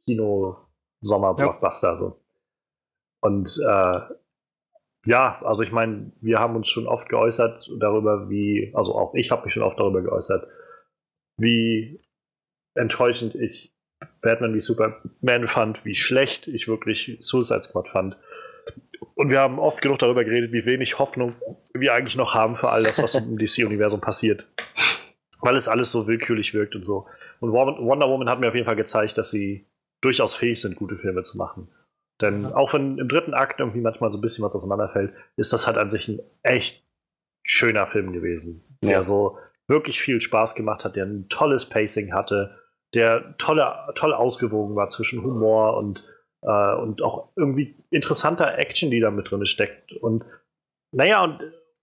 [0.07, 1.91] Kino-Sommer-Blockbuster.
[1.91, 1.97] Ja.
[1.97, 2.21] So.
[3.21, 4.01] Und äh,
[5.05, 9.31] ja, also ich meine, wir haben uns schon oft geäußert darüber, wie, also auch ich
[9.31, 10.47] habe mich schon oft darüber geäußert,
[11.39, 12.01] wie
[12.75, 13.75] enttäuschend ich
[14.21, 18.17] Batman wie Superman fand, wie schlecht ich wirklich Suicide Squad fand.
[19.15, 21.35] Und wir haben oft genug darüber geredet, wie wenig Hoffnung
[21.75, 24.49] wir eigentlich noch haben für all das, was im DC-Universum passiert.
[25.41, 27.07] Weil es alles so willkürlich wirkt und so.
[27.41, 29.67] Und Wonder Woman hat mir auf jeden Fall gezeigt, dass sie
[30.01, 31.69] durchaus fähig sind, gute Filme zu machen.
[32.21, 32.55] Denn ja.
[32.55, 35.79] auch wenn im dritten Akt irgendwie manchmal so ein bisschen was auseinanderfällt, ist das halt
[35.79, 36.85] an sich ein echt
[37.43, 38.65] schöner Film gewesen.
[38.81, 38.91] Ja.
[38.91, 42.62] Der so wirklich viel Spaß gemacht hat, der ein tolles Pacing hatte,
[42.95, 46.05] der tolle, toll ausgewogen war zwischen Humor und,
[46.43, 49.93] äh, und auch irgendwie interessanter Action, die da mit drin steckt.
[49.93, 50.25] Und
[50.93, 51.41] naja, und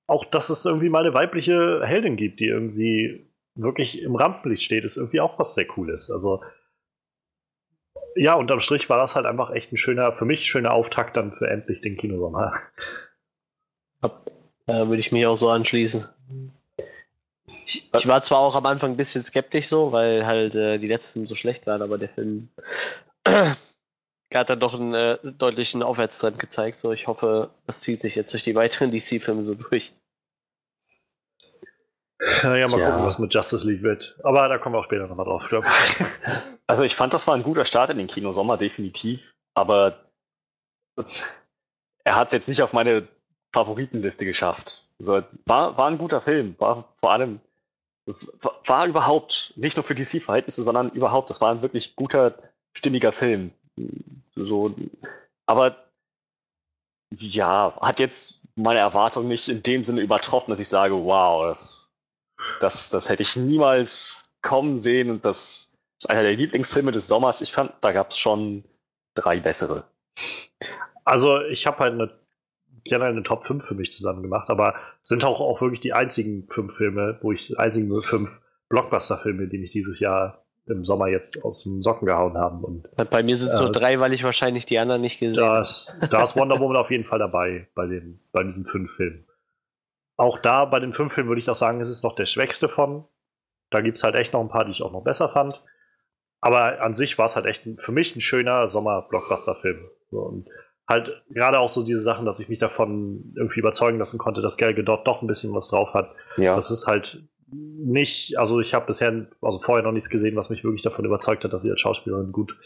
[0.07, 4.83] auch, dass es irgendwie mal eine weibliche Heldin gibt, die irgendwie wirklich im Rampenlicht steht,
[4.83, 6.09] ist irgendwie auch was sehr Cooles.
[6.09, 6.43] Also,
[8.15, 11.33] ja, unterm Strich war das halt einfach echt ein schöner, für mich schöner Auftakt dann
[11.33, 12.53] für endlich den Kinosommer.
[14.01, 16.07] Da würde ich mich auch so anschließen.
[17.69, 20.87] Ich, ich, war zwar auch am Anfang ein bisschen skeptisch so, weil halt äh, die
[20.87, 22.49] letzten Filme so schlecht waren, aber der Film
[24.33, 26.79] hat dann doch einen äh, deutlichen Aufwärtstrend gezeigt.
[26.79, 29.93] So, ich hoffe, das zieht sich jetzt durch die weiteren DC-Filme so durch.
[32.41, 32.89] Ja, mal ja.
[32.89, 34.17] gucken, was mit Justice League wird.
[34.23, 36.05] Aber da kommen wir auch später nochmal drauf, glaube ich.
[36.67, 39.33] Also ich fand, das war ein guter Start in den Kinosommer, definitiv.
[39.55, 40.03] Aber
[42.03, 43.07] er hat es jetzt nicht auf meine
[43.53, 44.85] Favoritenliste geschafft.
[44.99, 46.53] Also, war, war ein guter Film.
[46.59, 47.39] War vor allem,
[48.65, 52.37] war überhaupt, nicht nur für DC-Verhältnisse, sondern überhaupt, das war ein wirklich guter,
[52.73, 53.51] stimmiger Film.
[54.35, 54.73] So,
[55.45, 55.77] aber
[57.15, 61.89] ja, hat jetzt meine Erwartung nicht in dem Sinne übertroffen, dass ich sage, wow, das
[62.59, 67.41] das, das hätte ich niemals kommen sehen und das ist einer der Lieblingsfilme des Sommers.
[67.41, 68.63] Ich fand, da gab es schon
[69.15, 69.83] drei bessere.
[71.03, 72.19] Also ich habe halt eine,
[72.83, 76.47] gerne eine Top 5 für mich zusammen gemacht, aber sind auch, auch wirklich die einzigen
[76.49, 78.29] fünf Filme, wo ich, die einzigen fünf
[78.69, 82.63] Blockbuster-Filme, die mich dieses Jahr im Sommer jetzt aus dem Socken gehauen haben.
[82.63, 85.43] Und, Bei mir sind es äh, nur drei, weil ich wahrscheinlich die anderen nicht gesehen
[85.43, 85.67] habe.
[86.11, 89.25] Da ist Wonder Woman auf jeden Fall dabei bei, den, bei diesen fünf Filmen.
[90.15, 92.69] Auch da bei den fünf Filmen würde ich auch sagen, es ist noch der schwächste
[92.69, 93.05] von.
[93.69, 95.63] Da gibt es halt echt noch ein paar, die ich auch noch besser fand.
[96.41, 99.89] Aber an sich war es halt echt ein, für mich ein schöner Sommer-Blockbuster-Film.
[100.11, 100.49] und
[100.89, 104.57] halt gerade auch so diese Sachen, dass ich mich davon irgendwie überzeugen lassen konnte, dass
[104.57, 106.11] Gal Gadot doch ein bisschen was drauf hat.
[106.37, 106.55] Ja.
[106.55, 110.63] Das ist halt nicht, also ich habe bisher, also vorher noch nichts gesehen, was mich
[110.63, 112.57] wirklich davon überzeugt hat, dass sie als Schauspielerin gut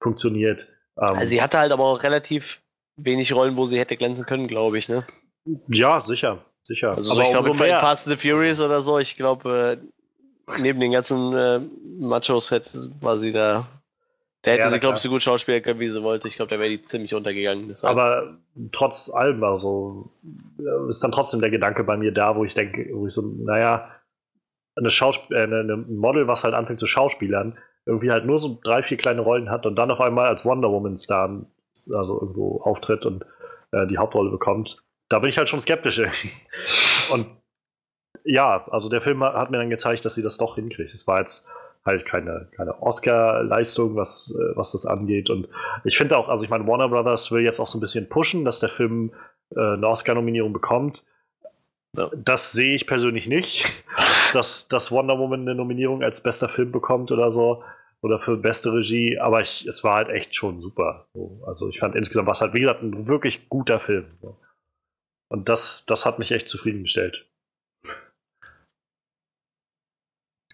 [0.00, 0.68] funktioniert.
[0.96, 2.60] Ähm, also sie hatte halt aber auch relativ
[2.96, 5.04] wenig Rollen, wo sie hätte glänzen können, glaube ich, ne?
[5.68, 6.94] Ja, sicher sicher.
[6.94, 9.80] Also aber ich glaube, so in Fast and the Furious oder so, ich glaube,
[10.48, 11.60] äh, neben den ganzen äh,
[11.98, 13.68] Machos hätte, war sie da.
[14.44, 16.28] Der hätte ja, sie, glaube ich, so gut schauspielen können, wie sie wollte.
[16.28, 17.68] Ich glaube, da wäre die ziemlich untergegangen.
[17.68, 17.92] Deshalb.
[17.92, 18.38] Aber
[18.72, 20.12] trotz allem, also
[20.88, 23.90] ist dann trotzdem der Gedanke bei mir da, wo ich denke, wo ich so, naja,
[24.76, 28.58] eine, Schausp äh, eine, eine Model, was halt anfängt zu Schauspielern, irgendwie halt nur so
[28.62, 31.44] drei, vier kleine Rollen hat und dann auf einmal als Wonder Woman Star
[31.92, 33.24] also irgendwo auftritt und
[33.72, 36.00] äh, die Hauptrolle bekommt da bin ich halt schon skeptisch.
[37.12, 37.26] Und
[38.24, 40.94] ja, also der Film hat mir dann gezeigt, dass sie das doch hinkriegt.
[40.94, 41.50] Es war jetzt
[41.84, 45.30] halt keine, keine Oscar-Leistung, was, äh, was das angeht.
[45.30, 45.48] Und
[45.84, 48.44] ich finde auch, also ich meine, Warner Brothers will jetzt auch so ein bisschen pushen,
[48.44, 49.12] dass der Film
[49.54, 51.04] äh, eine Oscar-Nominierung bekommt.
[51.92, 53.66] Das sehe ich persönlich nicht,
[54.32, 57.62] dass, dass Wonder Woman eine Nominierung als bester Film bekommt oder so.
[58.02, 61.06] Oder für beste Regie, aber ich, es war halt echt schon super.
[61.46, 64.06] Also ich fand insgesamt war es halt, wie gesagt, ein wirklich guter Film.
[65.28, 67.29] Und das, das hat mich echt zufriedengestellt.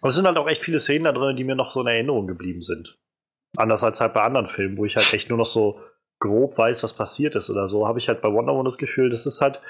[0.07, 1.89] Aber es sind halt auch echt viele Szenen da drin, die mir noch so in
[1.89, 2.97] Erinnerung geblieben sind.
[3.57, 5.81] Anders als halt bei anderen Filmen, wo ich halt echt nur noch so
[6.21, 9.11] grob weiß, was passiert ist oder so, habe ich halt bei Wonder Woman das Gefühl,
[9.11, 9.61] das ist halt,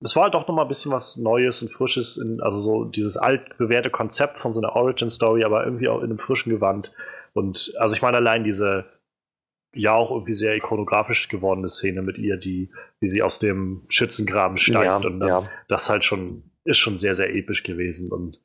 [0.00, 2.86] es war halt doch noch mal ein bisschen was Neues und Frisches, in, also so
[2.86, 6.92] dieses altbewährte Konzept von so einer Origin-Story, aber irgendwie auch in einem frischen Gewand.
[7.32, 8.86] Und also ich meine allein diese,
[9.76, 14.56] ja auch irgendwie sehr ikonografisch gewordene Szene mit ihr, die, wie sie aus dem Schützengraben
[14.56, 14.86] steigt.
[14.86, 15.48] Ja, und ja.
[15.68, 18.10] das halt schon, ist schon sehr, sehr episch gewesen.
[18.10, 18.40] Und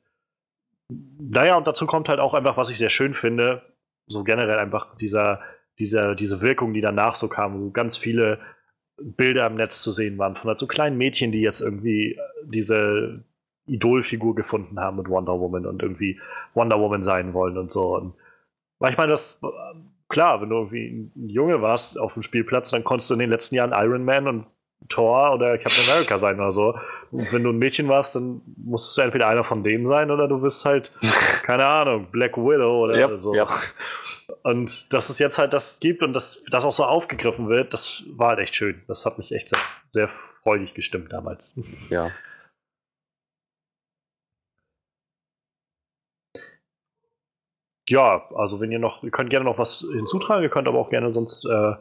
[0.88, 3.62] naja, und dazu kommt halt auch einfach, was ich sehr schön finde,
[4.06, 5.40] so generell einfach dieser,
[5.78, 8.40] dieser, diese Wirkung, die danach so kam, wo ganz viele
[8.96, 13.24] Bilder im Netz zu sehen waren von halt so kleinen Mädchen, die jetzt irgendwie diese
[13.66, 16.20] Idolfigur gefunden haben mit Wonder Woman und irgendwie
[16.54, 17.96] Wonder Woman sein wollen und so.
[17.96, 18.14] Und
[18.88, 19.40] ich meine, das
[20.08, 23.30] klar, wenn du irgendwie ein Junge warst auf dem Spielplatz, dann konntest du in den
[23.30, 24.46] letzten Jahren Iron Man und
[24.88, 26.74] Thor oder Captain America sein oder so.
[27.12, 30.28] Und wenn du ein Mädchen warst, dann musstest du entweder einer von denen sein oder
[30.28, 30.92] du bist halt,
[31.42, 33.34] keine Ahnung, Black Widow oder yep, so.
[33.34, 33.48] Yep.
[34.44, 38.04] Und dass es jetzt halt das gibt und dass das auch so aufgegriffen wird, das
[38.08, 38.82] war halt echt schön.
[38.88, 39.58] Das hat mich echt sehr,
[39.92, 41.54] sehr freudig gestimmt damals.
[41.90, 42.10] Ja.
[47.90, 50.88] ja, also wenn ihr noch, ihr könnt gerne noch was hinzutragen, ihr könnt aber auch
[50.88, 51.74] gerne sonst äh,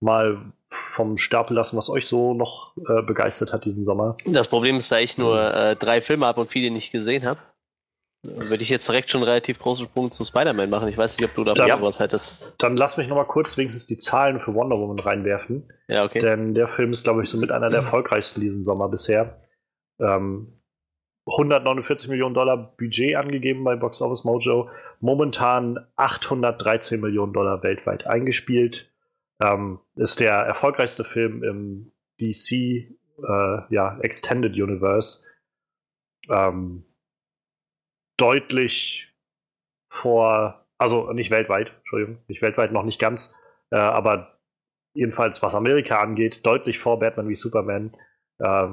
[0.00, 4.16] mal vom Stapel lassen, was euch so noch äh, begeistert hat diesen Sommer.
[4.26, 7.40] Das Problem ist, da ich nur äh, drei Filme habe und viele nicht gesehen habe,
[8.22, 10.88] würde ich jetzt direkt schon relativ großen Sprung zu Spider-Man machen.
[10.88, 12.54] Ich weiß nicht, ob du da dann, was hättest.
[12.58, 15.72] Dann lass mich noch mal kurz wenigstens die Zahlen für Wonder Woman reinwerfen.
[15.88, 16.20] Ja, okay.
[16.20, 19.40] Denn der Film ist, glaube ich, so mit einer der erfolgreichsten diesen Sommer bisher.
[20.00, 20.60] Ähm,
[21.26, 24.70] 149 Millionen Dollar Budget angegeben bei Box Office Mojo.
[25.00, 28.92] Momentan 813 Millionen Dollar weltweit eingespielt.
[29.40, 35.20] Ähm, ist der erfolgreichste Film im DC äh, ja, Extended Universe
[36.28, 36.84] ähm,
[38.16, 39.14] deutlich
[39.88, 43.34] vor, also nicht weltweit, Entschuldigung, nicht weltweit, noch nicht ganz,
[43.70, 44.38] äh, aber
[44.94, 47.96] jedenfalls was Amerika angeht, deutlich vor Batman wie Superman.
[48.38, 48.68] Äh,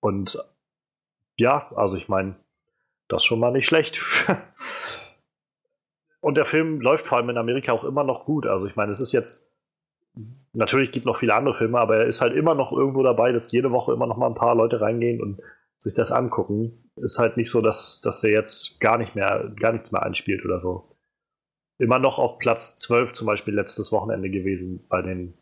[0.00, 0.38] und
[1.36, 2.36] ja, also ich meine,
[3.08, 4.02] das ist schon mal nicht schlecht.
[6.20, 8.46] und der Film läuft vor allem in Amerika auch immer noch gut.
[8.46, 9.53] Also ich meine, es ist jetzt
[10.52, 13.32] natürlich gibt es noch viele andere Filme, aber er ist halt immer noch irgendwo dabei,
[13.32, 15.40] dass jede Woche immer noch mal ein paar Leute reingehen und
[15.78, 16.90] sich das angucken.
[16.96, 20.44] Ist halt nicht so, dass, dass er jetzt gar nicht mehr, gar nichts mehr einspielt
[20.44, 20.96] oder so.
[21.78, 25.34] Immer noch auf Platz 12 zum Beispiel letztes Wochenende gewesen bei den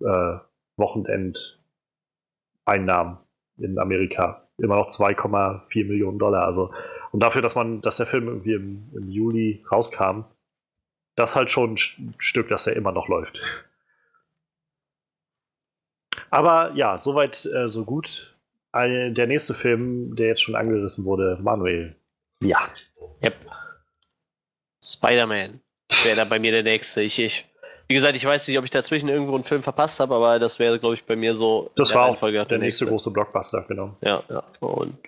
[0.00, 0.38] äh,
[0.76, 3.18] Wochenendeinnahmen
[3.58, 4.48] in Amerika.
[4.58, 6.44] Immer noch 2,4 Millionen Dollar.
[6.44, 6.72] Also,
[7.12, 10.24] und dafür, dass man, dass der Film irgendwie im, im Juli rauskam,
[11.14, 13.40] das halt schon ein Stück, dass er immer noch läuft.
[16.30, 18.34] Aber ja, soweit, äh, so gut.
[18.72, 21.96] Ein, der nächste Film, der jetzt schon angerissen wurde, Manuel.
[22.42, 22.68] Ja.
[23.22, 23.34] Yep.
[24.82, 25.60] Spider-Man
[26.04, 27.02] wäre da bei mir der nächste.
[27.02, 27.46] Ich, ich,
[27.88, 30.58] wie gesagt, ich weiß nicht, ob ich dazwischen irgendwo einen Film verpasst habe, aber das
[30.58, 31.70] wäre, glaube ich, bei mir so.
[31.76, 33.96] Das war auch der, der nächste, nächste große Blockbuster, genau.
[34.02, 34.44] Ja, ja.
[34.60, 34.98] Und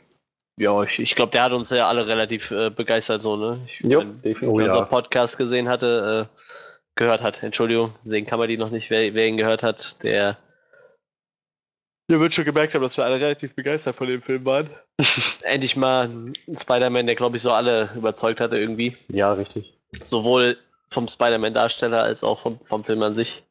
[0.56, 3.60] ja, ich, ich glaube, der hat uns ja alle relativ äh, begeistert, so, ne?
[3.66, 4.48] Ich, jo, wenn, definitiv.
[4.48, 4.82] Oh, ja.
[4.82, 6.36] Podcast gesehen hatte, äh,
[6.96, 10.38] gehört hat, Entschuldigung, sehen kann man die noch nicht, wer, wer ihn gehört hat, der
[12.10, 14.68] wir wird schon gemerkt haben, dass wir alle relativ begeistert von dem Film waren.
[15.42, 18.96] Endlich mal ein Spider-Man, der, glaube ich, so alle überzeugt hatte irgendwie.
[19.08, 19.78] Ja, richtig.
[20.02, 20.58] Sowohl
[20.88, 23.44] vom Spider-Man-Darsteller als auch vom, vom Film an sich.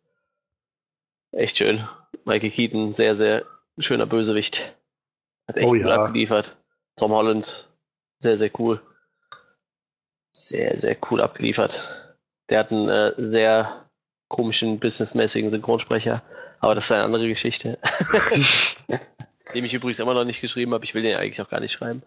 [1.32, 1.88] Echt schön.
[2.26, 3.46] Michael Keaton, sehr, sehr
[3.78, 4.76] schöner Bösewicht.
[5.48, 5.96] Hat echt oh, gut ja.
[5.96, 6.58] abgeliefert.
[6.98, 7.70] Tom Holland,
[8.22, 8.82] sehr, sehr cool.
[10.34, 11.82] Sehr, sehr cool abgeliefert.
[12.50, 13.90] Der hat einen äh, sehr
[14.28, 16.22] komischen, businessmäßigen Synchronsprecher.
[16.60, 17.78] Aber das ist eine andere Geschichte.
[19.54, 20.86] Den ich übrigens immer noch nicht geschrieben habe.
[20.86, 22.04] Ich will den eigentlich auch gar nicht schreiben.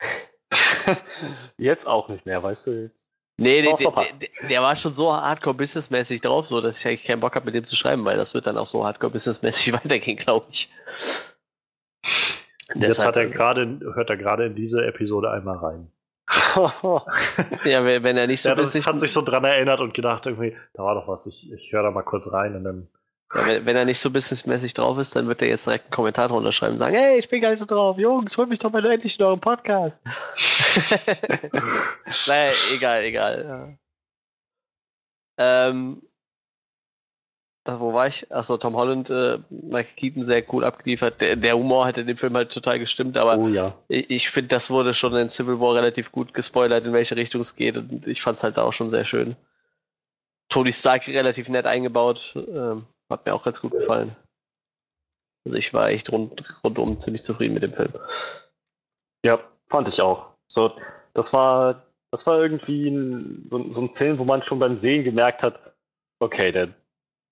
[1.58, 2.90] Jetzt auch nicht mehr, weißt du?
[3.38, 3.92] Nee, der, der,
[4.48, 7.54] der, war schon so hardcore businessmäßig drauf, so dass ich eigentlich keinen Bock habe, mit
[7.54, 10.70] dem zu schreiben, weil das wird dann auch so hardcore businessmäßig weitergehen, glaube ich.
[12.74, 15.90] Jetzt hat er grade, hört er gerade in diese Episode einmal rein.
[17.64, 18.48] ja, wenn er nicht so.
[18.48, 21.52] Ja, das hat sich so dran erinnert und gedacht, irgendwie, da war doch was, ich,
[21.52, 22.88] ich höre da mal kurz rein und dann
[23.34, 25.92] ja, wenn, wenn, er nicht so businessmäßig drauf ist, dann wird er jetzt direkt einen
[25.92, 28.58] Kommentar drunter schreiben und sagen, hey, ich bin gar nicht so drauf, Jungs, holt mich
[28.58, 30.02] doch mal endlich in euren Podcast.
[32.26, 33.78] naja, egal, egal.
[35.38, 35.64] Ja.
[35.64, 36.02] Ähm,
[37.66, 38.32] wo war ich?
[38.32, 41.20] Achso, Tom Holland, äh, Michael Keaton sehr cool abgeliefert.
[41.20, 43.74] Der, der, Humor hat in dem Film halt total gestimmt, aber oh, ja.
[43.88, 47.40] ich, ich finde, das wurde schon in Civil War relativ gut gespoilert, in welche Richtung
[47.40, 49.34] es geht und ich fand es halt da auch schon sehr schön.
[50.48, 52.36] Tony Stark relativ nett eingebaut.
[52.36, 54.16] Ähm, hat mir auch ganz gut gefallen.
[55.44, 57.92] Also ich war echt rund, rundum ziemlich zufrieden mit dem Film.
[59.24, 60.34] Ja, fand ich auch.
[60.48, 60.72] So,
[61.14, 65.04] das war, das war irgendwie ein, so, so ein Film, wo man schon beim Sehen
[65.04, 65.60] gemerkt hat,
[66.18, 66.74] okay, der,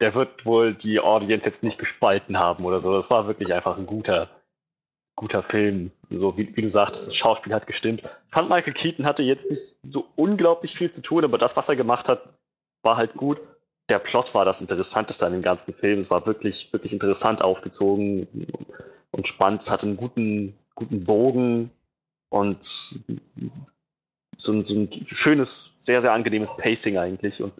[0.00, 2.94] der wird wohl die Audience jetzt nicht gespalten haben oder so.
[2.94, 4.30] Das war wirklich einfach ein guter,
[5.16, 5.90] guter Film.
[6.10, 8.02] So, wie, wie du sagtest, das Schauspiel hat gestimmt.
[8.02, 11.68] Ich fand Michael Keaton hatte jetzt nicht so unglaublich viel zu tun, aber das, was
[11.68, 12.34] er gemacht hat,
[12.82, 13.40] war halt gut
[13.88, 16.00] der Plot war das Interessanteste an dem ganzen Film.
[16.00, 18.26] Es war wirklich, wirklich interessant aufgezogen
[19.10, 19.62] und spannend.
[19.62, 21.70] Es hatte einen guten, guten Bogen
[22.30, 22.62] und
[24.36, 27.42] so ein, so ein schönes, sehr, sehr angenehmes Pacing eigentlich.
[27.42, 27.52] Und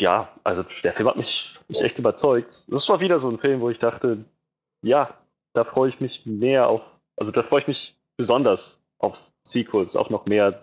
[0.00, 2.64] ja, also der Film hat mich, mich echt überzeugt.
[2.68, 4.24] Das war wieder so ein Film, wo ich dachte,
[4.82, 5.16] ja,
[5.54, 6.80] da freue ich mich mehr auf,
[7.16, 10.62] also da freue ich mich besonders auf Sequels, auch noch mehr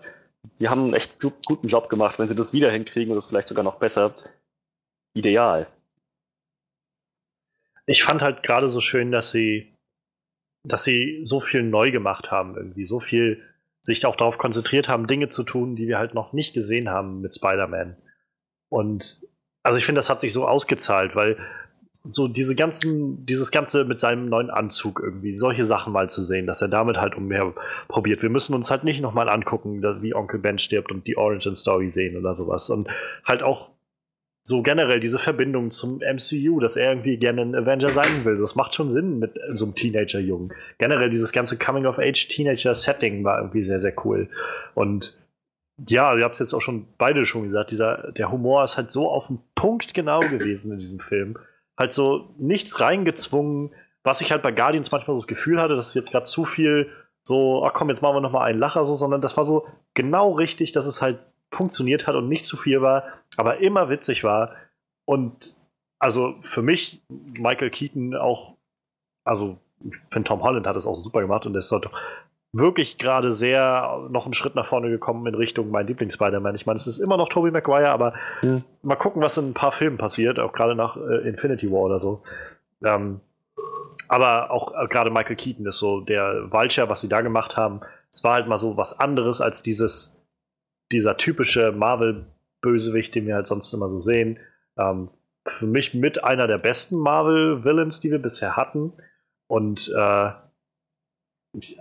[0.60, 2.20] die haben einen echt guten Job gemacht.
[2.20, 4.16] Wenn sie das wieder hinkriegen oder vielleicht sogar noch besser,
[5.14, 5.68] ideal.
[7.86, 9.76] Ich fand halt gerade so schön, dass sie,
[10.64, 13.44] dass sie so viel neu gemacht haben, irgendwie, so viel
[13.82, 17.22] sich auch darauf konzentriert haben, Dinge zu tun, die wir halt noch nicht gesehen haben
[17.22, 17.98] mit Spider-Man.
[18.70, 19.22] Und
[19.64, 21.38] also ich finde, das hat sich so ausgezahlt, weil
[22.04, 26.48] so diese ganzen, dieses Ganze mit seinem neuen Anzug irgendwie, solche Sachen mal zu sehen,
[26.48, 27.54] dass er damit halt um mehr
[27.88, 28.22] probiert.
[28.22, 31.90] Wir müssen uns halt nicht nochmal angucken, wie Onkel Ben stirbt und die Origin Story
[31.90, 32.70] sehen oder sowas.
[32.70, 32.88] Und
[33.26, 33.72] halt auch
[34.44, 38.38] so generell diese Verbindung zum MCU, dass er irgendwie gerne ein Avenger sein will.
[38.38, 40.54] Das macht schon Sinn mit so einem Teenager-Jungen.
[40.78, 44.30] Generell dieses ganze Coming-of-Age-Teenager-Setting war irgendwie sehr, sehr cool.
[44.74, 45.20] Und
[45.88, 48.90] ja, ihr habt es jetzt auch schon beide schon gesagt, dieser, der Humor ist halt
[48.90, 51.38] so auf den Punkt genau gewesen in diesem Film
[51.80, 53.74] halt so nichts reingezwungen,
[54.04, 56.46] was ich halt bei Guardians manchmal so das Gefühl hatte, dass es jetzt gerade zu
[56.46, 56.92] viel
[57.24, 59.68] so, ach komm, jetzt machen wir noch mal einen Lacher so, sondern das war so
[59.94, 61.20] genau richtig, dass es halt
[61.52, 63.06] funktioniert hat und nicht zu viel war,
[63.38, 64.56] aber immer witzig war.
[65.06, 65.56] Und
[66.00, 68.56] also für mich Michael Keaton auch
[69.30, 71.92] also ich finde Tom Holland hat es auch super gemacht und ist doch
[72.52, 76.56] wirklich gerade sehr noch einen Schritt nach vorne gekommen in Richtung mein Lieblings-Spider-Man.
[76.56, 78.64] Ich meine, es ist immer noch Tobey Maguire, aber mhm.
[78.82, 82.00] mal gucken, was in ein paar Filmen passiert, auch gerade nach äh, Infinity War oder
[82.00, 82.22] so.
[82.84, 83.22] Ähm,
[84.08, 87.82] aber auch äh, gerade Michael Keaton ist so der Vulture, was sie da gemacht haben.
[88.12, 90.26] Es war halt mal so was anderes als dieses,
[90.92, 94.40] dieser typische Marvel-Bösewicht, den wir halt sonst immer so sehen.
[94.78, 95.10] Ähm,
[95.48, 98.94] für mich mit einer der besten Marvel-Villains, die wir bisher hatten.
[99.48, 100.32] Und äh,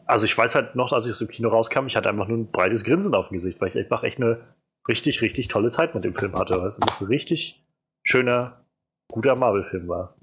[0.07, 2.39] also ich weiß halt noch, als ich aus dem Kino rauskam, ich hatte einfach nur
[2.39, 4.41] ein breites Grinsen auf dem Gesicht, weil ich einfach echt eine
[4.89, 6.59] richtig, richtig tolle Zeit mit dem Film hatte.
[6.61, 7.65] Weil es ein richtig
[8.03, 8.65] schöner,
[9.13, 10.17] guter Marvel-Film war.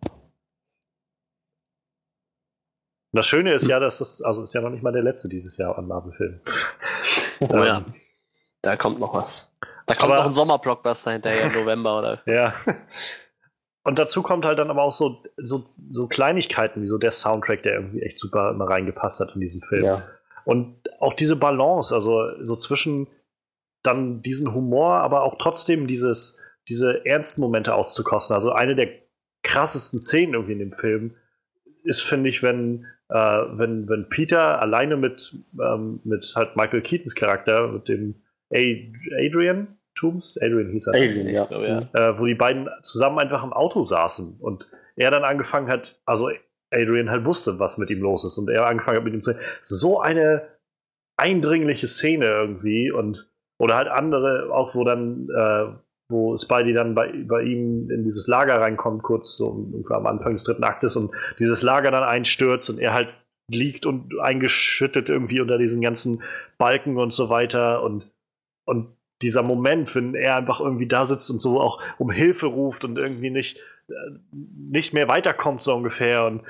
[3.12, 5.30] Und das Schöne ist ja, dass das, also ist ja noch nicht mal der letzte
[5.30, 6.42] dieses Jahr an Marvel-Filmen.
[7.42, 7.86] Oh ähm, ja.
[8.62, 9.52] Da kommt noch was.
[9.88, 12.22] Da kommt aber, noch ein Sommerblockbuster hinterher im November, oder?
[12.26, 12.54] Ja.
[13.86, 17.62] Und dazu kommt halt dann aber auch so, so, so Kleinigkeiten, wie so der Soundtrack,
[17.62, 19.86] der irgendwie echt super immer reingepasst hat in diesen Film.
[19.86, 20.04] Ja.
[20.44, 23.08] Und auch diese Balance, also so zwischen
[23.84, 28.36] dann diesen Humor, aber auch trotzdem dieses, diese ernsten Momente auszukosten.
[28.36, 28.90] Also eine der
[29.44, 31.16] krassesten Szenen irgendwie in dem Film
[31.84, 37.14] ist, finde ich, wenn, äh, wenn, wenn Peter alleine mit, ähm, mit halt Michael Keatons
[37.14, 38.16] Charakter, mit dem
[38.52, 40.96] Adrian, Tooms, Adrian hieß er.
[40.96, 41.46] Adrian, ja.
[41.46, 41.90] Glaube, ja.
[41.94, 46.30] Äh, wo die beiden zusammen einfach im Auto saßen und er dann angefangen hat, also
[46.72, 49.36] Adrian halt wusste, was mit ihm los ist und er angefangen hat mit ihm zu
[49.62, 50.48] so eine
[51.18, 55.74] eindringliche Szene irgendwie und oder halt andere auch, wo dann äh,
[56.10, 60.44] wo Spidey dann bei, bei ihm in dieses Lager reinkommt, kurz so am Anfang des
[60.44, 63.10] dritten Aktes und dieses Lager dann einstürzt und er halt
[63.50, 66.22] liegt und eingeschüttet irgendwie unter diesen ganzen
[66.58, 68.12] Balken und so weiter und
[68.68, 68.96] und
[69.26, 72.98] dieser Moment, wenn er einfach irgendwie da sitzt und so auch um Hilfe ruft und
[72.98, 73.58] irgendwie nicht,
[73.90, 73.94] äh,
[74.32, 76.26] nicht mehr weiterkommt, so ungefähr.
[76.26, 76.44] Und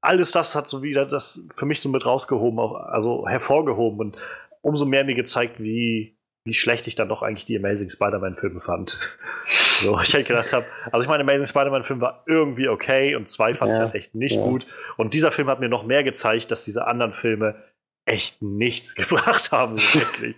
[0.00, 4.16] alles das hat so wieder das für mich so mit rausgehoben, auch, also hervorgehoben und
[4.60, 8.98] umso mehr mir gezeigt, wie, wie schlecht ich dann doch eigentlich die Amazing Spider-Man-Filme fand.
[9.80, 13.54] so, ich halt gedacht habe, also ich meine, Amazing Spider-Man-Film war irgendwie okay und zwei
[13.54, 14.44] fand ja, ich halt echt nicht ja.
[14.44, 14.66] gut.
[14.96, 17.56] Und dieser Film hat mir noch mehr gezeigt, dass diese anderen Filme
[18.04, 20.36] echt nichts gebracht haben, wirklich.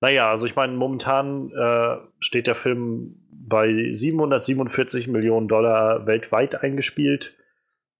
[0.00, 7.36] Naja, also ich meine, momentan äh, steht der Film bei 747 Millionen Dollar weltweit eingespielt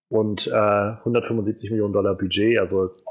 [0.08, 2.58] und äh, 175 Millionen Dollar Budget.
[2.58, 3.06] Also ist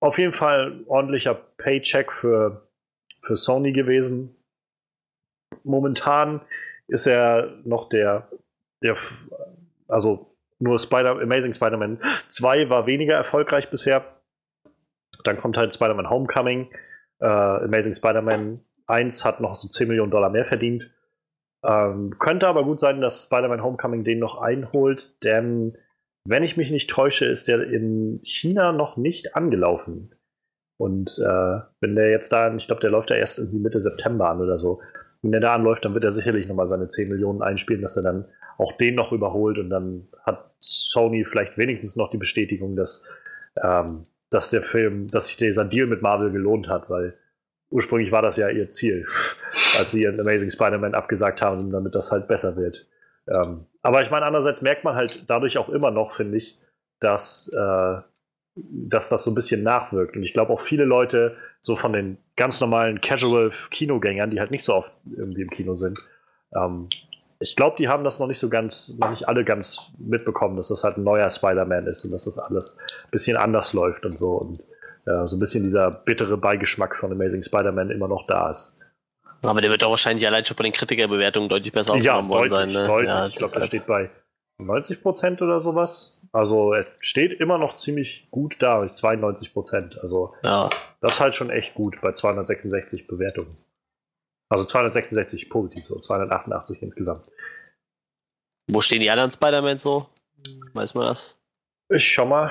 [0.00, 2.68] auf jeden Fall ein ordentlicher Paycheck für,
[3.22, 4.36] für Sony gewesen.
[5.64, 6.42] Momentan
[6.86, 8.28] ist er noch der,
[8.82, 8.96] der
[9.88, 11.98] also nur Spider Amazing Spider-Man
[12.28, 14.04] 2 war weniger erfolgreich bisher.
[15.24, 16.68] Dann kommt halt Spider-Man Homecoming
[17.20, 20.90] äh, Amazing Spider-Man 1 hat noch so 10 Millionen Dollar mehr verdient.
[21.64, 25.76] Ähm, könnte aber gut sein, dass Spider-Man Homecoming den noch einholt, denn
[26.24, 30.14] wenn ich mich nicht täusche, ist der in China noch nicht angelaufen.
[30.76, 34.28] Und äh, wenn der jetzt da, ich glaube, der läuft ja erst irgendwie Mitte September
[34.28, 34.80] an oder so.
[35.22, 38.04] Wenn der da anläuft, dann wird er sicherlich nochmal seine 10 Millionen einspielen, dass er
[38.04, 38.26] dann
[38.58, 43.08] auch den noch überholt und dann hat Sony vielleicht wenigstens noch die Bestätigung, dass
[43.62, 47.16] ähm, dass der Film, dass sich dieser Deal mit Marvel gelohnt hat, weil
[47.70, 49.06] ursprünglich war das ja ihr Ziel,
[49.78, 52.86] als sie ihren Amazing Spider-Man abgesagt haben, damit das halt besser wird.
[53.28, 56.58] Ähm, aber ich meine, andererseits merkt man halt dadurch auch immer noch, finde ich,
[57.00, 58.00] dass, äh,
[58.54, 60.16] dass das so ein bisschen nachwirkt.
[60.16, 64.64] Und ich glaube auch viele Leute, so von den ganz normalen Casual-Kinogängern, die halt nicht
[64.64, 65.98] so oft irgendwie im Kino sind,
[66.54, 66.88] ähm,
[67.40, 70.68] ich glaube, die haben das noch nicht so ganz, noch nicht alle ganz mitbekommen, dass
[70.68, 74.16] das halt ein neuer Spider-Man ist und dass das alles ein bisschen anders läuft und
[74.16, 74.32] so.
[74.32, 74.62] Und
[75.06, 78.78] äh, so ein bisschen dieser bittere Beigeschmack von Amazing Spider-Man immer noch da ist.
[79.42, 82.48] Aber der wird doch wahrscheinlich allein schon von den Kritikerbewertungen deutlich besser aufgenommen ja, worden
[82.48, 82.72] sein.
[82.72, 82.86] Ne?
[82.86, 83.08] Deutlich.
[83.08, 84.10] Ja, ich glaube, der steht bei
[84.58, 86.20] 90 Prozent oder sowas.
[86.32, 89.98] Also er steht immer noch ziemlich gut da, 92 Prozent.
[90.02, 90.68] Also ja.
[91.00, 93.56] das ist halt schon echt gut bei 266 Bewertungen.
[94.48, 97.24] Also 266 positiv, so 288 insgesamt.
[98.66, 100.08] Wo stehen die anderen Spider-Man so?
[100.72, 101.38] Weiß man das?
[101.90, 102.50] Ich schau mal.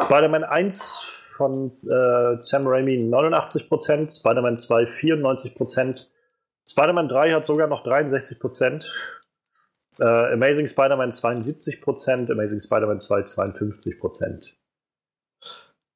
[0.00, 1.06] Spider-Man 1
[1.36, 6.06] von äh, Sam Raimi 89%, Spider-Man 2 94%,
[6.66, 8.86] Spider-Man 3 hat sogar noch 63%.
[9.98, 14.54] Äh, Amazing Spider-Man 72%, Amazing Spider-Man 2 52%.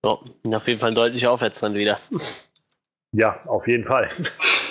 [0.03, 1.99] So, auf jeden Fall ein deutlicher Aufwärtstrend wieder.
[3.13, 4.11] Ja, auf jeden Fall.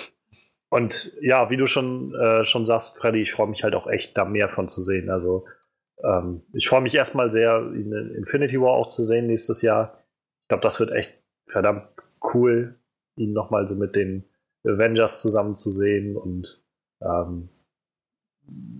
[0.70, 4.16] Und ja, wie du schon, äh, schon sagst, Freddy, ich freue mich halt auch echt,
[4.18, 5.10] da mehr von zu sehen.
[5.10, 5.46] Also
[6.04, 9.98] ähm, ich freue mich erstmal sehr, in Infinity War auch zu sehen nächstes Jahr.
[10.44, 11.88] Ich glaube, das wird echt verdammt
[12.34, 12.78] cool.
[13.18, 14.26] ihn nochmal so mit den
[14.64, 16.62] Avengers zusammen zu sehen und
[17.02, 17.50] ähm,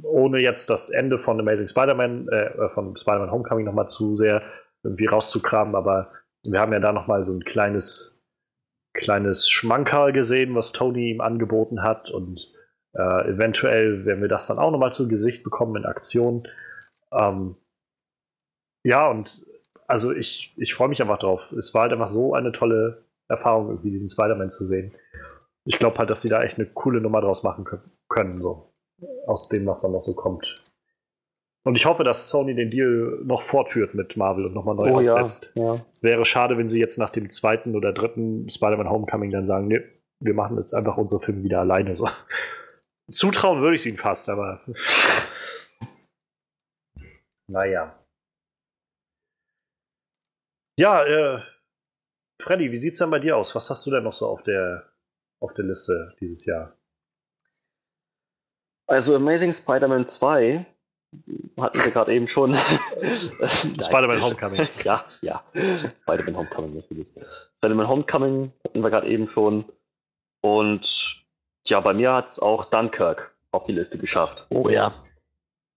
[0.04, 4.42] ohne jetzt das Ende von Amazing Spider-Man, äh, von Spider-Man Homecoming nochmal zu sehr
[4.84, 6.12] irgendwie rauszukramen, aber
[6.44, 8.22] wir haben ja da nochmal so ein kleines,
[8.94, 12.54] kleines Schmankerl gesehen, was Tony ihm angeboten hat und
[12.94, 16.48] äh, eventuell werden wir das dann auch nochmal zu Gesicht bekommen in Aktion.
[17.12, 17.58] Ähm,
[18.84, 19.46] ja, und
[19.88, 21.42] also ich, ich freue mich einfach drauf.
[21.58, 24.94] Es war halt einfach so eine tolle Erfahrung, irgendwie diesen Spider-Man zu sehen.
[25.66, 27.66] Ich glaube halt, dass sie da echt eine coole Nummer draus machen
[28.08, 28.75] können, so
[29.28, 30.62] aus dem, was dann noch so kommt.
[31.64, 35.00] Und ich hoffe, dass Sony den Deal noch fortführt mit Marvel und nochmal neu Oh
[35.02, 35.52] ja, aufsetzt.
[35.56, 35.84] ja.
[35.90, 39.68] Es wäre schade, wenn sie jetzt nach dem zweiten oder dritten Spider-Man Homecoming dann sagen,
[39.68, 39.82] nee,
[40.20, 41.96] wir machen jetzt einfach unsere Filme wieder alleine.
[41.96, 42.08] So.
[43.12, 44.62] Zutrauen würde ich es ihnen fast, aber.
[47.48, 48.00] naja.
[50.78, 51.42] Ja, äh,
[52.42, 53.56] Freddy, wie sieht's denn bei dir aus?
[53.56, 54.84] Was hast du denn noch so auf der,
[55.42, 56.75] auf der Liste dieses Jahr?
[58.88, 60.66] Also Amazing Spider-Man 2
[61.60, 62.54] hatten wir gerade eben schon.
[63.80, 64.68] Spider-Man Homecoming.
[64.84, 65.44] Ja, ja.
[65.54, 67.08] Spider-Man Homecoming natürlich.
[67.58, 69.66] Spider-Man Homecoming hatten wir gerade eben schon.
[70.42, 71.24] Und
[71.66, 74.46] ja, bei mir hat es auch Dunkirk auf die Liste geschafft.
[74.50, 74.94] Oh ja.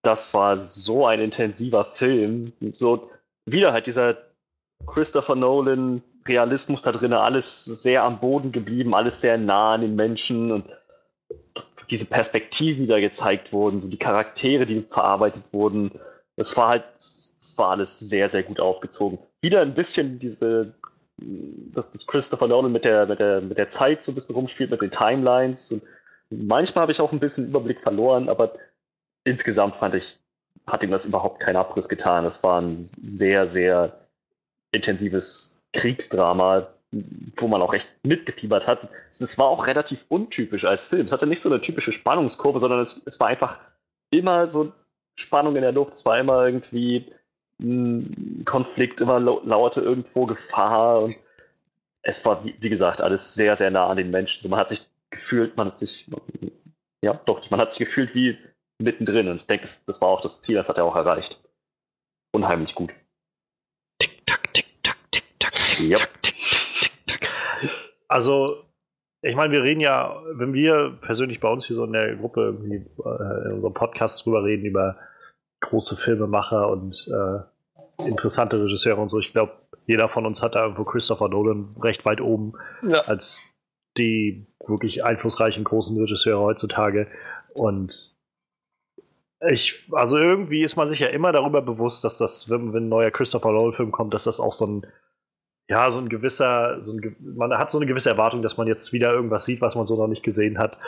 [0.03, 2.53] Das war so ein intensiver Film.
[2.73, 3.11] So
[3.47, 4.17] wieder halt dieser
[4.87, 9.97] Christopher Nolan Realismus da drin, alles sehr am Boden geblieben, alles sehr nah an den
[9.97, 10.67] Menschen und
[11.91, 15.93] diese Perspektiven, die da gezeigt wurden, so die Charaktere, die verarbeitet wurden,
[16.37, 19.19] es war halt, es war alles sehr, sehr gut aufgezogen.
[19.41, 20.73] Wieder ein bisschen diese,
[21.17, 24.71] dass das Christopher Nolan mit der, mit der, mit der Zeit so ein bisschen rumspielt,
[24.71, 25.73] mit den Timelines.
[25.73, 25.83] Und
[26.31, 28.55] manchmal habe ich auch ein bisschen Überblick verloren, aber
[29.25, 30.19] insgesamt fand ich,
[30.67, 32.25] hat ihm das überhaupt keinen Abriss getan.
[32.25, 33.99] Es war ein sehr, sehr
[34.71, 38.89] intensives Kriegsdrama, wo man auch echt mitgefiebert hat.
[39.11, 41.07] Es war auch relativ untypisch als Film.
[41.07, 43.59] Es hatte nicht so eine typische Spannungskurve, sondern es, es war einfach
[44.11, 44.73] immer so
[45.19, 45.93] Spannung in der Luft.
[45.95, 47.13] Es war immer irgendwie
[47.61, 51.03] ein Konflikt, immer lauerte irgendwo Gefahr.
[51.03, 51.17] Und
[52.03, 54.39] es war, wie, wie gesagt, alles sehr, sehr nah an den Menschen.
[54.39, 56.09] Also man hat sich gefühlt, man hat sich,
[57.03, 58.39] ja, doch, man hat sich gefühlt wie
[58.79, 59.29] mittendrin.
[59.29, 61.41] Und ich denke, das, das war auch das Ziel, das hat er auch erreicht.
[62.33, 62.93] Unheimlich gut.
[63.99, 65.99] Tick, tack, tick, tack, tick, tack, tick, Yep.
[65.99, 67.71] tack, tick, tick, tick, tack.
[68.09, 68.59] Also,
[69.23, 72.57] ich meine, wir reden ja, wenn wir persönlich bei uns hier so in der Gruppe
[72.65, 74.97] äh, in unserem Podcast drüber reden, über
[75.61, 79.53] große Filmemacher und äh, interessante Regisseure und so, ich glaube,
[79.87, 82.53] jeder von uns hat da irgendwo Christopher Nolan recht weit oben
[82.83, 83.01] Ja.
[83.03, 83.43] als
[83.97, 87.09] die wirklich einflussreichen großen Regisseure heutzutage.
[87.55, 88.15] Und
[89.49, 92.89] ich, also irgendwie ist man sich ja immer darüber bewusst, dass das, wenn, wenn ein
[92.89, 94.87] neuer Christopher Nolan-Film kommt, dass das auch so ein,
[95.69, 98.93] ja, so ein gewisser, so ein, man hat so eine gewisse Erwartung, dass man jetzt
[98.93, 100.79] wieder irgendwas sieht, was man so noch nicht gesehen hat.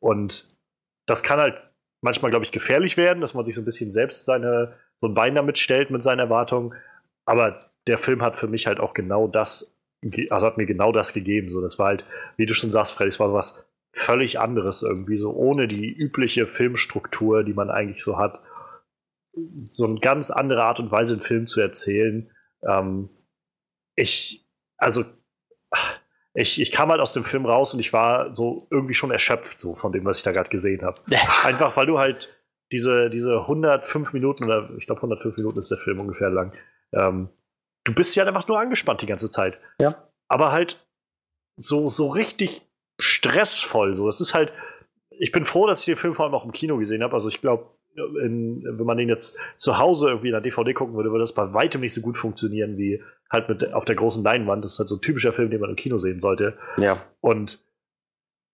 [0.00, 0.48] Und
[1.06, 1.60] das kann halt
[2.00, 5.14] manchmal, glaube ich, gefährlich werden, dass man sich so ein bisschen selbst seine, so ein
[5.14, 6.74] Bein damit stellt mit seinen Erwartungen.
[7.26, 9.76] Aber der Film hat für mich halt auch genau das,
[10.30, 11.50] also hat mir genau das gegeben.
[11.50, 12.06] So, das war halt,
[12.38, 15.92] wie du schon sagst, Freddy, es war so was völlig anderes irgendwie, so ohne die
[15.92, 18.40] übliche Filmstruktur, die man eigentlich so hat.
[19.34, 22.30] So eine ganz andere Art und Weise, einen Film zu erzählen.
[22.62, 23.10] Ähm,
[24.00, 24.46] ich,
[24.76, 25.04] also,
[26.34, 29.60] ich, ich kam halt aus dem Film raus und ich war so irgendwie schon erschöpft,
[29.60, 31.00] so von dem, was ich da gerade gesehen habe.
[31.44, 32.28] Einfach weil du halt
[32.72, 36.52] diese, diese 105 Minuten, oder ich glaube 105 Minuten ist der Film ungefähr lang,
[36.92, 37.28] ähm,
[37.84, 39.58] du bist ja einfach nur angespannt die ganze Zeit.
[39.78, 40.08] Ja.
[40.28, 40.86] Aber halt
[41.56, 42.62] so, so richtig
[43.00, 43.94] stressvoll.
[43.94, 44.06] So.
[44.06, 44.52] Das ist halt,
[45.10, 47.14] ich bin froh, dass ich den Film vor allem auch im Kino gesehen habe.
[47.14, 51.10] Also ich glaube, wenn man den jetzt zu Hause irgendwie in der DVD gucken würde,
[51.10, 54.64] würde das bei weitem nicht so gut funktionieren wie halt mit auf der großen Leinwand.
[54.64, 56.56] Das ist halt so ein typischer Film, den man im Kino sehen sollte.
[56.76, 57.04] Ja.
[57.20, 57.58] Und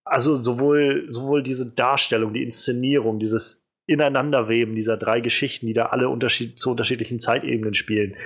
[0.05, 6.09] also sowohl, sowohl diese Darstellung, die Inszenierung, dieses Ineinanderweben dieser drei Geschichten, die da alle
[6.09, 8.17] unterschied zu unterschiedlichen Zeitebenen spielen.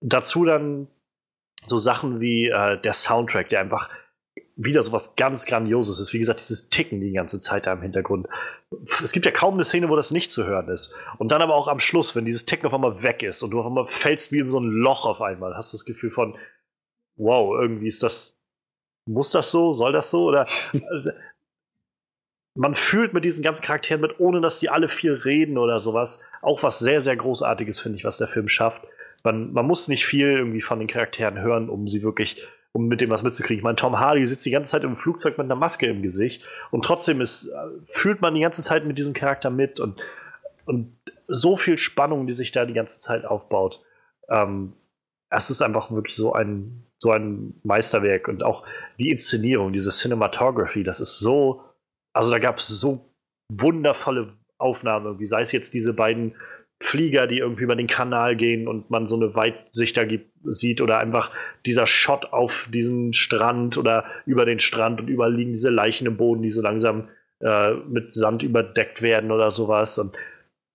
[0.00, 0.88] Dazu dann
[1.66, 3.88] so Sachen wie äh, der Soundtrack, der einfach
[4.56, 6.12] wieder so was ganz Grandioses ist.
[6.12, 8.28] Wie gesagt, dieses Ticken die ganze Zeit da im Hintergrund.
[9.02, 10.94] Es gibt ja kaum eine Szene, wo das nicht zu hören ist.
[11.18, 13.60] Und dann aber auch am Schluss, wenn dieses Ticken auf einmal weg ist und du
[13.60, 16.36] auf einmal fällst wie in so ein Loch auf einmal, hast du das Gefühl von,
[17.16, 18.36] wow, irgendwie ist das,
[19.06, 20.24] muss das so, soll das so?
[20.24, 20.46] Oder
[20.90, 21.10] also,
[22.54, 26.20] man fühlt mit diesen ganzen Charakteren mit, ohne dass die alle viel reden oder sowas.
[26.40, 28.86] Auch was sehr, sehr Großartiges, finde ich, was der Film schafft.
[29.24, 33.00] Man, man muss nicht viel irgendwie von den Charakteren hören, um sie wirklich, um mit
[33.00, 33.60] dem was mitzukriegen.
[33.60, 36.44] Ich meine, Tom Hardy sitzt die ganze Zeit im Flugzeug mit einer Maske im Gesicht
[36.72, 37.48] und trotzdem ist,
[37.86, 40.02] fühlt man die ganze Zeit mit diesem Charakter mit und,
[40.64, 40.96] und
[41.28, 43.80] so viel Spannung, die sich da die ganze Zeit aufbaut.
[44.28, 44.72] Ähm,
[45.30, 48.66] es ist einfach wirklich so ein, so ein Meisterwerk und auch
[48.98, 51.62] die Inszenierung, diese Cinematography, das ist so,
[52.12, 53.08] also da gab es so
[53.52, 56.34] wundervolle Aufnahmen, wie sei es jetzt diese beiden
[56.84, 60.82] Flieger, die irgendwie über den Kanal gehen und man so eine Weitsicht da gibt, sieht
[60.82, 61.30] oder einfach
[61.64, 66.18] dieser Shot auf diesen Strand oder über den Strand und überall liegen diese Leichen im
[66.18, 67.08] Boden, die so langsam
[67.40, 69.98] äh, mit Sand überdeckt werden oder sowas.
[69.98, 70.14] Und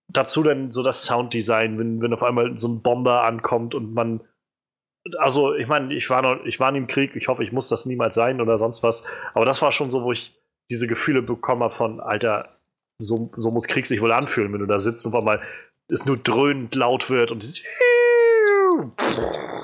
[0.08, 4.20] dazu dann so das Sounddesign, wenn, wenn auf einmal so ein Bomber ankommt und man
[5.18, 7.68] also ich meine, ich war noch, ich war nie im Krieg, ich hoffe, ich muss
[7.68, 9.04] das niemals sein oder sonst was.
[9.32, 10.38] Aber das war schon so, wo ich
[10.70, 12.58] diese Gefühle bekommen habe von, Alter,
[12.98, 15.40] so, so muss Krieg sich wohl anfühlen, wenn du da sitzt und auf einmal
[15.90, 17.44] es nur dröhnend laut wird und,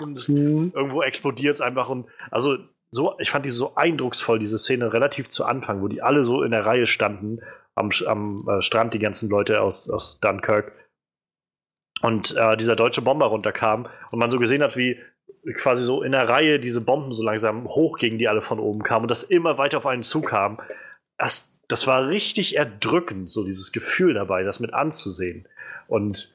[0.00, 0.72] und mhm.
[0.74, 2.58] irgendwo explodiert es einfach und also
[2.90, 6.42] so, ich fand die so eindrucksvoll, diese Szene relativ zu Anfang, wo die alle so
[6.42, 7.40] in der Reihe standen
[7.74, 10.72] am, am äh, Strand, die ganzen Leute aus, aus Dunkirk
[12.00, 14.98] und äh, dieser deutsche Bomber runterkam und man so gesehen hat, wie
[15.54, 19.04] quasi so in der Reihe diese Bomben so langsam hochgingen, die alle von oben kamen
[19.04, 20.60] und das immer weiter auf einen zukam.
[21.18, 25.46] Das, das war richtig erdrückend, so dieses Gefühl dabei, das mit anzusehen.
[25.88, 26.34] Und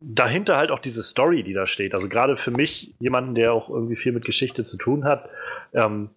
[0.00, 1.94] dahinter halt auch diese Story, die da steht.
[1.94, 5.28] Also gerade für mich, jemanden, der auch irgendwie viel mit Geschichte zu tun hat,
[5.72, 6.10] ähm,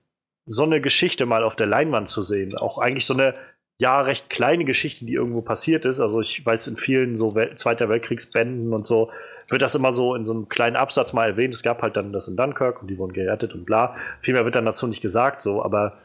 [0.46, 3.36] so eine Geschichte mal auf der Leinwand zu sehen, auch eigentlich so eine
[3.82, 6.00] ja recht kleine Geschichte, die irgendwo passiert ist.
[6.00, 9.12] Also ich weiß in vielen so Wel Zweiter Weltkriegsbänden und so
[9.48, 11.54] wird das immer so in so einem kleinen Absatz mal erwähnt.
[11.54, 13.96] Es gab halt dann das in Dunkirk und die wurden gerettet und bla.
[14.22, 15.98] Viel mehr wird dann dazu nicht gesagt, so, aber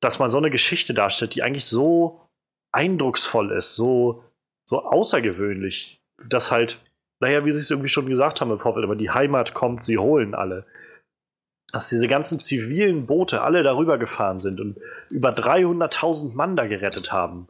[0.00, 2.20] dass man so eine Geschichte darstellt, die eigentlich so
[2.72, 4.24] eindrucksvoll ist, so,
[4.70, 6.80] so außergewöhnlich, dass halt,
[7.18, 9.98] naja, wie sie es irgendwie schon gesagt haben im Vorfeld, aber die Heimat kommt, sie
[9.98, 10.64] holen alle.
[11.72, 14.78] Dass diese ganzen zivilen Boote alle darüber gefahren sind und
[15.10, 17.48] über 300.000 Mann da gerettet haben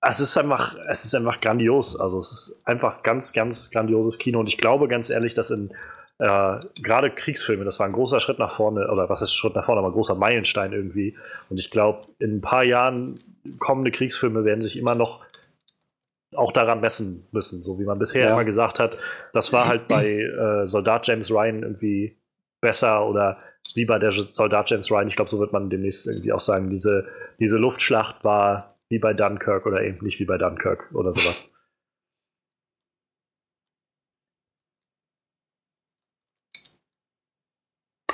[0.00, 1.98] es ist einfach, es ist einfach grandios.
[1.98, 4.38] Also es ist einfach ganz, ganz grandioses Kino.
[4.38, 5.70] Und ich glaube ganz ehrlich, dass in
[6.18, 9.64] äh, gerade Kriegsfilme, das war ein großer Schritt nach vorne, oder was ist Schritt nach
[9.64, 11.16] vorne, aber ein großer Meilenstein irgendwie.
[11.48, 13.18] Und ich glaube, in ein paar Jahren
[13.58, 15.24] kommende Kriegsfilme werden sich immer noch
[16.34, 18.32] auch daran messen müssen, so wie man bisher ja.
[18.32, 18.96] immer gesagt hat.
[19.32, 22.18] Das war halt bei äh, Soldat James Ryan irgendwie
[22.60, 23.38] besser oder
[23.74, 25.08] wie bei der Soldat James Ryan.
[25.08, 27.06] Ich glaube, so wird man demnächst irgendwie auch sagen, diese,
[27.38, 31.54] diese Luftschlacht war wie bei Dunkirk oder eben nicht wie bei Dunkirk oder sowas.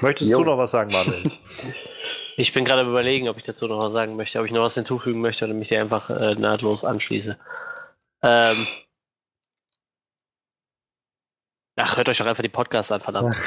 [0.02, 0.38] Möchtest jo.
[0.38, 1.30] du noch was sagen, Manuel?
[2.36, 4.74] Ich bin gerade überlegen, ob ich dazu noch was sagen möchte, ob ich noch was
[4.74, 7.38] hinzufügen möchte oder mich dir einfach äh, nahtlos anschließe.
[8.24, 8.66] Ähm.
[11.76, 13.36] Ach, hört euch doch einfach die Podcasts an, verdammt.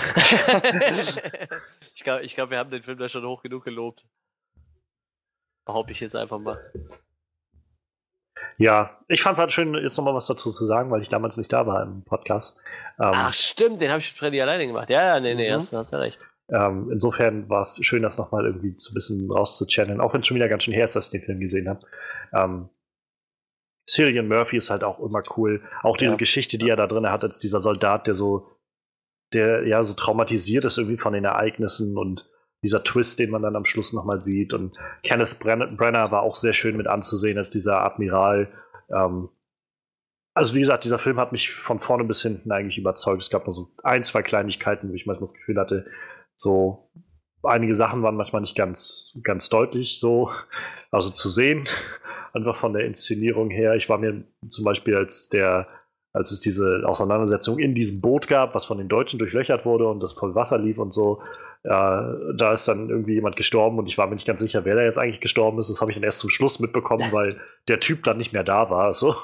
[1.95, 4.05] ich glaube, ich glaub, wir haben den Film da schon hoch genug gelobt.
[5.65, 6.59] Behaupte ich jetzt einfach mal.
[8.57, 11.37] Ja, ich fand es halt schön, jetzt nochmal was dazu zu sagen, weil ich damals
[11.37, 12.57] nicht da war im Podcast.
[12.99, 14.89] Ähm, Ach, stimmt, den habe ich mit Freddy alleine gemacht.
[14.89, 15.55] Ja, ja, nee, nee, mhm.
[15.55, 16.19] hast, hast ja recht.
[16.49, 20.27] Ähm, insofern war es schön, das nochmal irgendwie zu ein bisschen rauszuchanneln, auch wenn es
[20.27, 21.81] schon wieder ganz schön her ist, dass ich den Film gesehen habe.
[22.33, 22.69] Ähm,
[23.89, 25.61] Cillian Murphy ist halt auch immer cool.
[25.81, 26.17] Auch diese ja.
[26.17, 28.49] Geschichte, die er da drin hat, als dieser Soldat, der so,
[29.33, 32.29] der ja so traumatisiert ist irgendwie von den Ereignissen und
[32.63, 34.53] dieser Twist, den man dann am Schluss nochmal sieht.
[34.53, 38.51] Und Kenneth Brenner war auch sehr schön mit anzusehen als dieser Admiral.
[38.89, 39.29] Ähm,
[40.33, 43.21] also wie gesagt, dieser Film hat mich von vorne bis hinten eigentlich überzeugt.
[43.23, 45.85] Es gab nur so ein, zwei Kleinigkeiten, wo ich manchmal das Gefühl hatte,
[46.35, 46.91] so
[47.43, 50.29] einige Sachen waren manchmal nicht ganz, ganz deutlich so,
[50.91, 51.63] also zu sehen.
[52.33, 53.75] Einfach von der Inszenierung her.
[53.75, 55.67] Ich war mir zum Beispiel als der
[56.13, 60.01] als es diese Auseinandersetzung in diesem Boot gab, was von den Deutschen durchlöchert wurde und
[60.01, 61.21] das voll Wasser lief und so,
[61.63, 64.75] ja, da ist dann irgendwie jemand gestorben und ich war mir nicht ganz sicher, wer
[64.75, 65.69] da jetzt eigentlich gestorben ist.
[65.69, 68.69] Das habe ich dann erst zum Schluss mitbekommen, weil der Typ dann nicht mehr da
[68.69, 68.93] war.
[68.93, 69.15] So.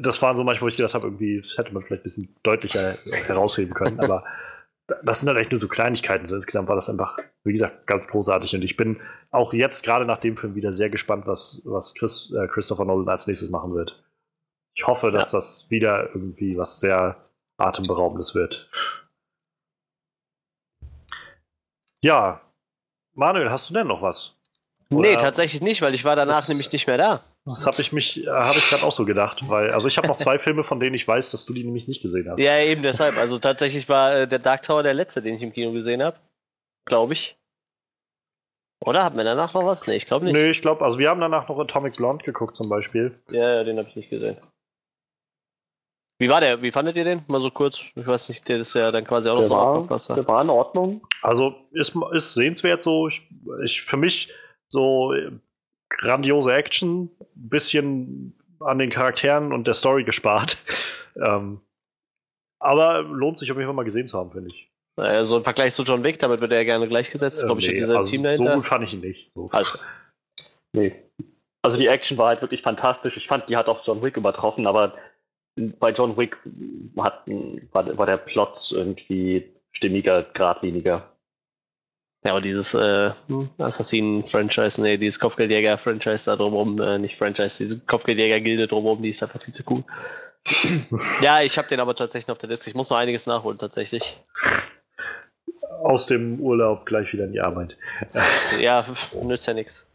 [0.00, 2.36] Das waren so manchmal, wo ich gedacht habe, irgendwie, das hätte man vielleicht ein bisschen
[2.42, 2.94] deutlicher
[3.26, 4.24] herausheben können, aber
[5.02, 6.24] das sind halt echt nur so Kleinigkeiten.
[6.24, 8.54] So insgesamt war das einfach, wie gesagt, ganz großartig.
[8.54, 9.00] Und ich bin
[9.30, 13.08] auch jetzt gerade nach dem Film wieder sehr gespannt, was, was Chris, äh, Christopher Nolan
[13.08, 14.02] als nächstes machen wird.
[14.74, 15.38] Ich hoffe, dass ja.
[15.38, 17.16] das wieder irgendwie was sehr
[17.58, 18.70] atemberaubendes wird.
[22.02, 22.40] Ja.
[23.14, 24.37] Manuel, hast du denn noch was?
[24.90, 25.08] Oder?
[25.08, 27.22] Nee, tatsächlich nicht, weil ich war danach das, nämlich nicht mehr da.
[27.44, 30.08] Das habe ich mich, äh, habe ich gerade auch so gedacht, weil, also ich habe
[30.08, 32.40] noch zwei Filme, von denen ich weiß, dass du die nämlich nicht gesehen hast.
[32.40, 33.16] Ja, eben deshalb.
[33.18, 36.16] Also tatsächlich war äh, der Dark Tower der letzte, den ich im Kino gesehen habe.
[36.86, 37.36] Glaube ich.
[38.80, 39.86] Oder haben wir danach noch was?
[39.86, 40.34] Nee, ich glaube nicht.
[40.34, 43.18] Nee, ich glaube, also wir haben danach noch Atomic Blonde geguckt zum Beispiel.
[43.30, 44.38] Ja, ja, den habe ich nicht gesehen.
[46.20, 46.62] Wie war der?
[46.62, 47.24] Wie fandet ihr den?
[47.28, 47.80] Mal so kurz.
[47.94, 50.16] Ich weiß nicht, der ist ja dann quasi auch der noch so war.
[50.16, 51.06] Der war in Ordnung.
[51.22, 53.08] Also ist, ist sehenswert so.
[53.08, 53.28] Ich,
[53.64, 54.32] ich für mich
[54.68, 55.14] so
[55.90, 60.56] grandiose Action, bisschen an den Charakteren und der Story gespart.
[61.16, 61.60] ähm,
[62.60, 64.70] aber lohnt sich auf jeden Fall mal gesehen zu haben, finde ich.
[64.96, 67.98] Also im Vergleich zu John Wick, damit wird er gerne gleichgesetzt, glaube ich, nee, dieser
[67.98, 68.54] also Team so dahinter.
[68.56, 69.30] gut fand ich ihn nicht.
[69.34, 69.48] So.
[69.52, 69.78] Also,
[70.72, 70.94] Nee.
[71.62, 73.16] Also die Action war halt wirklich fantastisch.
[73.16, 74.94] Ich fand, die hat auch John Wick übertroffen, aber
[75.56, 76.36] bei John Wick
[76.98, 77.26] hat,
[77.72, 81.10] war, war der Plot irgendwie stimmiger, geradliniger.
[82.24, 87.78] Ja, aber dieses äh, hm, Assassinen-Franchise, nee, dieses Kopfgeldjäger-Franchise da drumherum, äh, nicht Franchise, diese
[87.80, 89.84] Kopfgeldjäger-Gilde drumherum, die ist einfach viel zu cool.
[91.20, 92.70] ja, ich habe den aber tatsächlich noch auf der Liste.
[92.70, 94.18] Ich muss noch einiges nachholen, tatsächlich.
[95.82, 97.76] Aus dem Urlaub gleich wieder in die Arbeit.
[98.60, 98.84] Ja,
[99.22, 99.86] nützt ja nichts.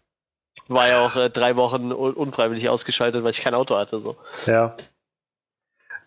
[0.55, 3.99] Ich war ja auch äh, drei Wochen un unfreiwillig ausgeschaltet, weil ich kein Auto hatte.
[3.99, 4.15] So.
[4.45, 4.77] Ja.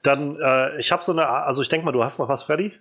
[0.02, 2.72] Dann, äh, ich habe so eine, also ich denke mal, du hast noch was, Freddy?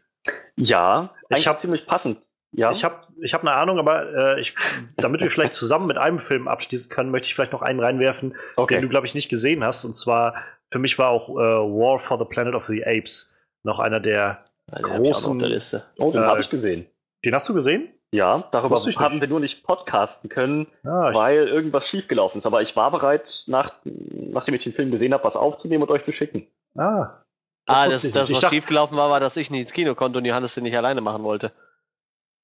[0.55, 2.24] Ja, Ich eigentlich hab- ziemlich passend.
[2.57, 2.71] Ja.
[2.71, 4.55] Ich habe ich hab eine Ahnung, aber äh, ich,
[4.97, 8.29] damit wir vielleicht zusammen mit einem Film abschließen können, möchte ich vielleicht noch einen reinwerfen,
[8.31, 8.87] den du, okay.
[8.87, 9.83] glaube ich, nicht gesehen hast.
[9.85, 10.35] Und zwar,
[10.71, 13.33] für mich war auch äh, War for the Planet of the Apes
[13.63, 14.45] noch einer der.
[14.71, 15.83] Ja, Großen- auf der Liste.
[15.99, 16.87] Oh, den äh, habe ich gesehen.
[17.23, 17.89] Den hast du gesehen?
[18.11, 19.21] Ja, darüber haben nicht.
[19.21, 22.45] wir nur nicht podcasten können, Ah, weil irgendwas schiefgelaufen ist.
[22.45, 26.03] Aber ich war bereit, nach, nachdem ich den Film gesehen habe, was aufzunehmen und euch
[26.03, 26.47] zu schicken.
[26.77, 27.21] ah,
[27.65, 28.29] ah, das, ich das nicht.
[28.29, 30.63] Ich was dachte- schiefgelaufen war, war, dass ich nie ins Kino konnte und Johannes den
[30.63, 31.51] nicht alleine machen wollte.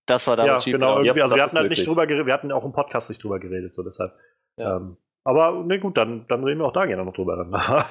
[0.05, 0.77] Das war ja, damals genau.
[0.77, 1.05] schiefgelaufen.
[1.05, 3.23] Irgendwie, Ja, also wir hatten halt nicht drüber geredet, wir hatten auch im Podcast nicht
[3.23, 4.13] drüber geredet, so deshalb.
[4.57, 4.77] Ja.
[4.77, 7.37] Ähm, aber ne gut, dann, dann reden wir auch da gerne noch drüber.
[7.37, 7.53] Dann.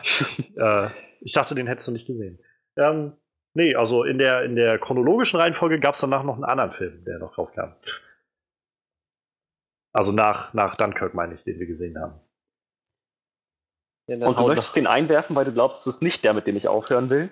[0.57, 2.39] Äh, ich dachte, den hättest du nicht gesehen.
[2.77, 3.13] Ähm,
[3.55, 7.05] nee, also in der, in der chronologischen Reihenfolge gab es danach noch einen anderen Film,
[7.05, 7.73] der noch rauskam.
[9.93, 12.21] Also nach, nach Dunkirk, meine ich, den wir gesehen haben.
[14.07, 16.47] Ja, dann Und du möchtest den einwerfen, weil du glaubst, es ist nicht der, mit
[16.47, 17.31] dem ich aufhören will?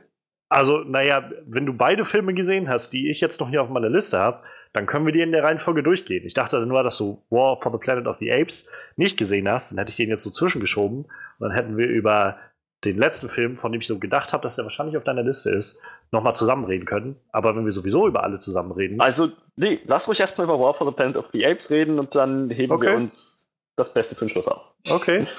[0.51, 3.91] Also, naja, wenn du beide Filme gesehen hast, die ich jetzt noch hier auf meiner
[3.91, 4.43] Liste habe,
[4.73, 6.25] dann können wir die in der Reihenfolge durchgehen.
[6.25, 9.71] Ich dachte nur, dass du War for the Planet of the Apes nicht gesehen hast,
[9.71, 11.11] dann hätte ich den jetzt so zwischengeschoben und
[11.41, 12.39] dann hätten wir über
[12.85, 15.51] den letzten Film, von dem ich so gedacht habe, dass der wahrscheinlich auf deiner Liste
[15.51, 15.81] ist,
[16.13, 17.17] nochmal zusammenreden können.
[17.33, 20.87] Aber wenn wir sowieso über alle zusammenreden, Also, nee, lass ruhig erstmal über War for
[20.87, 22.87] the Planet of the Apes reden und dann heben Okay.
[22.89, 24.73] wir uns das Beste für den Schluss auf.
[24.91, 25.27] okay.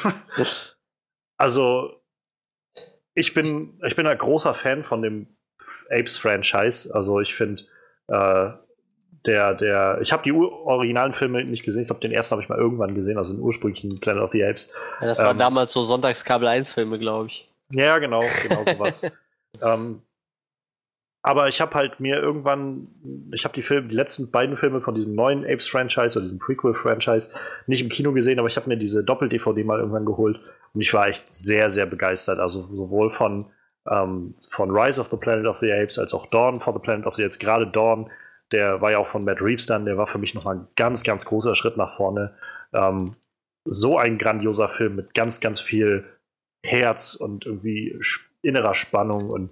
[1.37, 1.98] Also,
[3.19, 5.27] ich bin, ich bin ein großer Fan von dem
[5.91, 6.89] Apes-Franchise.
[6.93, 7.63] Also, ich finde,
[8.07, 8.51] äh,
[9.25, 11.81] der, der, ich habe die originalen Filme nicht gesehen.
[11.81, 14.43] Ich glaube, den ersten habe ich mal irgendwann gesehen, also den ursprünglichen Planet of the
[14.43, 14.71] Apes.
[15.01, 17.51] Ja, das waren ähm, damals so Sonntagskabel 1 Filme, glaube ich.
[17.71, 19.03] Ja, genau, genau sowas.
[19.61, 20.01] ähm,
[21.21, 22.87] aber ich habe halt mir irgendwann,
[23.33, 27.31] ich habe die die letzten beiden Filme von diesem neuen Apes-Franchise oder diesem Prequel-Franchise
[27.67, 30.39] nicht im Kino gesehen, aber ich habe mir diese Doppel-DVD mal irgendwann geholt
[30.73, 32.39] und ich war echt sehr, sehr begeistert.
[32.39, 33.47] Also sowohl von,
[33.89, 37.05] ähm, von Rise of the Planet of the Apes als auch Dawn for the Planet
[37.05, 37.37] of the Apes.
[37.37, 38.09] Gerade Dawn,
[38.53, 41.03] der war ja auch von Matt Reeves dann, der war für mich nochmal ein ganz,
[41.03, 42.33] ganz großer Schritt nach vorne.
[42.71, 43.15] Ähm,
[43.65, 46.05] so ein grandioser Film mit ganz, ganz viel
[46.63, 47.99] Herz und irgendwie
[48.41, 49.49] innerer Spannung und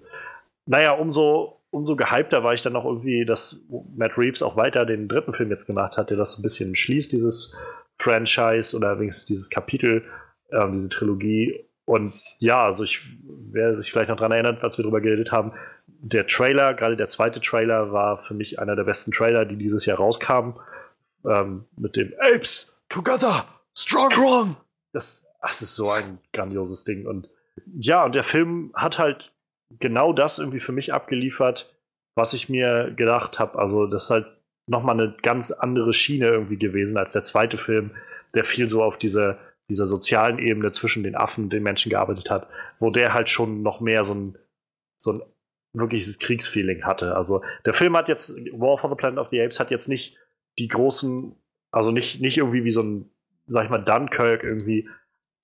[0.66, 3.60] naja, umso, umso gehypter war ich dann auch irgendwie, dass
[3.96, 6.76] Matt Reeves auch weiter den dritten Film jetzt gemacht hat, der das so ein bisschen
[6.76, 7.56] schließt, dieses
[7.98, 10.04] Franchise oder wenigstens dieses Kapitel,
[10.52, 11.64] ähm, diese Trilogie.
[11.86, 13.02] Und ja, also ich,
[13.52, 15.54] wer sich vielleicht noch daran erinnert, als wir darüber geredet haben,
[15.88, 19.86] der Trailer, gerade der zweite Trailer, war für mich einer der besten Trailer, die dieses
[19.86, 20.56] Jahr rauskamen.
[21.26, 24.12] Ähm, mit dem Apes Together Strong.
[24.12, 24.58] Strong!
[24.94, 27.06] Das, das ist so ein grandioses Ding.
[27.06, 27.30] Und
[27.78, 29.34] ja, und der Film hat halt
[29.80, 31.76] genau das irgendwie für mich abgeliefert,
[32.16, 33.60] was ich mir gedacht habe.
[33.60, 34.28] Also, das ist halt
[34.68, 37.92] nochmal eine ganz andere Schiene irgendwie gewesen als der zweite Film,
[38.34, 39.38] der viel so auf diese,
[39.70, 42.48] dieser sozialen Ebene zwischen den Affen und den Menschen gearbeitet hat,
[42.80, 44.38] wo der halt schon noch mehr so ein,
[44.98, 45.22] so ein
[45.74, 47.16] wirkliches Kriegsfeeling hatte.
[47.16, 50.18] Also, der Film hat jetzt, War for the Planet of the Apes hat jetzt nicht
[50.60, 51.36] die großen,
[51.72, 53.10] also nicht, nicht irgendwie wie so ein,
[53.46, 54.90] sag ich mal, Dunkirk irgendwie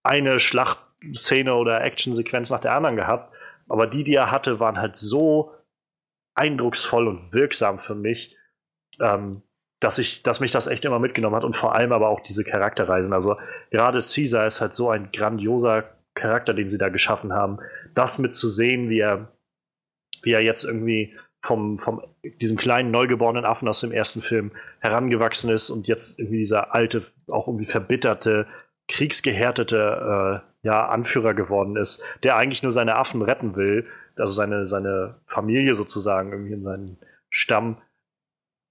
[0.03, 3.35] eine Schlachtszene oder Actionsequenz nach der anderen gehabt.
[3.68, 5.52] Aber die, die er hatte, waren halt so
[6.35, 8.38] eindrucksvoll und wirksam für mich,
[8.99, 9.41] ähm,
[9.80, 12.44] dass, ich, dass mich das echt immer mitgenommen hat und vor allem aber auch diese
[12.44, 13.14] Charakterreisen.
[13.14, 13.38] Also
[13.72, 17.60] gerade Caesar ist halt so ein grandioser Charakter, den sie da geschaffen haben.
[17.94, 19.31] Das mitzusehen, wie er,
[20.22, 22.02] wie er jetzt irgendwie vom, vom
[22.41, 27.03] diesem kleinen neugeborenen Affen aus dem ersten Film herangewachsen ist und jetzt irgendwie dieser alte,
[27.27, 28.48] auch irgendwie verbitterte,
[28.88, 34.65] kriegsgehärtete äh, ja, Anführer geworden ist, der eigentlich nur seine Affen retten will, also seine,
[34.65, 36.97] seine Familie sozusagen, irgendwie in seinen
[37.30, 37.77] Stamm,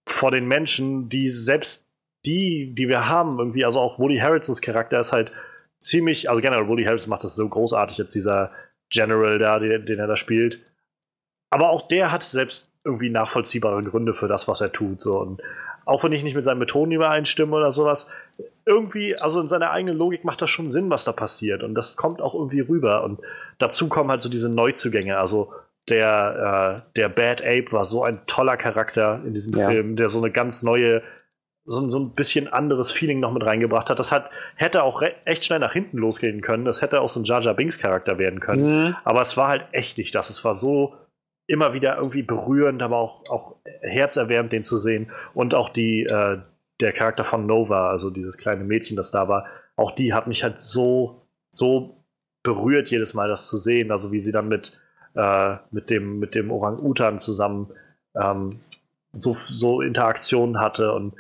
[0.07, 1.87] vor den Menschen, die selbst
[2.25, 5.33] die, die wir haben, irgendwie, also auch Woody Harrelsons Charakter ist halt
[5.79, 8.53] ziemlich, also generell Woody Harrelson macht das so großartig, jetzt dieser
[8.91, 10.61] General da, den, den er da spielt.
[11.51, 15.01] Aber auch der hat selbst irgendwie nachvollziehbare Gründe für das, was er tut.
[15.01, 15.19] So.
[15.21, 15.43] Und
[15.85, 18.07] auch wenn ich nicht mit seinen Methoden übereinstimme oder sowas,
[18.65, 21.63] irgendwie, also in seiner eigenen Logik macht das schon Sinn, was da passiert.
[21.63, 23.05] Und das kommt auch irgendwie rüber.
[23.05, 23.21] Und
[23.59, 25.19] dazu kommen halt so diese Neuzugänge.
[25.19, 25.53] Also
[25.89, 29.69] der, äh, der Bad Ape war so ein toller Charakter in diesem ja.
[29.69, 31.03] Film, der so eine ganz neue,
[31.65, 33.99] so, so ein bisschen anderes Feeling noch mit reingebracht hat.
[33.99, 36.65] Das hat, hätte auch echt schnell nach hinten losgehen können.
[36.65, 38.85] Das hätte auch so ein Jar Jar Binks Charakter werden können.
[38.85, 38.97] Mhm.
[39.05, 40.31] Aber es war halt echt nicht das.
[40.31, 40.95] Es war so
[41.49, 45.11] immer wieder irgendwie berührend, aber auch, auch herzerwärmend, den zu sehen.
[45.35, 46.39] Und auch die, äh,
[46.83, 49.47] der Charakter von Nova, also dieses kleine Mädchen, das da war,
[49.77, 52.05] auch die hat mich halt so, so
[52.43, 53.91] berührt jedes Mal, das zu sehen.
[53.91, 54.81] Also wie sie dann mit,
[55.15, 57.71] äh, mit dem, mit dem Orang-Utan zusammen
[58.21, 58.61] ähm,
[59.13, 61.15] so, so Interaktionen hatte und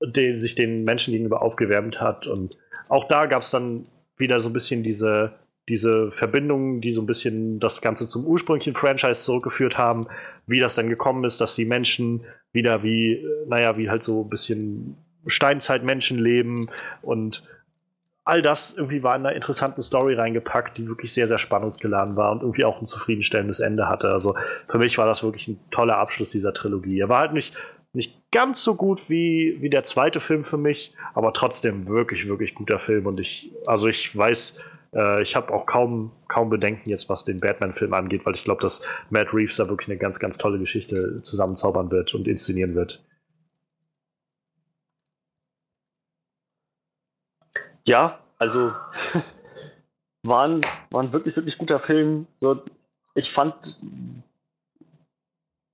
[0.00, 2.26] den, sich den Menschen gegenüber aufgewärmt hat.
[2.26, 2.56] Und
[2.88, 5.32] auch da gab es dann wieder so ein bisschen diese,
[5.68, 10.08] diese Verbindungen, die so ein bisschen das Ganze zum ursprünglichen Franchise zurückgeführt haben,
[10.46, 14.28] wie das dann gekommen ist, dass die Menschen wieder wie, naja, wie halt so ein
[14.28, 16.68] bisschen Steinzeitmenschen leben
[17.00, 17.44] und
[18.24, 22.30] all das irgendwie war in einer interessanten Story reingepackt, die wirklich sehr, sehr spannungsgeladen war
[22.32, 24.10] und irgendwie auch ein zufriedenstellendes Ende hatte.
[24.10, 24.36] Also
[24.68, 27.00] für mich war das wirklich ein toller Abschluss dieser Trilogie.
[27.00, 27.56] Er war halt nicht,
[27.92, 32.54] nicht ganz so gut wie, wie der zweite Film für mich, aber trotzdem wirklich, wirklich
[32.54, 33.06] guter Film.
[33.06, 34.62] Und ich, also ich weiß,
[34.94, 38.62] äh, ich habe auch kaum, kaum Bedenken jetzt, was den Batman-Film angeht, weil ich glaube,
[38.62, 43.02] dass Matt Reeves da wirklich eine ganz, ganz tolle Geschichte zusammenzaubern wird und inszenieren wird.
[47.84, 48.72] Ja, also
[50.22, 50.60] war ein,
[50.90, 52.26] war ein wirklich, wirklich guter Film.
[52.40, 52.62] So,
[53.14, 53.80] ich fand,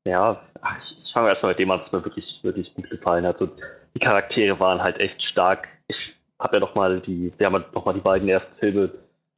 [0.07, 0.43] ja,
[0.78, 3.36] ich, ich fange erstmal mit dem an, was mir wirklich, wirklich gut gefallen hat.
[3.36, 3.49] So,
[3.95, 5.69] die Charaktere waren halt echt stark.
[5.89, 8.90] Ich habe ja noch mal die, wir haben ja noch mal die beiden ersten Filme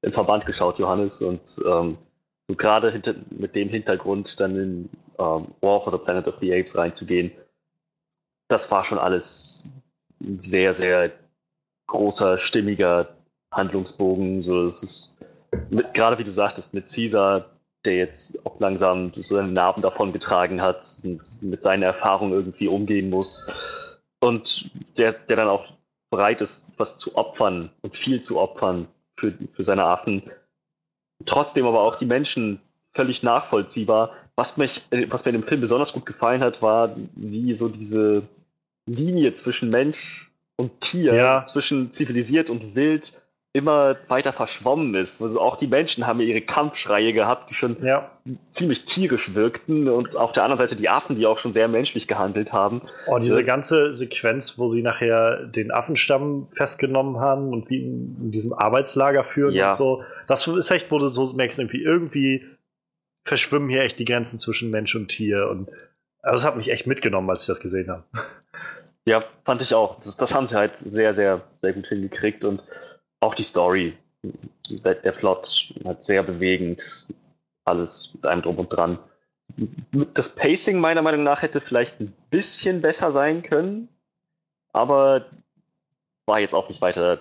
[0.03, 1.99] im Verband geschaut, Johannes, und ähm,
[2.57, 3.01] gerade
[3.31, 7.33] mit dem Hintergrund dann in ähm, War for the Planet of the Apes reinzugehen,
[8.49, 9.69] das war schon alles
[10.21, 11.13] sehr, sehr
[11.87, 13.15] großer, stimmiger
[13.53, 14.43] Handlungsbogen.
[14.43, 15.15] So, das ist
[15.71, 17.47] mit, gerade wie du sagtest, mit Caesar,
[17.85, 22.69] der jetzt auch langsam so seine Narben davon getragen hat und mit seinen Erfahrungen irgendwie
[22.69, 23.47] umgehen muss.
[24.21, 25.67] Und der, der dann auch
[26.11, 28.89] bereit ist, was zu opfern und viel zu opfern
[29.21, 30.23] für, für seine Affen.
[31.27, 32.61] Trotzdem aber auch die Menschen
[32.93, 34.13] völlig nachvollziehbar.
[34.35, 38.23] Was, mich, was mir in dem Film besonders gut gefallen hat, war, wie so diese
[38.87, 41.43] Linie zwischen Mensch und Tier, ja.
[41.45, 43.23] zwischen zivilisiert und wild
[43.53, 45.21] immer weiter verschwommen ist.
[45.21, 48.09] Also auch die Menschen haben ja ihre Kampfschreie gehabt, die schon ja.
[48.53, 52.07] ziemlich tierisch wirkten und auf der anderen Seite die Affen, die auch schon sehr menschlich
[52.07, 52.83] gehandelt haben.
[53.09, 58.31] Oh, diese äh, ganze Sequenz, wo sie nachher den Affenstamm festgenommen haben und wie in,
[58.31, 59.71] diesem Arbeitslager führen ja.
[59.71, 62.47] und so, das ist echt, wo du so merkst, irgendwie, irgendwie
[63.25, 65.71] verschwimmen hier echt die Grenzen zwischen Mensch und Tier und
[66.23, 68.05] also das hat mich echt mitgenommen, als ich das gesehen habe.
[69.07, 69.97] Ja, fand ich auch.
[69.97, 72.63] Das, das haben sie halt sehr, sehr, sehr gut hingekriegt und
[73.21, 73.97] auch die Story,
[74.69, 77.07] der, der Plot hat sehr bewegend,
[77.65, 78.99] alles mit einem drum und dran.
[80.15, 83.89] Das Pacing meiner Meinung nach hätte vielleicht ein bisschen besser sein können,
[84.73, 85.27] aber
[86.27, 87.21] war jetzt auch nicht weiter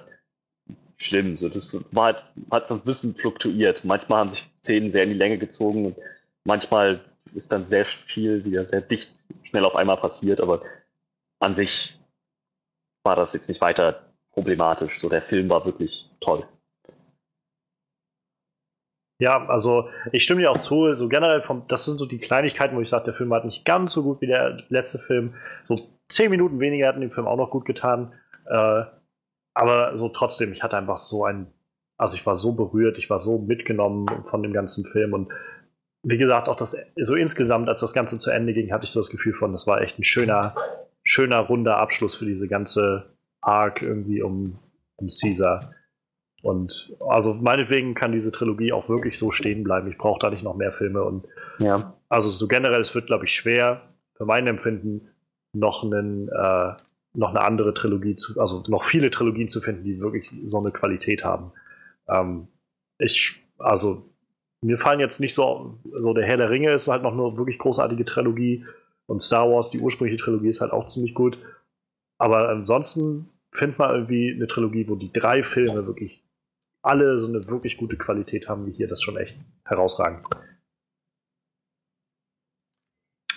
[0.97, 1.35] schlimm.
[1.38, 3.84] So, das war halt, hat so ein bisschen fluktuiert.
[3.84, 5.97] Manchmal haben sich Szenen sehr in die Länge gezogen und
[6.43, 7.03] manchmal
[7.34, 9.11] ist dann sehr viel wieder sehr dicht
[9.43, 10.61] schnell auf einmal passiert, aber
[11.39, 11.99] an sich
[13.03, 14.09] war das jetzt nicht weiter
[14.39, 14.99] problematisch.
[14.99, 16.47] So der Film war wirklich toll.
[19.21, 20.93] Ja, also ich stimme dir auch zu.
[20.93, 23.65] So generell vom, das sind so die Kleinigkeiten, wo ich sage, der Film war nicht
[23.65, 25.35] ganz so gut wie der letzte Film.
[25.65, 28.13] So zehn Minuten weniger hatten dem Film auch noch gut getan.
[28.45, 28.83] Äh,
[29.53, 31.47] aber so trotzdem, ich hatte einfach so ein,
[31.97, 35.33] also ich war so berührt, ich war so mitgenommen von dem ganzen Film und
[36.03, 39.01] wie gesagt, auch das so insgesamt, als das Ganze zu Ende ging, hatte ich so
[39.01, 40.55] das Gefühl von, das war echt ein schöner,
[41.03, 44.59] schöner runder Abschluss für diese ganze Arc irgendwie um,
[44.97, 45.73] um Caesar.
[46.41, 49.89] Und also meinetwegen kann diese Trilogie auch wirklich so stehen bleiben.
[49.89, 51.03] Ich brauche da nicht noch mehr Filme.
[51.03, 51.93] Und ja.
[52.07, 53.81] also so generell, es wird, glaube ich, schwer,
[54.15, 55.09] für mein Empfinden,
[55.53, 56.73] noch einen, äh,
[57.13, 60.71] noch eine andere Trilogie zu, also noch viele Trilogien zu finden, die wirklich so eine
[60.71, 61.51] Qualität haben.
[62.07, 62.47] Ähm,
[62.99, 64.09] ich, also,
[64.61, 67.57] mir fallen jetzt nicht so, so der Herr der Ringe ist halt noch eine wirklich
[67.57, 68.65] großartige Trilogie
[69.07, 71.39] und Star Wars, die ursprüngliche Trilogie, ist halt auch ziemlich gut.
[72.19, 76.23] Aber ansonsten find mal irgendwie eine Trilogie, wo die drei Filme wirklich
[76.81, 78.87] alle so eine wirklich gute Qualität haben wie hier.
[78.87, 80.25] Das ist schon echt herausragend.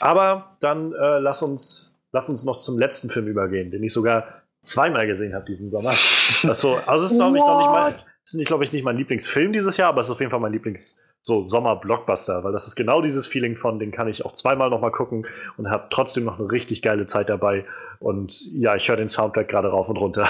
[0.01, 4.43] Aber dann äh, lass, uns, lass uns noch zum letzten Film übergehen, den ich sogar
[4.61, 5.95] zweimal gesehen habe diesen Sommer.
[6.43, 7.95] Das so, also es ist, glaube ich, noch nicht mein,
[8.25, 10.41] ist nicht, glaube ich, nicht mein Lieblingsfilm dieses Jahr, aber es ist auf jeden Fall
[10.41, 14.33] mein Lieblings- so Sommer-Blockbuster, weil das ist genau dieses Feeling von, den kann ich auch
[14.33, 15.27] zweimal nochmal gucken
[15.57, 17.65] und habe trotzdem noch eine richtig geile Zeit dabei.
[18.01, 20.29] Und ja, ich höre den Soundtrack gerade rauf und runter.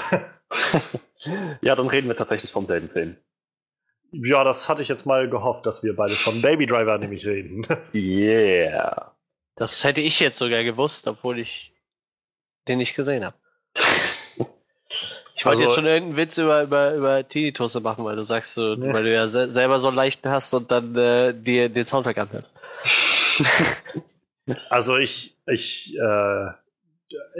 [1.62, 3.16] ja, dann reden wir tatsächlich vom selben Film.
[4.12, 7.66] Ja, das hatte ich jetzt mal gehofft, dass wir beide von Baby Driver nämlich reden.
[7.94, 9.12] Yeah.
[9.56, 11.72] Das hätte ich jetzt sogar gewusst, obwohl ich
[12.68, 13.36] den nicht gesehen habe.
[15.42, 18.54] Ich wollte Also- jetzt schon irgendeinen Witz über, über, über Tinnitus machen, weil du sagst,
[18.54, 18.92] so, Nee.
[18.92, 22.16] weil du ja se selber so einen leichten hast und dann äh, dir den Soundtrack
[22.18, 22.54] anhörst.
[24.70, 26.46] Also ich, ich, äh,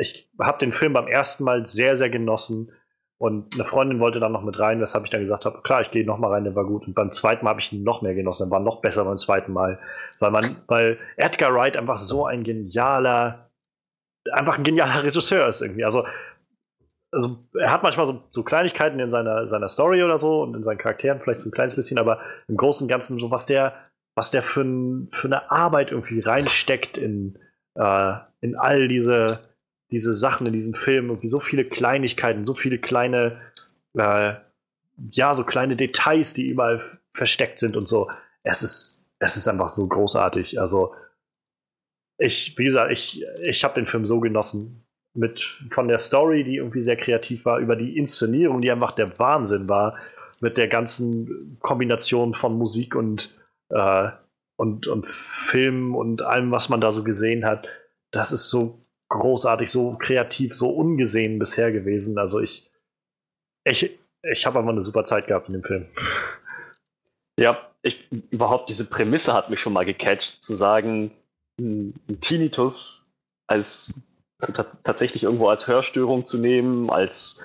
[0.01, 2.70] ich habe den Film beim ersten Mal sehr, sehr genossen.
[3.19, 5.91] Und eine Freundin wollte dann noch mit rein, weshalb ich dann gesagt habe, klar, ich
[5.91, 6.87] gehe noch mal rein, der war gut.
[6.87, 9.16] Und beim zweiten Mal habe ich ihn noch mehr genossen, der war noch besser beim
[9.16, 9.79] zweiten Mal.
[10.20, 13.51] Weil man, weil Edgar Wright einfach so ein genialer,
[14.33, 15.85] einfach ein genialer Regisseur ist irgendwie.
[15.85, 16.05] Also,
[17.12, 20.62] also er hat manchmal so, so Kleinigkeiten in seiner, seiner Story oder so und in
[20.62, 23.74] seinen Charakteren vielleicht so ein kleines bisschen, aber im Großen und Ganzen so, was der,
[24.14, 27.39] was der für, ein, für eine Arbeit irgendwie reinsteckt in,
[27.74, 29.40] äh, in all diese,
[29.90, 33.40] diese Sachen in diesem Film, irgendwie so viele Kleinigkeiten, so viele kleine,
[33.94, 34.34] äh,
[35.10, 36.82] ja, so kleine Details, die überall
[37.12, 38.10] versteckt sind und so.
[38.43, 40.59] Es ist, es ist einfach so großartig.
[40.60, 40.94] Also,
[42.18, 44.81] ich, wie gesagt, ich, ich habe den Film so genossen.
[45.14, 49.18] Mit von der Story, die irgendwie sehr kreativ war, über die Inszenierung, die einfach der
[49.18, 49.98] Wahnsinn war,
[50.40, 54.09] mit der ganzen Kombination von Musik und, äh,
[54.56, 57.68] und, und Film und allem, was man da so gesehen hat.
[58.10, 62.18] Das ist so großartig, so kreativ, so ungesehen bisher gewesen.
[62.18, 62.70] Also ich,
[63.64, 65.86] ich, ich habe einfach eine super Zeit gehabt in dem Film.
[67.39, 71.12] Ja, ich, überhaupt diese Prämisse hat mich schon mal gecatcht, zu sagen,
[71.59, 73.10] ein Tinnitus
[73.47, 73.94] als
[74.82, 77.40] tatsächlich irgendwo als Hörstörung zu nehmen, als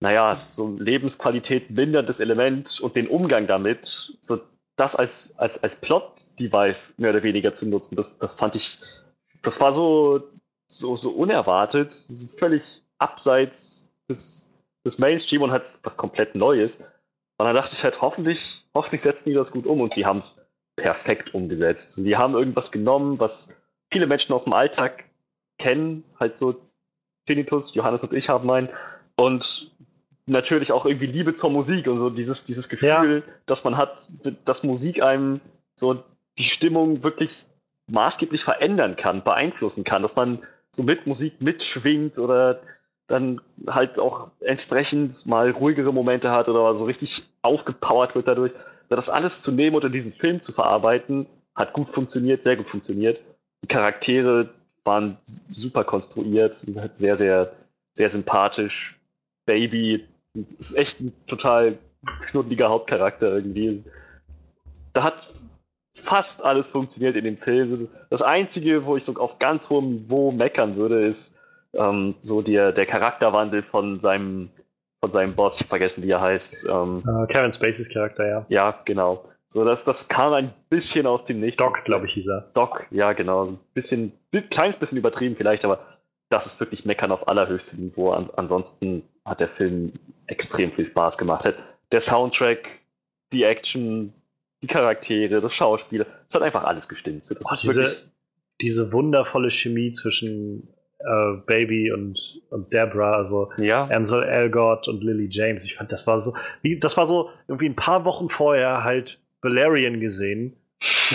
[0.00, 4.40] naja, so Lebensqualität minderndes Element und den Umgang damit, so
[4.76, 8.78] das als, als, als Plot-Device mehr oder weniger zu nutzen, das, das fand ich,
[9.42, 10.22] das war so,
[10.70, 14.50] so, so unerwartet, so völlig abseits des,
[14.86, 16.80] des Mainstream und halt was komplett Neues.
[17.36, 20.18] Und dann dachte ich halt, hoffentlich, hoffentlich setzen die das gut um und sie haben
[20.18, 20.36] es
[20.76, 21.94] perfekt umgesetzt.
[21.94, 23.54] Sie haben irgendwas genommen, was
[23.92, 25.04] viele Menschen aus dem Alltag
[25.60, 26.56] kennen, halt so
[27.26, 28.68] Tinnitus, Johannes und ich haben meinen,
[29.16, 29.70] und
[30.26, 34.10] natürlich auch irgendwie Liebe zur Musik und so dieses, dieses Gefühl, dass man hat,
[34.44, 35.40] dass Musik einem
[35.74, 36.02] so
[36.38, 37.46] die Stimmung wirklich
[37.88, 40.38] maßgeblich verändern kann, beeinflussen kann, dass man
[40.74, 42.60] so mit Musik mitschwingt oder
[43.08, 48.52] dann halt auch entsprechend mal ruhigere Momente hat oder so richtig aufgepowert wird dadurch.
[48.88, 52.70] Das alles zu nehmen und in diesen Film zu verarbeiten, hat gut funktioniert, sehr gut
[52.70, 53.20] funktioniert.
[53.64, 54.48] Die Charaktere
[54.84, 55.18] waren
[55.50, 57.52] super konstruiert, halt sehr, sehr,
[57.94, 58.98] sehr sympathisch.
[59.46, 61.78] Baby ist echt ein total
[62.26, 63.84] knuddeliger Hauptcharakter irgendwie.
[64.92, 65.32] Da hat
[65.94, 67.88] fast alles funktioniert in dem Film.
[68.10, 71.36] Das Einzige, wo ich so auf ganz hohem Niveau meckern würde, ist
[71.74, 74.50] ähm, so der, der Charakterwandel von seinem,
[75.00, 75.60] von seinem Boss.
[75.60, 76.68] Ich vergessen, wie er heißt.
[76.70, 78.46] Ähm, Äh, Kevin Spaceys Charakter, ja.
[78.48, 79.24] ja, genau.
[79.52, 81.56] So, das, das kam ein bisschen aus dem Nichts.
[81.56, 82.50] Doc, glaube ich, hieß er.
[82.54, 83.46] Doc, ja, genau.
[83.46, 85.80] Ein bisschen, ein kleines bisschen übertrieben vielleicht, aber
[86.28, 88.12] das ist wirklich Meckern auf allerhöchstem Niveau.
[88.12, 89.92] An, ansonsten hat der Film
[90.28, 91.52] extrem viel Spaß gemacht.
[91.90, 92.68] Der Soundtrack,
[93.32, 94.12] die Action,
[94.62, 97.24] die Charaktere, das Schauspiel, es hat einfach alles gestimmt.
[97.24, 97.96] So, Oh, diese,
[98.60, 100.68] diese wundervolle Chemie zwischen
[101.00, 105.64] äh, Baby und, und Deborah, also ja, Ansel Elgort und Lily James.
[105.64, 109.18] Ich fand, das war so, wie, das war so irgendwie ein paar Wochen vorher halt
[109.42, 110.56] Valerian gesehen.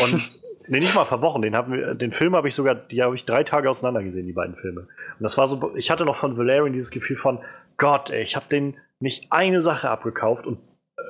[0.01, 0.13] Und
[0.67, 1.41] nee, nicht mal ein paar Wochen.
[1.41, 4.27] Den, haben wir, den Film habe ich sogar, die habe ich drei Tage auseinander gesehen,
[4.27, 4.81] die beiden Filme.
[4.81, 7.39] Und das war so, ich hatte noch von Valerian dieses Gefühl von,
[7.77, 10.59] Gott, ey, ich habe den nicht eine Sache abgekauft und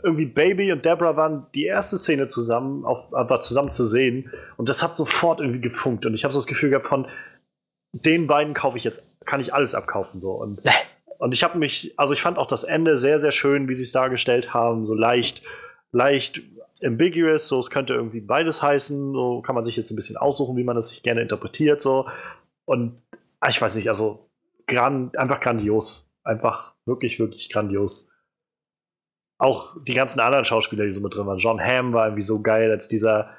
[0.04, 4.32] irgendwie Baby und Deborah waren die erste Szene zusammen, auf, aber zusammen zu sehen.
[4.58, 6.06] Und das hat sofort irgendwie gefunkt.
[6.06, 7.08] Und ich habe so das Gefühl gehabt von,
[7.92, 10.32] den beiden kaufe ich jetzt, kann ich alles abkaufen so.
[10.32, 10.62] Und,
[11.18, 13.84] und ich habe mich, also ich fand auch das Ende sehr, sehr schön, wie sie
[13.84, 15.44] es dargestellt haben, so leicht,
[15.92, 16.42] leicht
[16.84, 20.58] ambiguous, so es könnte irgendwie beides heißen, so kann man sich jetzt ein bisschen aussuchen,
[20.58, 22.08] wie man das sich gerne interpretiert, so.
[22.66, 23.02] Und
[23.40, 24.30] ah, ich weiß nicht, also
[24.68, 26.12] gran, einfach grandios.
[26.24, 28.12] Einfach wirklich, wirklich grandios.
[29.38, 31.38] Auch die ganzen anderen Schauspieler, die so mit drin waren.
[31.38, 33.30] John Hamm war irgendwie so geil als dieser,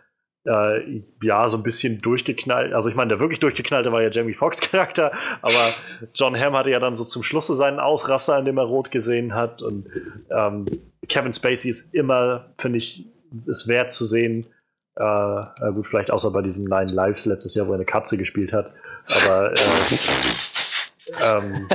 [0.44, 2.72] äh, ja, so ein bisschen durchgeknallt.
[2.72, 5.10] Also ich meine, der wirklich durchgeknallte war ja Jamie Foxx Charakter,
[5.42, 5.72] aber
[6.14, 9.34] John Hamm hatte ja dann so zum Schluss seinen Ausraster, in dem er rot gesehen
[9.34, 9.62] hat.
[9.62, 9.88] Und
[10.30, 10.66] ähm,
[11.08, 13.06] Kevin Spacey ist immer, finde ich,
[13.46, 14.46] ist wert zu sehen.
[14.98, 18.16] Äh, äh, gut, vielleicht außer bei diesem Nine Lives letztes Jahr, wo er eine Katze
[18.16, 18.72] gespielt hat.
[19.08, 19.56] Aber äh,
[21.22, 21.68] ähm,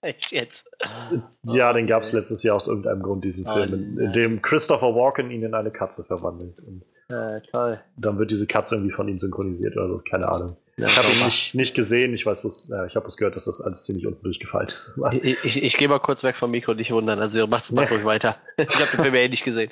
[0.00, 0.66] Echt jetzt?
[1.42, 4.42] ja, den gab es letztes Jahr aus irgendeinem Grund, diesen Oh, Film, in, in dem
[4.42, 6.58] Christopher Walken ihn in eine Katze verwandelt.
[6.58, 7.80] Und Ja, toll.
[7.96, 10.56] dann wird diese Katze irgendwie von ihm synchronisiert oder so, keine Ahnung.
[10.76, 12.12] Ja, ich habe ihn nicht, nicht gesehen.
[12.14, 14.98] Ich weiß, was, ja, ich habe es gehört, dass das alles ziemlich unten durchgefallen ist.
[15.22, 17.20] Ich, ich, ich gehe mal kurz weg vom Mikro, nicht wundern.
[17.20, 18.36] Also mach, mach ruhig weiter.
[18.56, 19.70] Ich habe den Film ja eh nicht gesehen.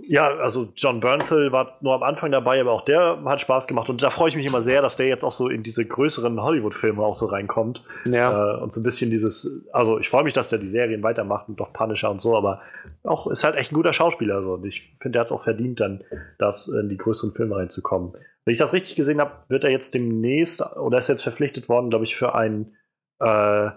[0.00, 3.90] Ja, also John Bernthal war nur am Anfang dabei, aber auch der hat Spaß gemacht
[3.90, 6.40] und da freue ich mich immer sehr, dass der jetzt auch so in diese größeren
[6.40, 7.84] Hollywood-Filme auch so reinkommt.
[8.04, 8.54] Ja.
[8.54, 11.48] Äh, und so ein bisschen dieses, also ich freue mich, dass der die Serien weitermacht
[11.48, 12.62] und doch Punisher und so, aber
[13.02, 15.42] auch ist halt echt ein guter Schauspieler so und ich finde, der hat es auch
[15.42, 16.04] verdient, dann
[16.38, 18.12] das in die größeren Filme reinzukommen.
[18.44, 21.90] Wenn ich das richtig gesehen habe, wird er jetzt demnächst oder ist jetzt verpflichtet worden,
[21.90, 22.76] glaube ich, für ein
[23.18, 23.70] äh,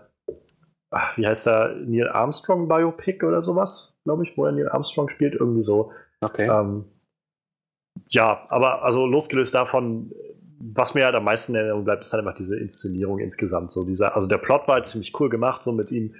[1.15, 5.35] wie heißt er, Neil Armstrong Biopic oder sowas, glaube ich, wo er Neil Armstrong spielt,
[5.35, 5.91] irgendwie so.
[6.21, 6.47] Okay.
[6.47, 6.85] Ähm,
[8.07, 10.11] ja, aber also losgelöst davon,
[10.59, 13.71] was mir halt am meisten in Erinnerung bleibt, ist halt einfach diese Inszenierung insgesamt.
[13.71, 16.15] So dieser, also der Plot war halt ziemlich cool gemacht, so mit ihm.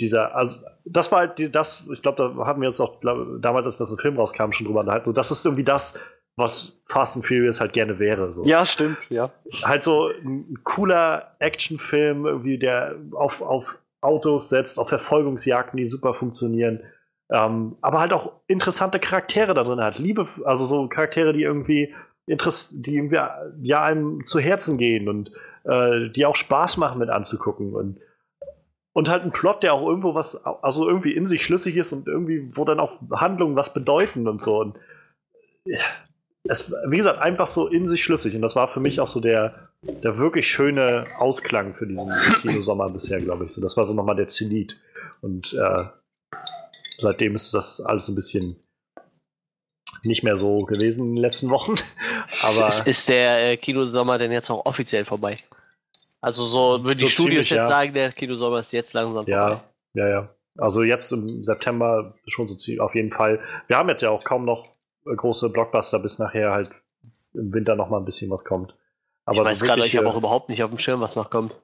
[0.00, 3.40] Dieser, also das war halt die, das, ich glaube, da haben wir uns auch glaub,
[3.40, 5.06] damals, als das im Film rauskam, schon drüber unterhalten.
[5.06, 5.98] So, das ist irgendwie das,
[6.36, 8.32] was Fast and Furious halt gerne wäre.
[8.32, 8.44] So.
[8.44, 9.30] Ja, stimmt, ja.
[9.62, 16.14] Halt so ein cooler Actionfilm, irgendwie, der auf, auf Autos setzt, auf Verfolgungsjagden, die super
[16.14, 16.80] funktionieren
[17.32, 19.98] ähm, aber halt auch interessante Charaktere da drin hat.
[19.98, 21.94] Liebe, also so Charaktere, die irgendwie
[22.26, 23.18] Interess die irgendwie
[23.62, 25.32] ja einem zu Herzen gehen und
[25.64, 27.98] äh, die auch Spaß machen mit anzugucken und
[28.92, 32.06] und halt ein Plot, der auch irgendwo was, also irgendwie in sich schlüssig ist und
[32.06, 34.60] irgendwie, wo dann auch Handlungen was bedeuten und so.
[34.60, 34.76] Und
[36.44, 38.34] es, wie gesagt, einfach so in sich schlüssig.
[38.34, 42.90] Und das war für mich auch so der, der wirklich schöne Ausklang für diesen Kinosommer
[42.90, 43.52] bisher, glaube ich.
[43.52, 44.78] So, das war so nochmal der Zenit.
[45.22, 45.76] Und äh,
[47.02, 48.56] seitdem ist das alles ein bisschen
[50.04, 51.74] nicht mehr so gewesen in den letzten Wochen.
[52.42, 55.38] Aber ist, ist der äh, Kinosommer denn jetzt auch offiziell vorbei?
[56.20, 57.66] Also so würden die so Studios ziemlich, jetzt ja.
[57.66, 59.62] sagen, der Kinosommer ist jetzt langsam ja, vorbei.
[59.94, 60.26] Ja, ja.
[60.58, 63.40] Also jetzt im September schon so ziemlich auf jeden Fall.
[63.68, 64.74] Wir haben jetzt ja auch kaum noch
[65.04, 66.70] große Blockbuster, bis nachher halt
[67.34, 68.74] im Winter noch mal ein bisschen was kommt.
[69.24, 71.30] Aber ich weiß so gerade, ich habe auch überhaupt nicht auf dem Schirm, was noch
[71.30, 71.54] kommt.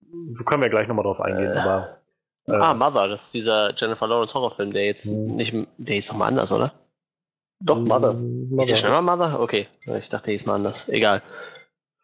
[0.00, 1.58] Wir können ja gleich noch mal drauf eingehen, äh.
[1.58, 1.99] aber äh,
[2.46, 5.36] ah, Mother, das ist dieser Jennifer Lawrence Horrorfilm, der jetzt mhm.
[5.36, 6.72] nicht, der ist nochmal anders, oder?
[7.60, 8.14] Doch, Mother.
[8.14, 8.62] Mother.
[8.62, 9.40] Ist der schon mal Mother?
[9.40, 9.68] Okay,
[9.98, 10.88] ich dachte, der ist mal anders.
[10.88, 11.22] Egal.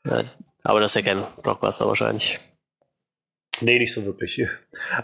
[0.05, 0.25] Ja,
[0.63, 2.39] aber das ist ja kein Blockbuster wahrscheinlich.
[3.61, 4.47] Nee, nicht so wirklich.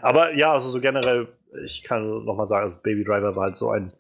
[0.03, 1.29] Aber ja, also so generell,
[1.65, 3.93] ich kann nochmal sagen, also Baby Driver war halt so ein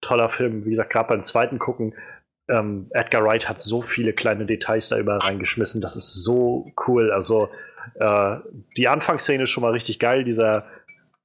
[0.00, 0.64] toller Film.
[0.64, 1.94] Wie gesagt, gerade beim zweiten Gucken,
[2.48, 5.80] ähm, Edgar Wright hat so viele kleine Details da überall reingeschmissen.
[5.80, 7.10] Das ist so cool.
[7.10, 7.48] Also
[7.94, 8.36] äh,
[8.76, 10.66] die Anfangsszene ist schon mal richtig geil, dieser,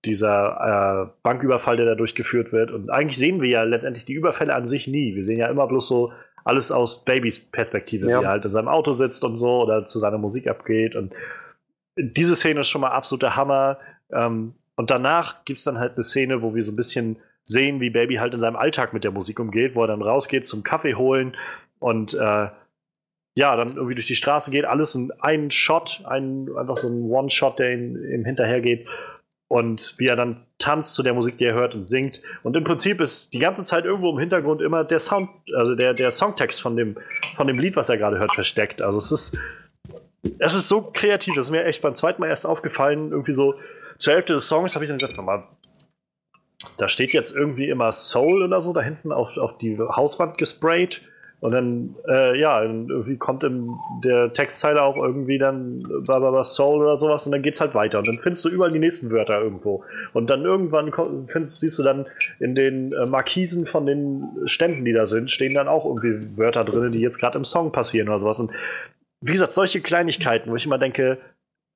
[0.05, 2.71] dieser äh, Banküberfall, der da durchgeführt wird.
[2.71, 5.15] Und eigentlich sehen wir ja letztendlich die Überfälle an sich nie.
[5.15, 6.11] Wir sehen ja immer bloß so
[6.43, 8.19] alles aus Babys Perspektive, ja.
[8.19, 10.95] wie er halt in seinem Auto sitzt und so oder zu seiner Musik abgeht.
[10.95, 11.13] Und
[11.97, 13.77] diese Szene ist schon mal absoluter Hammer.
[14.11, 17.79] Ähm, und danach gibt es dann halt eine Szene, wo wir so ein bisschen sehen,
[17.79, 20.63] wie Baby halt in seinem Alltag mit der Musik umgeht, wo er dann rausgeht zum
[20.63, 21.35] Kaffee holen
[21.79, 22.47] und äh,
[23.35, 27.09] ja, dann irgendwie durch die Straße geht, alles in einen Shot, ein, einfach so ein
[27.09, 28.87] One-Shot, der ihm, ihm hinterhergeht.
[29.47, 32.21] Und wie er dann tanzt zu der Musik, die er hört und singt.
[32.43, 35.93] Und im Prinzip ist die ganze Zeit irgendwo im Hintergrund immer der Sound, also der,
[35.93, 36.97] der Songtext von dem,
[37.35, 38.81] von dem Lied, was er gerade hört, versteckt.
[38.81, 39.37] Also es ist,
[40.39, 43.11] es ist so kreativ, das ist mir echt beim zweiten Mal erst aufgefallen.
[43.11, 43.55] Irgendwie so
[43.97, 45.43] zur Hälfte des Songs habe ich dann gesagt, mal,
[46.77, 51.01] da steht jetzt irgendwie immer Soul oder so da hinten auf, auf die Hauswand gesprayt.
[51.41, 56.97] Und dann, äh, ja, irgendwie kommt in der Textzeile auch irgendwie dann Baba Soul oder
[56.97, 57.97] sowas und dann geht's halt weiter.
[57.97, 59.83] Und dann findest du überall die nächsten Wörter irgendwo.
[60.13, 60.93] Und dann irgendwann
[61.25, 62.05] findest, siehst du dann
[62.39, 66.63] in den äh, Markisen von den Ständen, die da sind, stehen dann auch irgendwie Wörter
[66.63, 68.39] drin, die jetzt gerade im Song passieren oder sowas.
[68.39, 68.51] Und
[69.21, 71.17] wie gesagt, solche Kleinigkeiten, wo ich immer denke,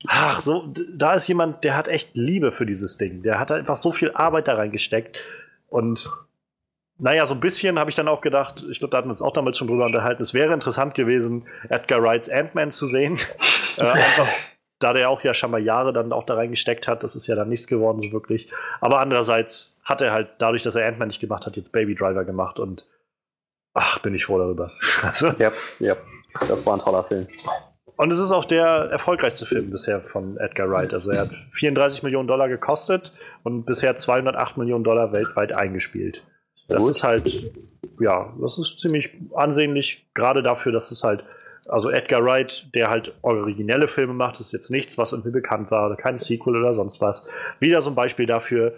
[0.05, 3.23] ach, so, da ist jemand, der hat echt Liebe für dieses Ding.
[3.23, 5.17] Der hat einfach so viel Arbeit da reingesteckt.
[5.69, 6.07] Und
[6.97, 9.21] naja, so ein bisschen habe ich dann auch gedacht, ich glaube, da hatten wir uns
[9.21, 13.17] auch damals schon drüber unterhalten, es wäre interessant gewesen, Edgar Wrights Ant-Man zu sehen.
[13.77, 14.27] äh, einfach,
[14.79, 17.35] da der auch ja schon mal Jahre dann auch da reingesteckt hat, das ist ja
[17.35, 18.51] dann nichts geworden, so wirklich.
[18.79, 22.23] Aber andererseits hat er halt, dadurch, dass er Ant-Man nicht gemacht hat, jetzt Baby Driver
[22.23, 22.85] gemacht und
[23.73, 24.71] ach, bin ich froh darüber.
[25.03, 25.95] also, ja, ja,
[26.47, 27.27] das war ein toller Film.
[27.97, 30.93] Und es ist auch der erfolgreichste Film bisher von Edgar Wright.
[30.93, 33.13] Also er hat 34 Millionen Dollar gekostet
[33.43, 36.21] und bisher 208 Millionen Dollar weltweit eingespielt.
[36.67, 36.91] Das Gut.
[36.91, 37.51] ist halt,
[37.99, 41.23] ja, das ist ziemlich ansehnlich, gerade dafür, dass es halt,
[41.67, 45.87] also Edgar Wright, der halt originelle Filme macht, ist jetzt nichts, was irgendwie bekannt war,
[45.87, 47.27] oder kein Sequel oder sonst was.
[47.59, 48.73] Wieder so ein Beispiel dafür,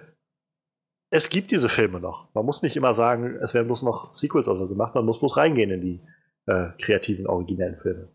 [1.09, 2.27] es gibt diese Filme noch.
[2.33, 5.37] Man muss nicht immer sagen, es werden bloß noch Sequels also gemacht, man muss bloß
[5.37, 6.01] reingehen in die
[6.47, 8.09] äh, kreativen, originellen Filme.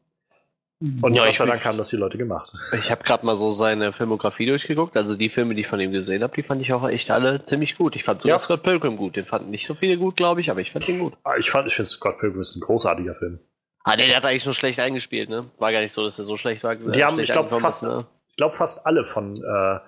[1.00, 2.52] Und ja, Gott sei Dank haben das die Leute gemacht.
[2.72, 4.96] Ich habe gerade mal so seine Filmografie durchgeguckt.
[4.96, 7.44] Also die Filme, die ich von ihm gesehen habe, die fand ich auch echt alle
[7.44, 7.94] ziemlich gut.
[7.94, 8.38] Ich fand sogar ja.
[8.38, 9.14] Scott Pilgrim gut.
[9.14, 11.14] Den fanden nicht so viele gut, glaube ich, aber ich fand den gut.
[11.22, 13.38] Ah, ich, fand, ich finde Scott Pilgrim ist ein großartiger Film.
[13.84, 15.50] Ah, nee, der hat eigentlich nur schlecht eingespielt, ne?
[15.58, 16.74] War gar nicht so, dass er so schlecht war.
[16.74, 18.06] Die haben, ich glaube, fast, ne?
[18.36, 19.78] glaub, fast alle von, äh,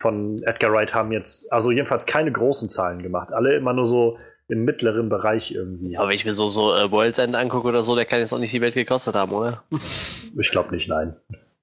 [0.00, 3.32] von Edgar Wright haben jetzt, also jedenfalls keine großen Zahlen gemacht.
[3.32, 4.18] Alle immer nur so
[4.48, 5.96] im mittleren Bereich irgendwie.
[5.96, 8.32] Aber wenn ich mir so, so äh, World's End angucke oder so, der kann jetzt
[8.32, 9.64] auch nicht die Welt gekostet haben, oder?
[9.70, 11.16] ich glaube nicht, nein.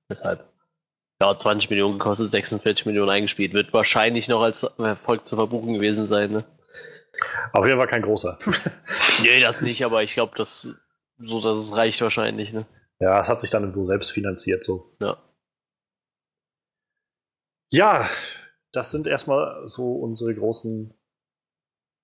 [0.07, 0.45] Weshalb?
[1.21, 3.53] Ja, 20 Millionen gekostet, 46 Millionen eingespielt.
[3.53, 6.45] Wird wahrscheinlich noch als Erfolg zu verbuchen gewesen sein, ne?
[7.53, 8.37] Auf jeden Fall kein großer.
[9.21, 10.73] nee, das nicht, aber ich glaube, das
[11.19, 12.65] so, dass es reicht wahrscheinlich, ne?
[12.99, 14.95] Ja, es hat sich dann irgendwo selbst finanziert, so.
[14.99, 15.17] Ja.
[17.69, 18.09] Ja,
[18.71, 20.93] das sind erstmal so unsere großen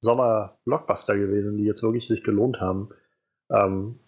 [0.02, 2.90] Sommer-Blockbuster gewesen, die jetzt wirklich sich gelohnt haben.
[3.50, 4.00] Ähm,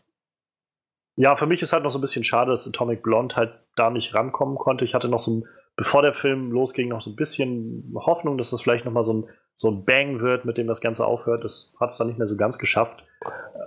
[1.16, 3.90] ja, für mich ist halt noch so ein bisschen schade, dass Atomic Blonde halt da
[3.90, 4.86] nicht rankommen konnte.
[4.86, 5.46] Ich hatte noch so,
[5.76, 9.30] bevor der Film losging, noch so ein bisschen Hoffnung, dass das vielleicht nochmal so ein,
[9.56, 11.44] so ein Bang wird, mit dem das Ganze aufhört.
[11.44, 13.04] Das hat es dann nicht mehr so ganz geschafft.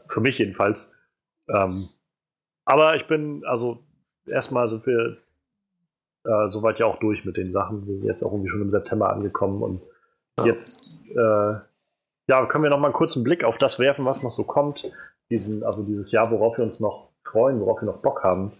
[0.09, 0.94] Für mich jedenfalls.
[1.49, 1.89] Ähm,
[2.65, 3.85] aber ich bin, also
[4.27, 5.19] erstmal sind wir
[6.24, 7.86] äh, soweit ja auch durch mit den Sachen.
[7.86, 9.82] Wir sind jetzt auch irgendwie schon im September angekommen und
[10.39, 10.47] ja.
[10.47, 11.55] jetzt äh,
[12.28, 14.90] ja, können wir noch mal einen kurzen Blick auf das werfen, was noch so kommt.
[15.31, 18.53] Diesen, also dieses Jahr, worauf wir uns noch freuen, worauf wir noch Bock haben.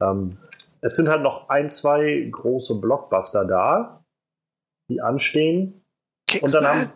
[0.00, 0.38] Ähm,
[0.80, 4.04] es sind halt noch ein, zwei große Blockbuster da,
[4.88, 5.84] die anstehen.
[6.26, 6.48] Kingsman.
[6.48, 6.92] Und dann haben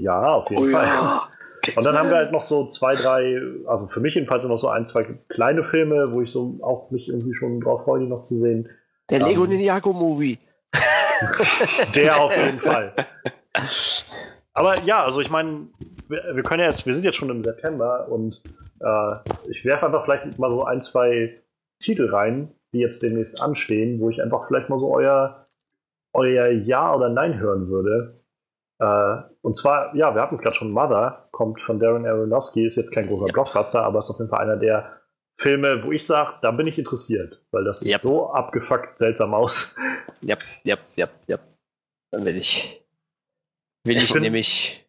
[0.00, 0.90] ja, auf jeden oh, Fall.
[1.66, 1.74] Ja.
[1.76, 4.68] Und dann haben wir halt noch so zwei, drei, also für mich jedenfalls noch so
[4.68, 8.22] ein, zwei kleine Filme, wo ich so auch mich irgendwie schon drauf freue, die noch
[8.22, 8.70] zu sehen.
[9.10, 10.38] Der Lego um, ähm, Ninjago Movie.
[11.94, 12.94] Der auf jeden Fall.
[14.58, 15.68] Aber ja, also ich meine,
[16.08, 18.42] wir, wir, können ja jetzt, wir sind jetzt schon im September und
[18.80, 21.40] äh, ich werfe einfach vielleicht mal so ein, zwei
[21.80, 25.46] Titel rein, die jetzt demnächst anstehen, wo ich einfach vielleicht mal so euer,
[26.12, 28.20] euer Ja oder Nein hören würde.
[28.80, 32.74] Äh, und zwar, ja, wir hatten es gerade schon, Mother kommt von Darren Aronofsky, ist
[32.74, 33.32] jetzt kein großer ja.
[33.32, 35.00] Blockbuster, aber ist auf jeden Fall einer der
[35.40, 38.00] Filme, wo ich sage, da bin ich interessiert, weil das yep.
[38.00, 39.76] sieht so abgefuckt seltsam aus.
[40.20, 41.38] Ja, ja, ja, ja.
[42.10, 42.77] Dann will ich.
[43.84, 44.84] Will ich, ich bin, nämlich.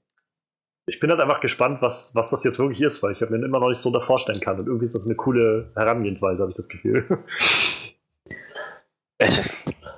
[0.86, 3.60] Ich bin halt einfach gespannt, was, was das jetzt wirklich ist, weil ich mir immer
[3.60, 4.60] noch nicht so da vorstellen kann.
[4.60, 7.06] Und irgendwie ist das eine coole Herangehensweise, habe ich das Gefühl.
[9.22, 9.42] Ich,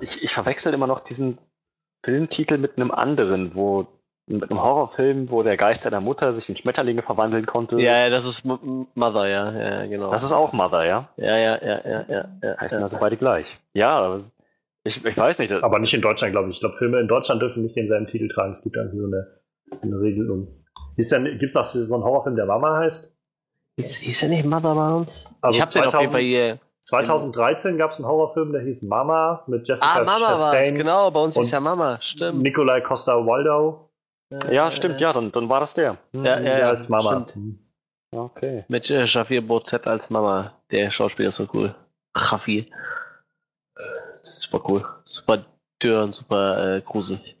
[0.00, 1.38] ich, ich verwechsel immer noch diesen
[2.04, 3.86] Filmtitel mit einem anderen, wo
[4.26, 7.80] mit einem Horrorfilm, wo der Geist seiner Mutter sich in Schmetterlinge verwandeln konnte.
[7.80, 10.10] Ja, ja das ist M Mother, ja, ja, genau.
[10.10, 11.08] Das ist auch Mother, ja?
[11.16, 12.24] Ja, ja, ja, ja, ja.
[12.42, 12.82] ja Heißen ja.
[12.82, 13.58] also beide gleich.
[13.74, 14.20] Ja,
[14.84, 15.52] ich, ich weiß nicht.
[15.52, 16.56] Aber nicht in Deutschland, glaube ich.
[16.56, 18.52] Ich glaube, Filme in Deutschland dürfen nicht denselben Titel tragen.
[18.52, 19.26] Es gibt irgendwie so eine,
[19.82, 20.48] eine Regelung.
[20.96, 21.06] Gibt
[21.42, 23.16] es so einen Horrorfilm, der Mama heißt?
[23.76, 25.26] Hieß, hieß er nicht Mother bei uns?
[25.40, 26.58] Also ich habe den auf jeden Fall hier.
[26.80, 31.10] 2013 gab es einen Horrorfilm, der hieß Mama mit Jessica Ah, Mama war es, genau.
[31.12, 32.42] Bei uns hieß ja Mama, stimmt.
[32.42, 33.88] Nikolai Costa-Waldau.
[34.50, 35.98] Ja, stimmt, ja, dann, dann war das der.
[36.12, 37.12] Hm, ja, ja, ja, ist Mama.
[37.12, 37.34] Stimmt.
[37.34, 37.58] Hm.
[38.14, 38.64] Okay.
[38.68, 40.54] Mit äh, Shafir Bozet als Mama.
[40.70, 41.74] Der Schauspieler ist so cool.
[42.16, 42.66] Shafir.
[44.22, 44.84] Super cool.
[45.04, 45.44] Super
[45.82, 47.36] dürr und super äh, gruselig.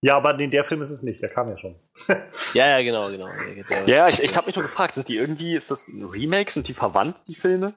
[0.00, 1.74] Ja, aber nee, der Film ist es nicht, der kam ja schon.
[2.54, 3.28] ja, ja, genau, genau.
[3.86, 6.68] Ja, ich, ich habe mich nur gefragt, ist die irgendwie, ist das ein Remake, sind
[6.68, 7.74] die verwandt, die Filme?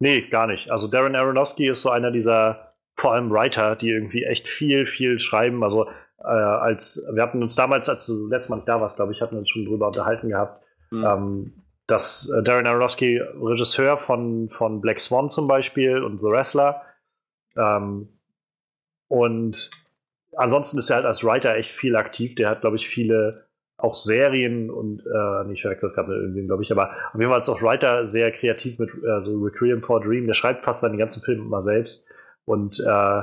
[0.00, 0.70] Nee, gar nicht.
[0.70, 5.18] Also Darren Aronofsky ist so einer dieser vor allem Writer, die irgendwie echt viel, viel
[5.18, 5.62] schreiben.
[5.62, 9.12] Also äh, als wir hatten uns damals, als du letztes Mal nicht da warst, glaube
[9.12, 11.04] ich, hatten wir uns schon drüber unterhalten gehabt, mhm.
[11.04, 16.82] ähm, dass äh, Darren Aronofsky Regisseur von, von Black Swan zum Beispiel und The Wrestler.
[17.56, 18.08] Ähm,
[19.08, 19.70] und
[20.36, 22.36] ansonsten ist er halt als Writer echt viel aktiv.
[22.36, 23.48] Der hat, glaube ich, viele
[23.78, 27.30] auch Serien und äh, nicht verwechselt das gerade mit irgendwem, glaube ich, aber auf jeden
[27.30, 30.26] Fall als auch Writer sehr kreativ mit äh, so Requiem for Dream.
[30.26, 32.08] Der schreibt fast seine ganzen Filme immer selbst.
[32.44, 33.22] Und äh,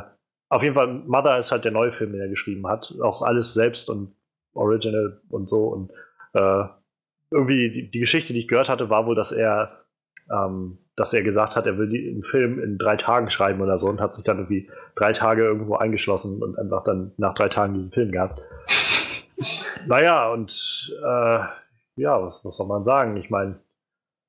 [0.50, 2.96] auf jeden Fall, Mother ist halt der neue Film, den er geschrieben hat.
[3.02, 4.16] Auch alles selbst und
[4.54, 5.68] Original und so.
[5.68, 5.92] Und
[6.34, 6.64] äh,
[7.32, 9.86] irgendwie die, die, Geschichte, die ich gehört hatte, war wohl, dass er,
[10.32, 13.88] ähm, dass er gesagt hat, er will den Film in drei Tagen schreiben oder so
[13.88, 17.74] und hat sich dann irgendwie drei Tage irgendwo eingeschlossen und einfach dann nach drei Tagen
[17.74, 18.42] diesen Film gehabt.
[19.88, 21.40] naja, und äh,
[21.98, 23.18] ja, was, was soll man sagen?
[23.18, 23.60] Ich meine,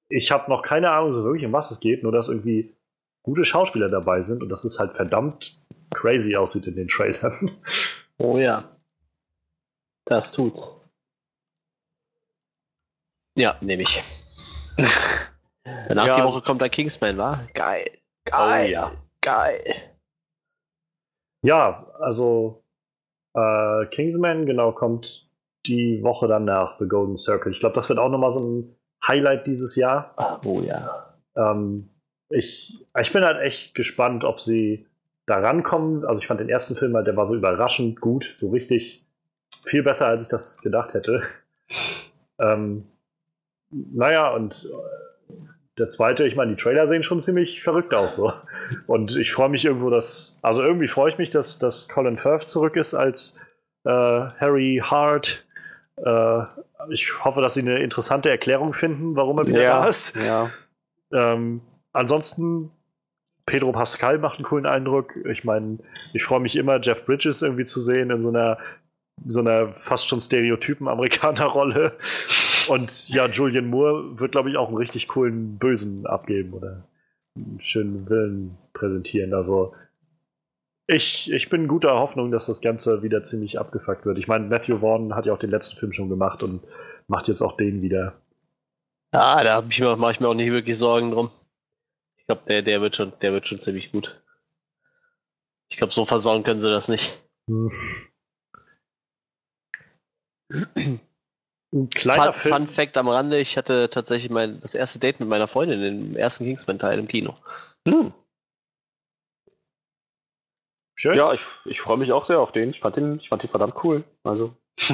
[0.09, 2.75] ich habe noch keine Ahnung so wirklich, um was es geht, nur dass irgendwie
[3.23, 5.61] gute Schauspieler dabei sind und dass es halt verdammt
[5.95, 7.51] crazy aussieht in den Trailern.
[8.19, 8.77] Oh ja.
[10.05, 10.81] Das tut's.
[13.37, 14.03] Ja, nehme ich.
[15.89, 16.17] Danach ja.
[16.17, 17.47] die Woche kommt der Kingsman, wa?
[17.55, 17.91] Geil.
[18.25, 18.67] Geil.
[18.67, 18.93] Oh, ja.
[19.21, 19.75] Geil.
[21.43, 22.65] Ja, also
[23.35, 25.29] äh, Kingsman, genau, kommt
[25.67, 27.53] die Woche danach, The Golden Circle.
[27.53, 28.77] Ich glaube, das wird auch nochmal so ein
[29.07, 30.15] Highlight dieses Jahr.
[30.17, 31.15] Ach, oh ja.
[31.37, 31.91] Ähm,
[32.31, 34.87] ich, ich bin halt echt gespannt, ob sie
[35.27, 36.05] da rankommen.
[36.05, 39.05] Also ich fand den ersten Film halt, der war so überraschend gut, so richtig
[39.65, 41.23] viel besser, als ich das gedacht hätte.
[42.39, 42.87] ähm,
[43.71, 45.35] naja, und äh,
[45.79, 48.33] der zweite, ich meine, die Trailer sehen schon ziemlich verrückt aus so.
[48.87, 52.49] Und ich freue mich irgendwo, dass, also irgendwie freue ich mich, dass, dass Colin Firth
[52.49, 53.39] zurück ist als
[53.85, 55.45] äh, Harry Hart.
[55.97, 56.43] Äh,
[56.91, 60.17] ich hoffe, dass sie eine interessante Erklärung finden, warum er wieder Ja, da ist.
[60.17, 60.51] ja.
[61.13, 61.61] Ähm,
[61.93, 62.71] ansonsten,
[63.45, 65.15] Pedro Pascal macht einen coolen Eindruck.
[65.27, 65.79] Ich meine,
[66.15, 68.59] ich freue mich immer, Jeff Bridges irgendwie zu sehen in so einer,
[69.27, 71.93] so einer fast schon stereotypen Amerikaner-Rolle.
[72.69, 76.85] Und ja, Julian Moore wird, glaube ich, auch einen richtig coolen Bösen abgeben oder
[77.37, 79.35] einen schönen Willen präsentieren.
[79.35, 79.75] Also
[80.87, 84.19] ich, ich bin guter Hoffnung, dass das Ganze wieder ziemlich abgefuckt wird.
[84.19, 86.63] Ich meine, Matthew Vaughn hat ja auch den letzten Film schon gemacht und
[87.09, 88.21] macht jetzt auch den wieder.
[89.13, 91.31] Ja, da hab ich mir, mache ich mir auch nicht wirklich Sorgen drum.
[92.17, 94.23] Ich glaube, der, der wird schon, der wird schon ziemlich gut.
[95.69, 97.21] Ich glaube, so versauen können sie das nicht.
[97.49, 97.69] Hm.
[101.77, 102.55] Ein kleiner Fun, Film.
[102.55, 106.17] Fun Fact am Rande, ich hatte tatsächlich mein, das erste Date mit meiner Freundin im
[106.17, 107.37] ersten Kingsman-Teil im Kino.
[107.87, 108.13] Hm.
[110.99, 111.15] Schön.
[111.15, 112.71] Ja, ich, ich freue mich auch sehr auf den.
[112.71, 114.05] Ich fand den, ich fand den verdammt cool.
[114.25, 114.57] Also,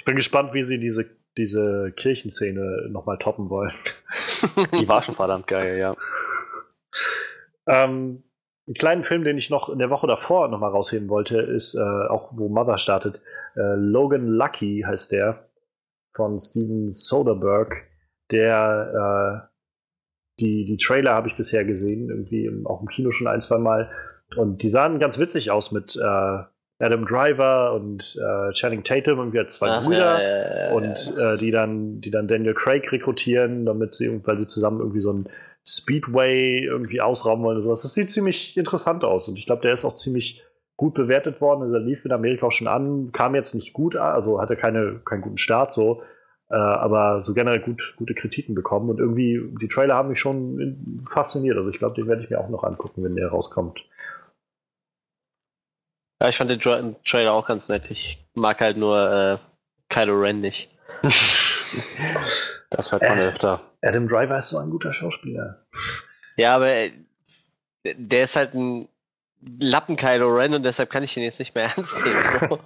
[0.00, 3.74] Ich bin gespannt, wie sie diese, diese Kirchenszene nochmal toppen wollen.
[4.80, 5.94] die war schon verdammt geil, ja.
[7.66, 8.24] Ähm,
[8.66, 12.08] einen kleinen Film, den ich noch in der Woche davor nochmal rausheben wollte, ist äh,
[12.08, 13.20] auch, wo Mother startet.
[13.56, 15.49] Äh, Logan Lucky heißt der
[16.12, 17.76] von Steven Soderbergh.
[18.30, 19.48] Der, äh,
[20.40, 23.58] die, die Trailer habe ich bisher gesehen, irgendwie im, auch im Kino schon ein, zwei
[23.58, 23.90] Mal.
[24.36, 26.42] Und die sahen ganz witzig aus mit äh,
[26.80, 30.20] Adam Driver und äh, Channing Tatum, irgendwie als zwei Ach, Brüder.
[30.20, 34.38] ja, ja, ja, und äh, die dann, die dann Daniel Craig rekrutieren, damit sie, weil
[34.38, 35.28] sie zusammen irgendwie so ein
[35.66, 37.82] Speedway irgendwie ausrauben wollen oder sowas.
[37.82, 40.44] Das sieht ziemlich interessant aus und ich glaube, der ist auch ziemlich
[40.80, 41.60] gut bewertet worden.
[41.60, 45.00] Also er lief in Amerika auch schon an, kam jetzt nicht gut also hatte keine,
[45.04, 46.02] keinen guten Start so,
[46.48, 50.58] äh, aber so generell gut, gute Kritiken bekommen und irgendwie die Trailer haben mich schon
[50.58, 51.58] in, fasziniert.
[51.58, 53.78] Also ich glaube, den werde ich mir auch noch angucken, wenn der rauskommt.
[56.22, 57.90] Ja, ich fand den Tra Trailer auch ganz nett.
[57.90, 59.38] Ich mag halt nur äh,
[59.90, 60.70] Kylo Ren nicht.
[62.70, 63.28] Das hört man Äh.
[63.28, 63.60] öfter.
[63.82, 65.66] Adam Driver ist so ein guter Schauspieler.
[66.36, 66.92] Ja, aber äh,
[67.84, 68.88] der ist halt ein
[69.42, 72.48] Lappen Kylo Ren und deshalb kann ich ihn jetzt nicht mehr ernst nehmen.
[72.50, 72.58] So.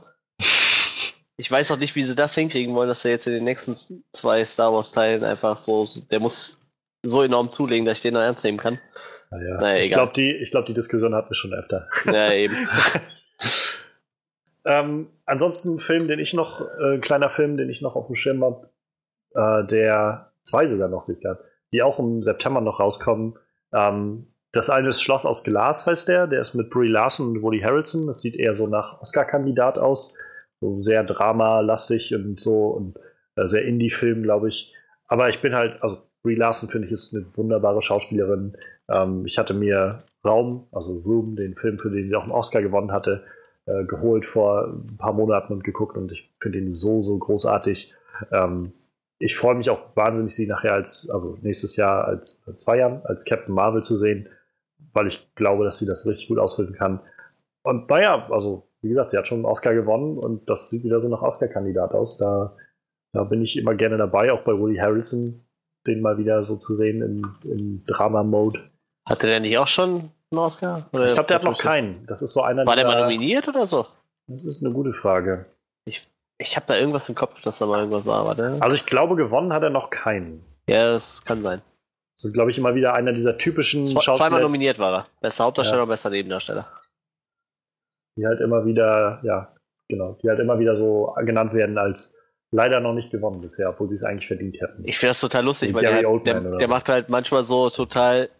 [1.36, 4.04] Ich weiß auch nicht, wie sie das hinkriegen wollen, dass er jetzt in den nächsten
[4.12, 6.60] zwei Star Wars Teilen einfach so, der muss
[7.02, 8.78] so enorm zulegen, dass ich den noch ernst nehmen kann.
[9.30, 11.88] Naja, Naja, ich glaube, die, ich glaub, die Diskussion hatten wir schon öfter.
[12.06, 12.56] Ja, eben.
[14.64, 18.06] Ähm, ansonsten ein Film, den ich noch, äh, ein kleiner Film, den ich noch auf
[18.06, 18.70] dem Schirm habe,
[19.34, 23.38] äh, der zwei sogar noch sich gab, die auch im September noch rauskommen.
[23.72, 26.26] Ähm, das eine ist Schloss aus Glas, heißt der.
[26.26, 28.06] Der ist mit Brie Larson und Woody Harrelson.
[28.06, 30.16] Das sieht eher so nach Oscar-Kandidat aus.
[30.60, 32.96] So sehr dramalastig und so und
[33.36, 34.74] äh, sehr Indie-Film, glaube ich.
[35.08, 38.56] Aber ich bin halt, also Brie Larson finde ich ist eine wunderbare Schauspielerin.
[38.88, 42.62] Ähm, ich hatte mir Raum, also Room, den Film, für den sie auch einen Oscar
[42.62, 43.24] gewonnen hatte,
[43.66, 47.94] äh, geholt vor ein paar Monaten und geguckt und ich finde ihn so, so großartig.
[48.30, 48.72] Ähm,
[49.18, 53.02] ich freue mich auch wahnsinnig, sie nachher als, also nächstes Jahr als äh, zwei Jahren
[53.04, 54.28] als Captain Marvel zu sehen,
[54.94, 57.00] weil ich glaube, dass sie das richtig gut ausfüllen kann.
[57.62, 61.00] Und naja, also wie gesagt, sie hat schon einen Oscar gewonnen und das sieht wieder
[61.00, 62.18] so nach Oscar-Kandidat aus.
[62.18, 62.56] Da,
[63.12, 65.44] da bin ich immer gerne dabei, auch bei Woody Harrelson,
[65.86, 68.60] den mal wieder so zu sehen im, im Drama-Mode.
[69.06, 70.88] Hatte der nicht auch schon einen Oscar?
[70.92, 72.06] Oder Ich glaube, der hat noch keinen.
[72.06, 73.86] Das ist so einer War der mal nominiert oder so?
[74.26, 75.46] Das ist eine gute Frage.
[76.38, 78.58] Ich habe da irgendwas im Kopf, dass da mal irgendwas war, warte.
[78.60, 80.44] Also ich glaube, gewonnen hat er noch keinen.
[80.66, 81.62] Ja, das kann sein.
[82.16, 85.06] So, glaube ich, immer wieder einer dieser typischen Zwei, zweimal Schauspieler, nominiert war er.
[85.20, 85.82] Bester Hauptdarsteller Ja.
[85.84, 86.68] und bester Nebendarsteller.
[88.16, 89.52] die halt immer wieder, ja,
[89.88, 92.16] genau, die halt immer wieder so genannt werden als
[92.52, 94.84] leider noch nicht gewonnen bisher, obwohl sie es eigentlich verdient hätten.
[94.86, 96.72] Ich finde das total lustig, Wie weil Gary der, Oldman der, der so.
[96.72, 98.30] macht halt manchmal so total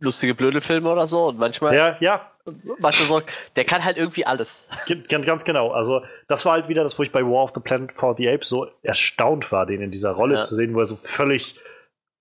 [0.00, 2.32] lustige Blödelfilme oder so und manchmal, Ja, ja,
[2.80, 3.22] manchmal so,
[3.54, 4.68] der kann halt irgendwie alles.
[5.08, 5.70] ganz, ganz genau.
[5.70, 8.28] Also das war halt wieder das, wo ich bei War of the Planet for the
[8.28, 10.40] Apes so erstaunt war, den in dieser Rolle Ja.
[10.40, 11.60] zu sehen, wo er so völlig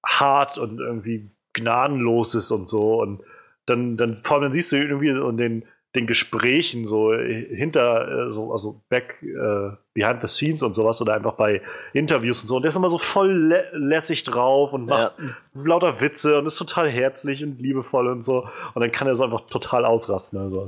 [0.06, 3.02] hart und irgendwie gnadenlos ist und so.
[3.02, 3.22] Und
[3.66, 5.66] dann, dann vor allem dann siehst du irgendwie in den,
[5.96, 11.14] den Gesprächen so hinter, äh, so, also back, äh, behind the scenes und sowas oder
[11.14, 11.62] einfach bei
[11.94, 12.56] Interviews und so.
[12.56, 15.16] Und der ist immer so voll lä lässig drauf und macht
[15.54, 18.48] lauter Witze und ist total herzlich und liebevoll und so.
[18.74, 20.40] Und dann kann er so einfach total ausrasten.
[20.40, 20.68] Also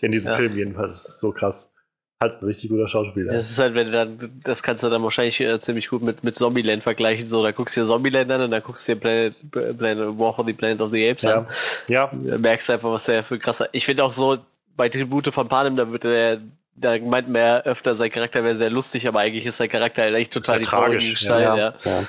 [0.00, 0.36] in diesem Ja.
[0.36, 0.94] Film jedenfalls.
[0.94, 1.73] Das ist so krass.
[2.22, 3.32] Halt ein richtig guter Schauspieler.
[3.32, 6.24] Das ist halt, wenn du dann, das kannst du dann wahrscheinlich äh, ziemlich gut mit,
[6.24, 7.28] mit Zombieland vergleichen.
[7.28, 10.34] So, da guckst du dir Zombieland an und dann guckst du dir Planet, Planet, War
[10.34, 11.38] for the Planet of the Apes ja.
[11.38, 11.46] an.
[11.88, 13.68] ja, Da merkst du einfach, was der für krasser.
[13.72, 14.38] Ich finde auch so,
[14.76, 16.40] bei Tribute von Panem, da wird der,
[16.76, 20.02] da meint man ja öfter, sein Charakter wäre sehr lustig, aber eigentlich ist sein Charakter
[20.02, 21.56] halt echt total die tragische Gestalt, ja.
[21.56, 21.74] ja.
[21.84, 22.04] ja.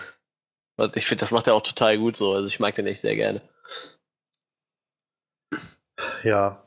[0.77, 2.33] Und ich finde, das macht er auch total gut so.
[2.33, 3.41] Also ich mag den echt sehr gerne.
[6.23, 6.64] Ja.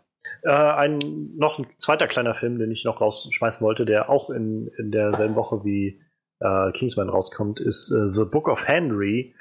[0.49, 0.99] Äh, ein,
[1.37, 5.35] noch ein zweiter kleiner Film, den ich noch rausschmeißen wollte, der auch in, in derselben
[5.35, 6.01] Woche wie
[6.41, 9.35] äh, Kingsman rauskommt, ist äh, The Book of Henry.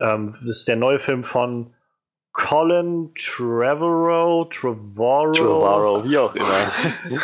[0.00, 1.74] Ähm, das ist der neue Film von
[2.32, 5.36] Colin Trevorrow, Trevorrow.
[5.36, 7.18] Trevorrow, wie auch immer.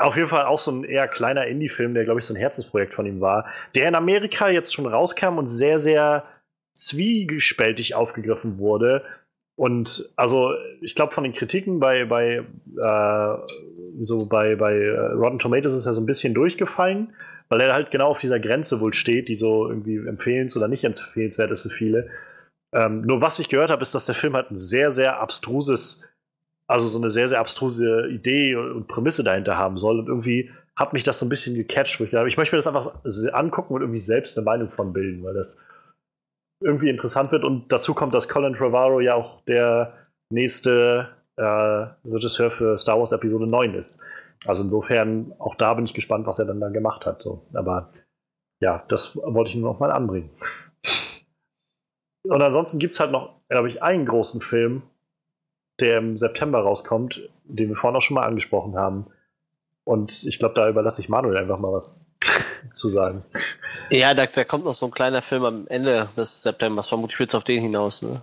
[0.00, 2.94] Auf jeden Fall auch so ein eher kleiner Indie-Film, der, glaube ich, so ein Herzensprojekt
[2.94, 3.46] von ihm war,
[3.76, 6.24] der in Amerika jetzt schon rauskam und sehr, sehr
[6.72, 9.04] zwiegespältig aufgegriffen wurde.
[9.62, 13.36] Und also, ich glaube, von den Kritiken bei, bei, äh,
[14.02, 17.12] so bei, bei äh, Rotten Tomatoes ist er so ein bisschen durchgefallen,
[17.48, 20.82] weil er halt genau auf dieser Grenze wohl steht, die so irgendwie empfehlens- oder nicht
[20.82, 22.08] empfehlenswert ist für viele.
[22.72, 26.02] Ähm, nur was ich gehört habe, ist, dass der Film halt ein sehr, sehr abstruses,
[26.66, 30.00] also so eine sehr, sehr abstruse Idee und Prämisse dahinter haben soll.
[30.00, 32.00] Und irgendwie hat mich das so ein bisschen gecatcht.
[32.00, 32.96] Ich, ich möchte mir das einfach
[33.32, 35.64] angucken und irgendwie selbst eine Meinung von bilden, weil das
[36.64, 37.44] irgendwie interessant wird.
[37.44, 39.94] Und dazu kommt, dass Colin Trevorrow ja auch der
[40.30, 44.00] nächste äh, Regisseur für Star Wars Episode 9 ist.
[44.46, 47.22] Also insofern, auch da bin ich gespannt, was er dann da gemacht hat.
[47.22, 47.46] So.
[47.54, 47.90] Aber
[48.60, 50.30] ja, das wollte ich nur noch mal anbringen.
[52.24, 54.82] Und ansonsten gibt es halt noch, glaube ich, einen großen Film,
[55.80, 59.06] der im September rauskommt, den wir vorhin auch schon mal angesprochen haben.
[59.84, 62.08] Und ich glaube, da überlasse ich Manuel einfach mal was
[62.72, 63.22] zu sagen.
[63.92, 66.88] Ja, da, da, kommt noch so ein kleiner Film am Ende des Septembers.
[66.88, 68.22] Vermutlich wird es auf den hinaus, ne?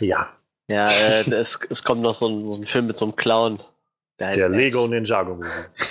[0.00, 0.32] Ja.
[0.68, 3.62] Ja, äh, es, es kommt noch so ein, so ein Film mit so einem Clown.
[4.18, 4.90] Der, der Lego S.
[4.90, 5.48] Ninjago Movie.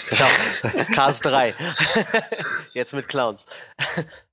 [0.10, 0.86] Genau.
[0.94, 1.56] Cars 3.
[2.74, 3.46] Jetzt mit Clowns.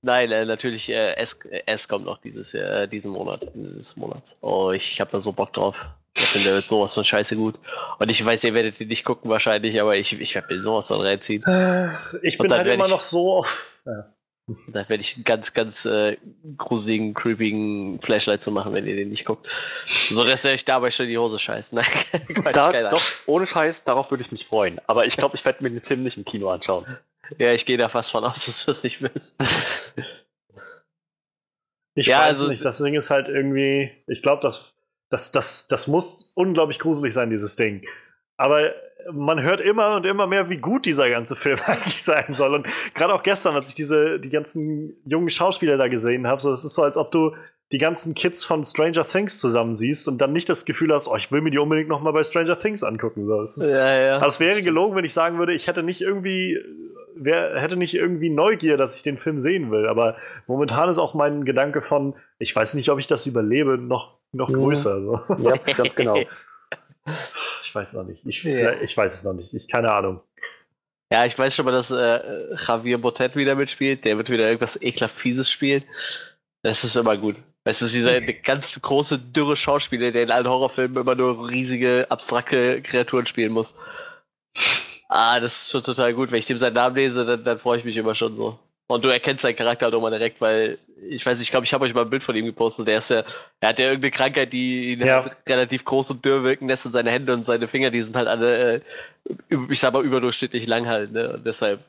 [0.03, 3.49] Nein, äh, natürlich, äh, S, S kommt noch dieses, äh, diesen Monat.
[3.55, 4.37] Dieses Monat.
[4.41, 5.77] Oh, ich, habe da so Bock drauf.
[6.17, 7.61] Ich finde, sowas von scheiße gut.
[8.01, 10.89] Und ich weiß, ihr werdet ihn nicht gucken wahrscheinlich, aber ich, ich werde mir sowas
[10.89, 11.43] von reinziehen.
[12.23, 13.45] Ich bin halt immer noch so.
[13.85, 14.14] Ja.
[14.47, 16.19] Da werde ich einen ganz, ganz äh,
[16.59, 19.49] gruseligen, creepigen Flashlight zu machen, wenn ihr den nicht guckt.
[20.11, 21.73] So, dass ich dabei schon die Hose scheißt.
[21.73, 21.87] Nein,
[22.53, 24.81] da, doch, ohne Scheiß, darauf würde ich mich freuen.
[24.87, 26.85] Aber ich glaube, ich werde mir den Film nicht im Kino anschauen.
[27.39, 29.41] Ja, ich gehe da fast von aus, dass du es nicht wirst.
[31.95, 34.75] Ich ja, weiß also, nicht, das Ding ist halt irgendwie, ich glaube, das,
[35.09, 37.87] das, das, das muss unglaublich gruselig sein, dieses Ding.
[38.37, 38.75] Aber
[39.13, 42.55] man hört immer und immer mehr, wie gut dieser ganze Film eigentlich sein soll.
[42.55, 46.53] Und gerade auch gestern, als ich diese, die ganzen jungen Schauspieler da gesehen habe, so,
[46.53, 47.33] es ist so, als ob du
[47.73, 51.17] die ganzen Kids von Stranger Things zusammen siehst und dann nicht das Gefühl hast, oh,
[51.17, 53.27] ich will mir die unbedingt noch mal bei Stranger Things angucken.
[53.27, 54.15] So, es, ist, ja, ja.
[54.17, 56.59] Also es wäre gelogen, wenn ich sagen würde, ich hätte nicht irgendwie,
[57.17, 59.89] wer, hätte nicht irgendwie Neugier, dass ich den Film sehen will.
[59.89, 60.17] Aber
[60.47, 64.53] momentan ist auch mein Gedanke von, ich weiß nicht, ob ich das überlebe, noch, noch
[64.53, 65.01] größer.
[65.01, 65.21] So.
[65.39, 66.19] Ja, ganz genau.
[67.63, 68.25] Ich weiß noch nicht.
[68.25, 68.81] Ich, ja.
[68.81, 69.53] ich weiß es noch nicht.
[69.53, 70.21] Ich keine Ahnung.
[71.13, 74.05] Ja, ich weiß schon mal, dass äh, Javier Botet wieder mitspielt.
[74.05, 75.85] Der wird wieder irgendwas ekelhaft Fieses spielen.
[76.63, 77.37] Das ist immer gut.
[77.65, 82.83] Es ist dieser ganz große, dürre Schauspieler, der in allen Horrorfilmen immer nur riesige, abstrakte
[82.83, 83.75] Kreaturen spielen muss.
[85.09, 86.31] Ah, das ist schon total gut.
[86.31, 88.59] Wenn ich dem seinen Namen lese, dann, dann freue ich mich immer schon so.
[88.87, 90.79] Und du erkennst seinen Charakter halt auch mal direkt, weil
[91.09, 92.87] ich weiß, ich glaube, ich habe euch mal ein Bild von ihm gepostet.
[92.87, 93.25] Der ist ja,
[93.61, 95.23] er hat ja irgendeine Krankheit, die ihn ja.
[95.23, 98.15] halt relativ groß und dürr wirken lässt und seine Hände und seine Finger, die sind
[98.15, 98.81] halt alle, äh,
[99.71, 101.35] ich sag mal, überdurchschnittlich lang halt, ne?
[101.35, 101.81] Und deshalb,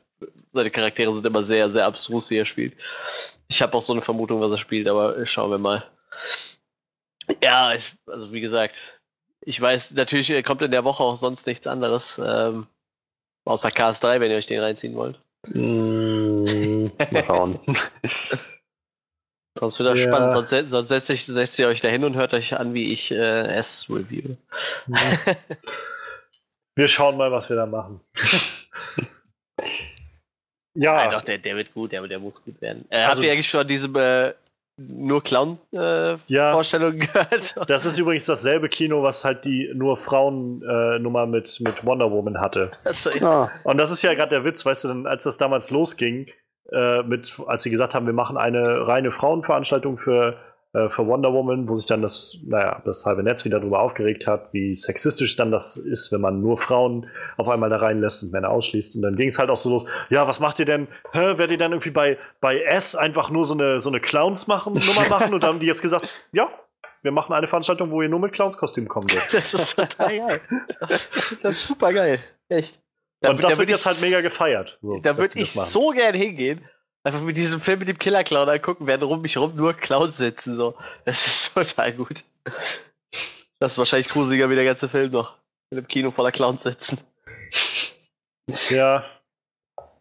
[0.48, 2.74] seine Charaktere sind immer sehr, sehr abstrus, wie er spielt.
[3.48, 5.84] Ich habe auch so eine Vermutung, was er spielt, aber schauen wir mal.
[7.42, 9.00] Ja, ich, also wie gesagt,
[9.40, 12.20] ich weiß, natürlich kommt in der Woche auch sonst nichts anderes.
[12.24, 12.66] Ähm,
[13.44, 15.20] außer KS3, wenn ihr euch den reinziehen wollt.
[15.48, 17.60] Mm, mal schauen.
[19.58, 20.06] sonst wird das ja.
[20.06, 20.32] spannend.
[20.32, 23.10] Sonst, sonst setzt, ich, setzt ihr euch da hin und hört euch an, wie ich
[23.10, 24.36] äh, es review.
[26.76, 28.00] wir schauen mal, was wir da machen.
[30.74, 30.94] ja.
[30.94, 32.86] Nein, doch, der, der wird gut, der, der muss gut werden.
[32.90, 34.34] Äh, also, habt ihr eigentlich schon diese äh,
[34.78, 37.70] nur Clown-Vorstellungen äh, ja, gehört.
[37.70, 42.40] Das ist übrigens dasselbe Kino, was halt die nur Frauen-Nummer äh, mit, mit Wonder Woman
[42.40, 42.70] hatte.
[42.84, 43.44] Also, ja.
[43.44, 43.50] Ah.
[43.64, 46.26] Und das ist ja gerade der Witz, weißt du, als das damals losging,
[46.72, 50.36] äh, mit, als sie gesagt haben, wir machen eine reine Frauenveranstaltung für
[50.72, 54.26] äh, für Wonder Woman, wo sich dann das, naja, das halbe Netz wieder darüber aufgeregt
[54.26, 58.32] hat, wie sexistisch dann das ist, wenn man nur Frauen auf einmal da reinlässt und
[58.32, 58.96] Männer ausschließt.
[58.96, 60.88] Und dann ging es halt auch so los, ja, was macht ihr denn?
[61.12, 64.46] Hä, werdet ihr dann irgendwie bei, bei S einfach nur so eine, so eine Clowns
[64.46, 65.32] machen, Nummer machen?
[65.34, 66.48] Und dann haben die jetzt gesagt, ja,
[67.02, 69.32] wir machen eine Veranstaltung, wo ihr nur mit Clownskostüm kommen dürft.
[69.32, 70.40] Das ist total geil.
[71.42, 72.18] Das ist super geil.
[72.48, 72.82] Echt.
[73.20, 74.78] Da, und das da wird jetzt halt mega gefeiert.
[74.82, 76.64] So, da würde ich so gern hingehen
[77.06, 80.56] Einfach mit diesem Film mit dem Killer-Clown angucken, werden um mich rum nur Clowns sitzen.
[80.56, 80.74] So.
[81.04, 82.24] Das ist total gut.
[83.60, 85.36] Das ist wahrscheinlich gruseliger wie der ganze Film noch.
[85.70, 86.98] In einem Kino voller Clowns sitzen.
[88.70, 89.04] Ja,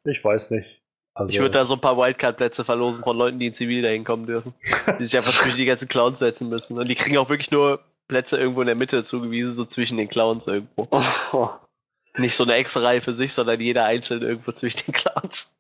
[0.04, 0.82] ich weiß nicht.
[1.14, 4.04] Also, ich würde da so ein paar Wildcard-Plätze verlosen von Leuten, die in Zivil dahin
[4.04, 4.56] kommen dürfen.
[4.98, 6.80] Die sich einfach zwischen die ganzen Clowns setzen müssen.
[6.80, 10.08] Und die kriegen auch wirklich nur Plätze irgendwo in der Mitte zugewiesen, so zwischen den
[10.08, 10.88] Clowns irgendwo.
[10.90, 11.50] Oh.
[12.18, 15.52] Nicht so eine extra Reihe für sich, sondern jeder einzeln irgendwo zwischen den Clowns.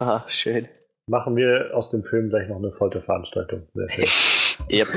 [0.00, 0.68] Ah, schön.
[1.06, 3.68] Machen wir aus dem Film gleich noch eine Folterveranstaltung.
[3.74, 4.66] Sehr schön.
[4.70, 4.88] yep.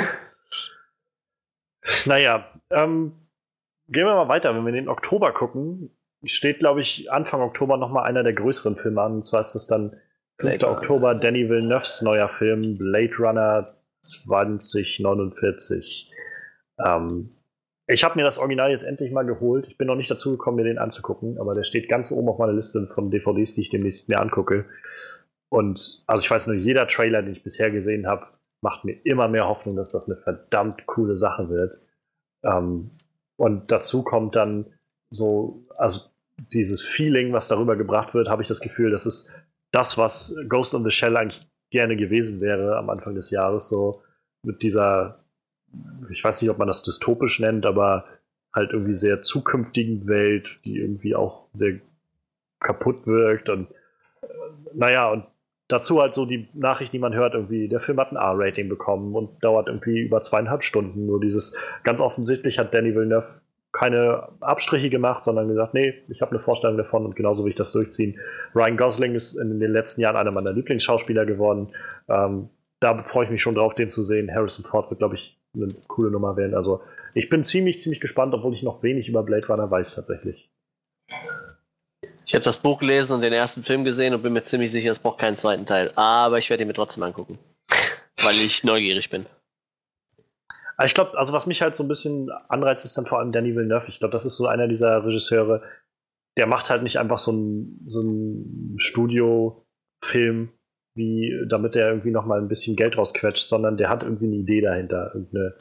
[2.05, 3.13] Naja, ähm,
[3.87, 4.55] gehen wir mal weiter.
[4.55, 5.89] Wenn wir in den Oktober gucken,
[6.23, 9.15] steht, glaube ich, Anfang Oktober nochmal einer der größeren Filme an.
[9.15, 9.99] Und zwar ist das dann
[10.39, 10.63] 5.
[10.63, 16.11] Oktober Danny Villeneuves neuer Film Blade Runner 2049.
[16.85, 17.29] Ähm,
[17.93, 19.67] ich habe mir das Original jetzt endlich mal geholt.
[19.67, 22.39] Ich bin noch nicht dazu gekommen, mir den anzugucken, aber der steht ganz oben auf
[22.39, 24.65] meiner Liste von DVDs, die ich demnächst mir angucke.
[25.49, 28.25] Und also ich weiß nur, jeder Trailer, den ich bisher gesehen habe,
[28.61, 31.81] macht mir immer mehr Hoffnung, dass das eine verdammt coole Sache wird.
[32.43, 32.91] Ähm,
[33.37, 34.65] und dazu kommt dann
[35.09, 36.09] so, also
[36.51, 39.31] dieses Feeling, was darüber gebracht wird, habe ich das Gefühl, das ist
[39.71, 44.01] das, was Ghost in the Shell eigentlich gerne gewesen wäre am Anfang des Jahres, so
[44.43, 45.22] mit dieser,
[46.09, 48.05] ich weiß nicht, ob man das dystopisch nennt, aber
[48.53, 51.79] halt irgendwie sehr zukünftigen Welt, die irgendwie auch sehr
[52.59, 53.69] kaputt wirkt und
[54.21, 54.27] äh,
[54.73, 55.25] naja, und
[55.67, 59.15] dazu halt so die Nachricht, die man hört, irgendwie, der Film hat ein R-Rating bekommen
[59.15, 61.05] und dauert irgendwie über zweieinhalb Stunden.
[61.05, 63.41] Nur dieses, ganz offensichtlich hat Danny Villeneuve
[63.71, 67.57] keine Abstriche gemacht, sondern gesagt, nee, ich habe eine Vorstellung davon und genauso will ich
[67.57, 68.19] das durchziehen.
[68.53, 71.69] Ryan Gosling ist in den letzten Jahren einer meiner Lieblingsschauspieler geworden.
[72.07, 72.49] Ähm,
[72.83, 74.33] da freue ich mich schon drauf, den zu sehen.
[74.33, 76.53] Harrison Ford wird, glaube ich, eine coole Nummer werden.
[76.53, 76.81] Also
[77.13, 80.49] ich bin ziemlich, ziemlich gespannt, obwohl ich noch wenig über Blade Runner weiß tatsächlich.
[82.25, 84.91] Ich habe das Buch gelesen und den ersten Film gesehen und bin mir ziemlich sicher,
[84.91, 85.91] es braucht keinen zweiten Teil.
[85.95, 87.37] Aber ich werde ihn mir trotzdem angucken,
[88.21, 89.25] weil ich neugierig bin.
[90.83, 93.55] Ich glaube, also was mich halt so ein bisschen anreizt, ist dann vor allem Danny
[93.55, 93.85] Villeneuve.
[93.87, 95.61] Ich glaube, das ist so einer dieser Regisseure,
[96.37, 100.49] der macht halt nicht einfach so ein, so ein Studio-Film,
[100.95, 104.35] wie damit er irgendwie noch mal ein bisschen Geld rausquetscht, sondern der hat irgendwie eine
[104.35, 105.55] Idee dahinter, irgendeine,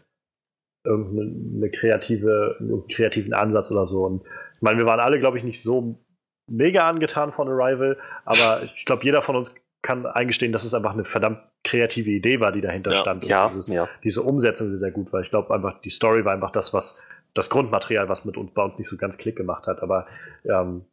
[0.84, 4.04] irgendeine kreative, einen kreativen Ansatz oder so.
[4.04, 4.22] Und
[4.54, 6.04] ich meine, wir waren alle, glaube ich, nicht so
[6.50, 10.92] mega angetan von Arrival, aber ich glaube, jeder von uns kann eingestehen, dass es einfach
[10.92, 13.24] eine verdammt kreative Idee war, die dahinter ja, stand.
[13.24, 13.88] Ja, dieses, ja.
[14.04, 17.02] Diese Umsetzung ist sehr gut, weil ich glaube einfach, die Story war einfach das, was
[17.34, 19.82] das Grundmaterial, was mit uns bei uns nicht so ganz Klick gemacht hat.
[19.82, 20.06] Aber
[20.44, 20.84] ähm,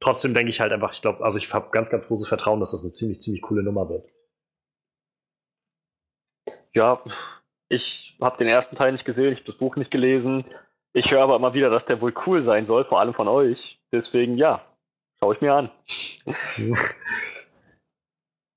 [0.00, 2.72] trotzdem denke ich halt einfach, ich glaube, also ich habe ganz, ganz großes Vertrauen, dass
[2.72, 4.08] das eine ziemlich, ziemlich coole Nummer wird.
[6.72, 7.02] Ja,
[7.68, 10.44] ich habe den ersten Teil nicht gesehen, ich habe das Buch nicht gelesen.
[10.92, 13.80] Ich höre aber immer wieder, dass der wohl cool sein soll, vor allem von euch.
[13.92, 14.64] Deswegen ja,
[15.20, 15.70] schaue ich mir an.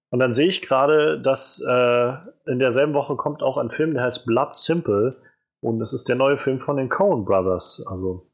[0.10, 2.14] Und dann sehe ich gerade, dass äh,
[2.46, 5.20] in derselben Woche kommt auch ein Film, der heißt Blood Simple.
[5.60, 8.28] Und das ist der neue Film von den Coen Brothers, also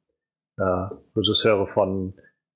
[0.57, 2.13] äh, Regisseure von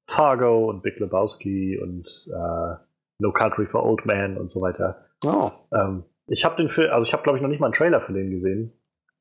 [0.08, 2.76] Fargo und Big Lebowski und äh,
[3.20, 5.06] No Country for Old Men und so weiter.
[5.24, 5.52] Oh.
[5.74, 8.02] Ähm, ich habe den Film, also ich habe glaube ich noch nicht mal einen Trailer
[8.02, 8.74] für den gesehen,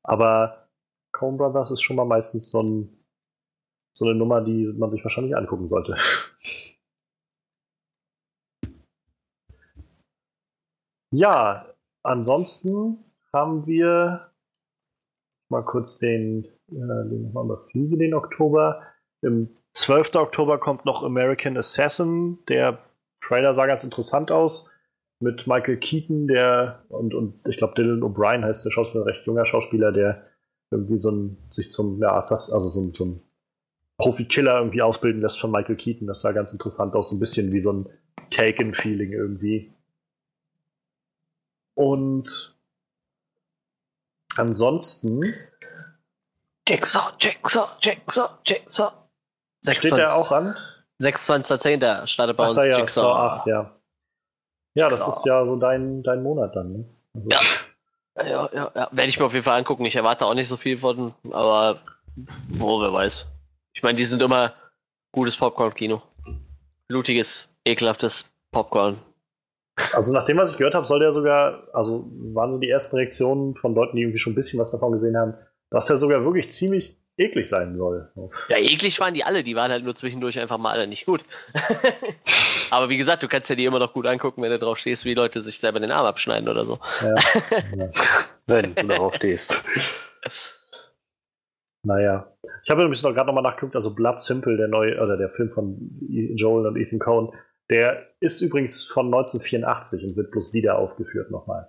[0.03, 0.67] aber
[1.11, 2.89] Coen Brothers ist schon mal meistens so, ein,
[3.93, 5.95] so eine Nummer, die man sich wahrscheinlich angucken sollte.
[11.15, 11.67] Ja,
[12.01, 12.97] ansonsten
[13.31, 14.31] haben wir
[15.47, 18.81] mal kurz den, äh, den nochmal überfliege, den Oktober.
[19.21, 20.15] Im 12.
[20.15, 22.37] Oktober kommt noch American Assassin.
[22.47, 22.79] Der
[23.21, 24.69] Trailer sah ganz interessant aus.
[25.19, 29.45] Mit Michael Keaton, der und, und ich glaube Dylan O'Brien heißt der Schauspieler, recht junger
[29.45, 30.27] Schauspieler, der
[30.69, 33.21] irgendwie so ein, sich zum, ja, Assass, also so so ein
[33.97, 36.07] Profi-Killer irgendwie ausbilden lässt von Michael Keaton.
[36.07, 37.89] Das sah ganz interessant aus, so ein bisschen wie so ein
[38.31, 39.71] Taken-Feeling irgendwie.
[41.75, 42.57] Und
[44.35, 45.33] ansonsten.
[46.67, 49.02] Jigsaw, Jigsaw, Jigsaw, Jigsaw.
[49.63, 50.55] 26, Steht der auch an?
[51.01, 52.07] 26.10.
[52.07, 53.13] startet bei Ach, uns ja, Jigsaw.
[53.13, 53.71] 8, ja.
[54.75, 55.05] ja Jigsaw.
[55.05, 56.73] das ist ja so dein, dein Monat dann.
[56.73, 56.85] Ne?
[57.13, 57.39] Also ja.
[58.15, 58.89] Ja, ja, ja.
[58.91, 59.85] werde ich mir auf jeden Fall angucken.
[59.85, 61.79] Ich erwarte auch nicht so viel von, aber
[62.59, 63.25] oh, wer weiß.
[63.73, 64.53] Ich meine, die sind immer
[65.11, 66.01] gutes Popcorn-Kino.
[66.87, 68.99] Blutiges, ekelhaftes Popcorn.
[69.93, 72.95] Also nach dem, was ich gehört habe, soll der sogar, also waren so die ersten
[72.97, 75.33] Reaktionen von Leuten, die irgendwie schon ein bisschen was davon gesehen haben,
[75.71, 78.11] dass der sogar wirklich ziemlich eklig sein soll.
[78.49, 81.23] Ja, eklig waren die alle, die waren halt nur zwischendurch einfach mal alle nicht gut.
[82.71, 85.05] Aber wie gesagt, du kannst ja die immer noch gut angucken, wenn du drauf stehst,
[85.05, 86.79] wie Leute sich selber den Arm abschneiden oder so.
[87.01, 87.15] Ja.
[87.77, 87.89] ja.
[88.47, 89.63] wenn du darauf stehst.
[91.83, 92.31] Naja.
[92.63, 95.51] Ich habe übrigens noch gerade nochmal nachgeguckt, also Blood Simple, der neue, oder der Film
[95.51, 95.77] von
[96.35, 97.29] Joel und Ethan Cohen,
[97.69, 101.67] der ist übrigens von 1984 und wird bloß wieder aufgeführt nochmal.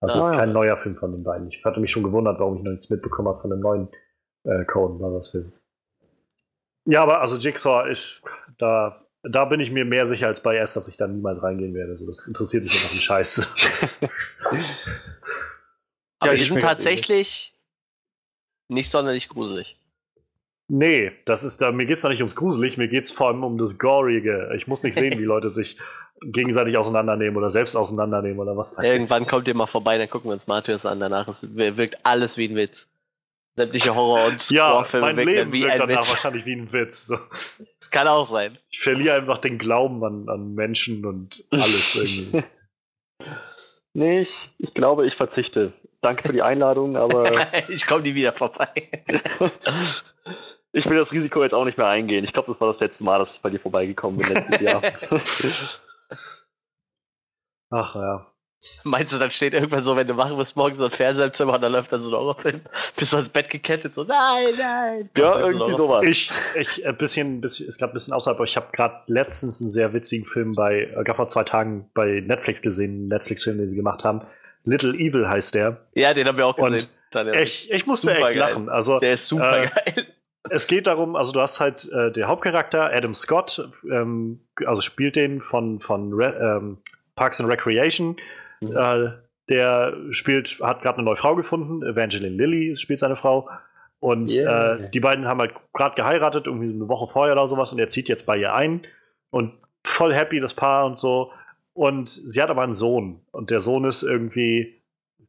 [0.00, 0.54] Also ah, ist kein ja.
[0.54, 1.48] neuer Film von den beiden.
[1.48, 3.88] Ich hatte mich schon gewundert, warum ich noch nichts mitbekommen habe von dem neuen
[4.46, 5.52] äh, Coen Brothers Film.
[6.86, 8.22] Ja, aber also Jigsaw, ich,
[8.58, 11.74] da, da bin ich mir mehr sicher als bei S, dass ich da niemals reingehen
[11.74, 11.92] werde.
[11.92, 13.48] Also das interessiert mich einfach einen Scheiß.
[16.18, 17.52] Aber Ja, die ich sind tatsächlich
[18.68, 19.76] nicht sonderlich gruselig.
[20.68, 23.56] Nee, das ist da, mir geht's da nicht ums Gruselig, mir geht's vor allem um
[23.58, 24.50] das Gorige.
[24.56, 25.78] Ich muss nicht sehen, wie Leute sich
[26.22, 30.30] gegenseitig auseinandernehmen oder selbst auseinandernehmen oder was weiß Irgendwann kommt ihr mal vorbei, dann gucken
[30.30, 30.98] wir uns Matthäus an.
[30.98, 32.88] Danach ist, wirkt alles wie ein Witz.
[33.56, 34.50] Sämtliche Horror- und.
[34.50, 36.10] Ja, Horrorfilme mein Leben wie wirkt ein danach Witz.
[36.10, 37.06] wahrscheinlich wie ein Witz.
[37.80, 38.58] Das kann auch sein.
[38.70, 42.44] Ich verliere einfach den Glauben an, an Menschen und alles irgendwie.
[43.98, 45.72] Nee, ich, ich glaube, ich verzichte.
[46.02, 47.32] Danke für die Einladung, aber
[47.70, 48.68] ich komme nie wieder vorbei.
[50.72, 52.22] ich will das Risiko jetzt auch nicht mehr eingehen.
[52.22, 54.82] Ich glaube, das war das letzte Mal, dass ich bei dir vorbeigekommen bin letztes Jahr.
[57.70, 58.32] Ach ja.
[58.84, 61.32] Meinst du, dann steht irgendwann so, wenn du wach bist, morgens so ein Fernseher im
[61.32, 62.60] Zimmer und dann läuft dann so ein Horrorfilm?
[62.96, 65.10] Bist du ans Bett gekettet, so, nein, nein.
[65.16, 66.06] ja, so irgendwie Horror- sowas.
[66.06, 69.60] Ich, ich, ein bisschen, bisschen ist gerade ein bisschen außerhalb, aber ich habe gerade letztens
[69.60, 73.58] einen sehr witzigen Film bei, äh, gerade vor zwei Tagen bei Netflix gesehen, einen Netflix-Film,
[73.58, 74.22] den sie gemacht haben.
[74.64, 75.86] Little Evil heißt der.
[75.94, 76.90] Ja, den haben wir auch Und gesehen.
[77.14, 77.32] Ja.
[77.34, 78.36] Ich, ich musste echt geil.
[78.36, 78.68] lachen.
[78.68, 80.06] Also, Der ist super Äh, geil.
[80.50, 85.14] es geht darum, also du hast halt äh, der Hauptcharakter, Adam Scott, ähm, also spielt
[85.16, 86.78] den von, von Re ähm,
[87.14, 88.16] Parks and Recreation.
[88.60, 88.76] Mhm.
[88.76, 89.12] Äh,
[89.48, 93.48] der spielt, hat gerade eine neue Frau gefunden, Evangeline Lilly spielt seine Frau.
[94.00, 94.74] Und Yeah.
[94.74, 97.88] äh, die beiden haben halt gerade geheiratet, irgendwie eine Woche vorher oder sowas, und er
[97.88, 98.82] zieht jetzt bei ihr ein.
[99.30, 99.52] Und
[99.84, 101.32] voll happy, das Paar und so.
[101.72, 103.20] Und sie hat aber einen Sohn.
[103.32, 104.82] Und der Sohn ist irgendwie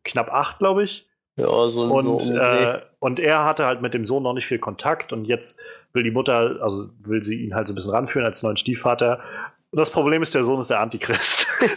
[0.03, 1.07] knapp acht, glaube ich.
[1.35, 4.57] Ja, so, Und, so äh, und er hatte halt mit dem Sohn noch nicht viel
[4.57, 5.59] Kontakt und jetzt
[5.93, 9.19] will die Mutter, also will sie ihn halt so ein bisschen ranführen als neuen Stiefvater.
[9.77, 11.45] Und das Problem ist, der Sohn ist der Antichrist.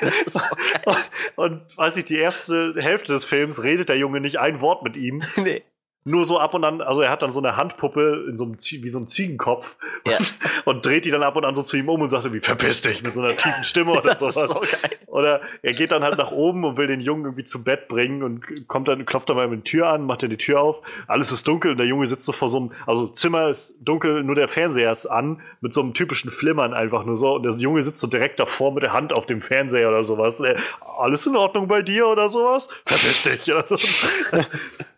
[0.84, 0.96] und,
[1.34, 4.96] und weiß ich, die erste Hälfte des Films redet der Junge nicht ein Wort mit
[4.96, 5.20] ihm.
[5.36, 5.64] nee.
[6.04, 8.54] Nur so ab und an, also er hat dann so eine Handpuppe in so einem,
[8.58, 10.16] wie so ein Ziegenkopf Ja.
[10.64, 12.80] und dreht die dann ab und an so zu ihm um und sagt irgendwie, verpiss
[12.80, 14.48] dich mit so einer tiefen Stimme oder ist sowas.
[14.48, 14.62] so.
[15.08, 18.22] Oder er geht dann halt nach oben und will den Jungen irgendwie zu Bett bringen
[18.22, 20.80] und kommt dann, klopft dann mal mit die Tür an, macht dann die Tür auf.
[21.06, 24.22] Alles ist dunkel und der Junge sitzt so vor so einem, also Zimmer ist dunkel,
[24.22, 27.34] nur der Fernseher ist an, mit so einem typischen Flimmern einfach nur so.
[27.34, 30.40] Und der Junge sitzt so direkt davor mit der Hand auf dem Fernseher oder sowas.
[30.40, 30.56] Äh,
[30.98, 32.68] Alles in Ordnung bei dir oder sowas?
[32.86, 33.52] Verpiss dich.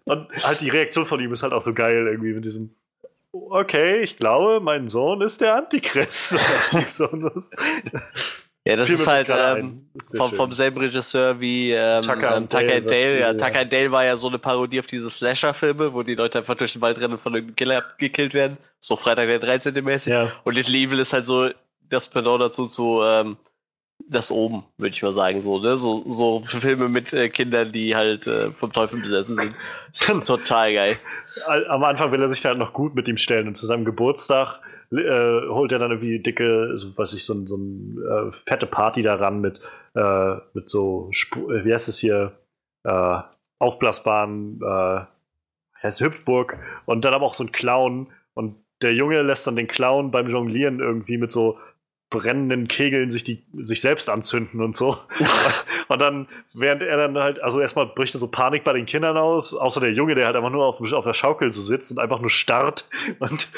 [0.05, 2.75] Und halt die Reaktion von ihm ist halt auch so geil irgendwie mit diesem.
[3.33, 6.37] Okay, ich glaube, mein Sohn ist der Antichrist.
[8.65, 12.63] Ja, das ist halt ähm, ist vom, vom selben Regisseur wie ähm, Tucker ähm, Tucker
[12.65, 13.11] Dale, and Dale.
[13.11, 13.35] das- Ja.
[13.35, 16.55] Tucker and Dale war ja so eine Parodie auf diese Slasher-Filme, wo die Leute einfach
[16.55, 18.59] durch den Wald rennen und von irgendeinem Killer gekillt werden.
[18.79, 19.83] So Freitag der 13.
[19.85, 20.13] mäßig.
[20.13, 20.31] Ja.
[20.45, 21.51] Und Little Evil ist halt so
[21.91, 23.37] das Pendant dazu zu ähm,
[24.09, 25.43] das oben, würde ich mal sagen.
[25.43, 25.77] So, ne?
[25.77, 29.37] so, so Filme mit äh, Kindern, die halt äh, vom Teufel besessen
[29.93, 30.27] sind.
[30.27, 30.97] Total geil.
[31.69, 34.61] Am Anfang will er sich halt noch gut mit ihm stellen und zu seinem Geburtstag
[34.93, 39.03] äh, holt er dann irgendwie dicke, so, weiß ich, so, so eine äh, fette Party
[39.03, 39.61] daran mit,
[39.95, 42.39] äh, mit so, äh, wie heißt es hier,
[43.61, 44.59] aufblasbaren,
[45.81, 49.69] heißt Hüpfburg und dann aber auch so ein Clown und der Junge lässt dann den
[49.69, 51.59] Clown beim Jonglieren irgendwie mit so
[52.13, 54.97] brennenden Kegeln sich die sich selbst anzünden und so.
[55.89, 59.17] und dann, während er dann halt, also erstmal bricht da so Panik bei den Kindern
[59.17, 61.99] aus, außer der Junge, der halt einfach nur auf, auf der Schaukel so sitzt und
[61.99, 62.89] einfach nur starrt.
[63.19, 63.49] Und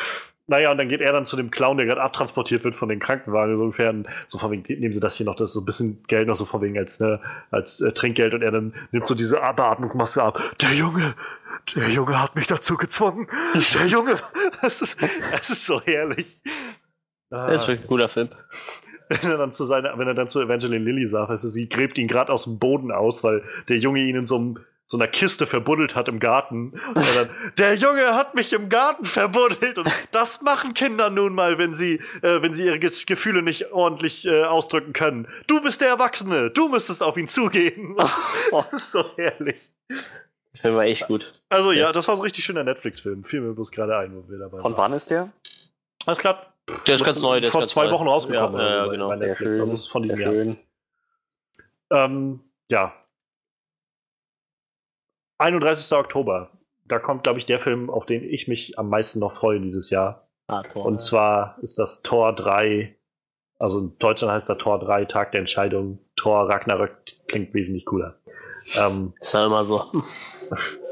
[0.46, 3.00] naja, und dann geht er dann zu dem Clown, der gerade abtransportiert wird von den
[3.00, 5.60] Krankenwagen, so ungefähr, und so von wegen, nehmen sie das hier noch, das ist so
[5.60, 7.18] ein bisschen Geld noch so von wegen als, ne,
[7.50, 10.38] als äh, Trinkgeld und er dann nimmt so diese Beatmungsmaske ab.
[10.60, 11.14] Der Junge,
[11.74, 13.26] der Junge hat mich dazu gezwungen.
[13.74, 14.16] Der Junge,
[14.62, 14.98] das ist,
[15.32, 16.36] das ist so herrlich.
[17.30, 17.50] Ah.
[17.50, 18.28] Das ist wirklich ein cooler Film.
[19.08, 21.98] wenn er dann zu seiner, wenn er dann zu Evangeline Lilly sagt, du, sie gräbt
[21.98, 25.08] ihn gerade aus dem Boden aus, weil der Junge ihn in so, einem, so einer
[25.08, 26.70] Kiste verbuddelt hat im Garten.
[26.94, 31.58] Und dann, der Junge hat mich im Garten verbuddelt und das machen Kinder nun mal,
[31.58, 35.28] wenn sie, äh, wenn sie ihre Gefühle nicht ordentlich äh, ausdrücken können.
[35.46, 37.96] Du bist der Erwachsene, du müsstest auf ihn zugehen.
[38.50, 39.70] das ist so herrlich.
[39.88, 41.34] Der Film war echt gut.
[41.50, 43.24] Also ja, das war so ein richtig schöner Netflix-Film.
[43.24, 45.30] Fiel mir bloß gerade ein, wo wir dabei Von wann ist der?
[46.06, 46.53] Alles klar.
[46.86, 47.40] Der ist ganz neu.
[47.40, 47.92] Der ist vor ganz zwei neu.
[47.92, 48.60] Wochen rausgekommen.
[48.60, 49.08] Ja, ja, so genau.
[49.08, 49.58] Bei Netflix.
[49.58, 50.32] Also ist von diesem Jahr.
[50.32, 50.58] schön.
[51.90, 52.94] Ähm, ja.
[55.38, 55.96] 31.
[55.98, 56.50] Oktober.
[56.86, 59.90] Da kommt, glaube ich, der Film, auf den ich mich am meisten noch freue dieses
[59.90, 60.28] Jahr.
[60.46, 60.84] Ah, Tor.
[60.84, 62.94] Und zwar ist das Tor 3.
[63.58, 65.98] Also in Deutschland heißt der Tor 3, Tag der Entscheidung.
[66.16, 66.96] Tor Ragnarök
[67.28, 68.18] klingt wesentlich cooler.
[68.76, 69.90] Ähm, ist halt immer so.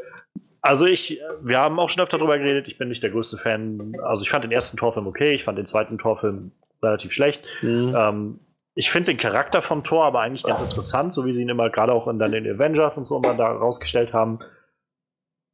[0.63, 3.97] also ich, wir haben auch schon öfter darüber geredet, ich bin nicht der größte Fan.
[4.05, 7.49] Also ich fand den ersten Torfilm okay, ich fand den zweiten Torfilm relativ schlecht.
[7.63, 7.95] Mhm.
[7.97, 8.41] Ähm,
[8.75, 11.69] ich finde den Charakter von Thor aber eigentlich ganz interessant, so wie sie ihn immer
[11.69, 14.39] gerade auch in, dann in Avengers und so immer da rausgestellt haben.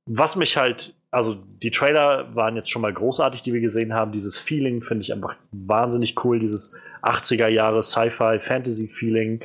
[0.04, 4.12] was mich halt, also die Trailer waren jetzt schon mal großartig, die wir gesehen haben.
[4.12, 9.40] Dieses Feeling finde ich einfach wahnsinnig cool, dieses 80er Jahre Sci-Fi, Fantasy-Feeling.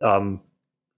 [0.00, 0.40] Ähm,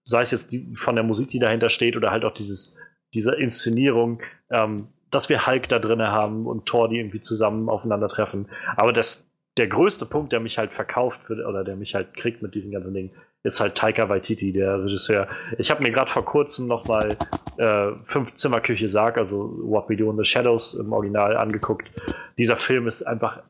[0.05, 2.76] sei es jetzt die, von der Musik, die dahinter steht, oder halt auch dieses,
[3.14, 8.48] diese Inszenierung, ähm, dass wir Hulk da drin haben und Thor, die irgendwie zusammen aufeinandertreffen.
[8.76, 12.42] Aber das, der größte Punkt, der mich halt verkauft wird, oder der mich halt kriegt
[12.42, 13.10] mit diesen ganzen Dingen,
[13.42, 15.26] ist halt Taika Waititi, der Regisseur.
[15.58, 17.16] Ich habe mir gerade vor kurzem noch mal
[17.56, 21.90] äh, Fünf Zimmerküche Sarg, also What We Do in the Shadows im Original angeguckt.
[22.36, 23.42] Dieser Film ist einfach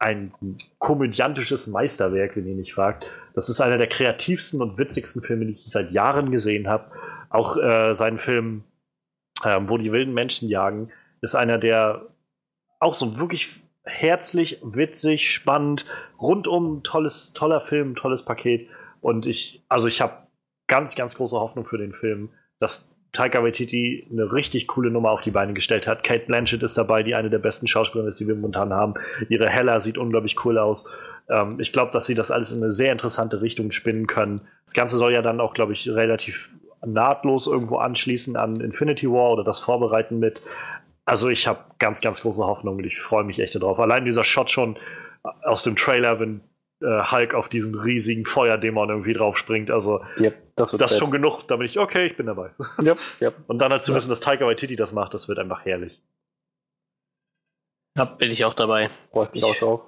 [0.00, 0.32] ein
[0.78, 3.10] komödiantisches Meisterwerk, wenn ihr mich fragt.
[3.34, 6.90] Das ist einer der kreativsten und witzigsten Filme, die ich seit Jahren gesehen habe.
[7.30, 8.64] Auch äh, sein Film,
[9.44, 10.90] äh, wo die wilden Menschen jagen,
[11.20, 12.06] ist einer der
[12.80, 13.50] auch so wirklich
[13.84, 15.86] herzlich, witzig, spannend,
[16.20, 18.68] rundum tolles, toller Film, tolles Paket.
[19.00, 20.26] Und ich, also ich habe
[20.66, 25.22] ganz, ganz große Hoffnung für den Film, dass Taika Waititi eine richtig coole Nummer auf
[25.22, 26.04] die Beine gestellt hat.
[26.04, 28.94] Kate Blanchett ist dabei, die eine der besten Schauspielerinnen ist, die wir momentan haben.
[29.30, 30.84] Ihre Hella sieht unglaublich cool aus.
[31.30, 34.42] Ähm, ich glaube, dass sie das alles in eine sehr interessante Richtung spinnen können.
[34.64, 36.50] Das Ganze soll ja dann auch, glaube ich, relativ
[36.84, 40.42] nahtlos irgendwo anschließen an Infinity War oder das Vorbereiten mit.
[41.04, 43.78] Also ich habe ganz, ganz große Hoffnung und ich freue mich echt darauf.
[43.78, 44.78] Allein dieser Shot schon
[45.42, 46.42] aus dem Trailer, wenn
[46.80, 49.70] äh, Hulk auf diesen riesigen Feuerdämon irgendwie draufspringt.
[49.70, 52.50] Also yep, das, das ist schon genug, da bin ich, okay, ich bin dabei.
[52.80, 53.34] Yep, yep.
[53.46, 56.02] Und dann halt zu wissen, dass Taika Waititi das macht, das wird einfach herrlich.
[57.96, 58.90] Ja, bin ich auch dabei.
[59.10, 59.80] Freut mich auch drauf.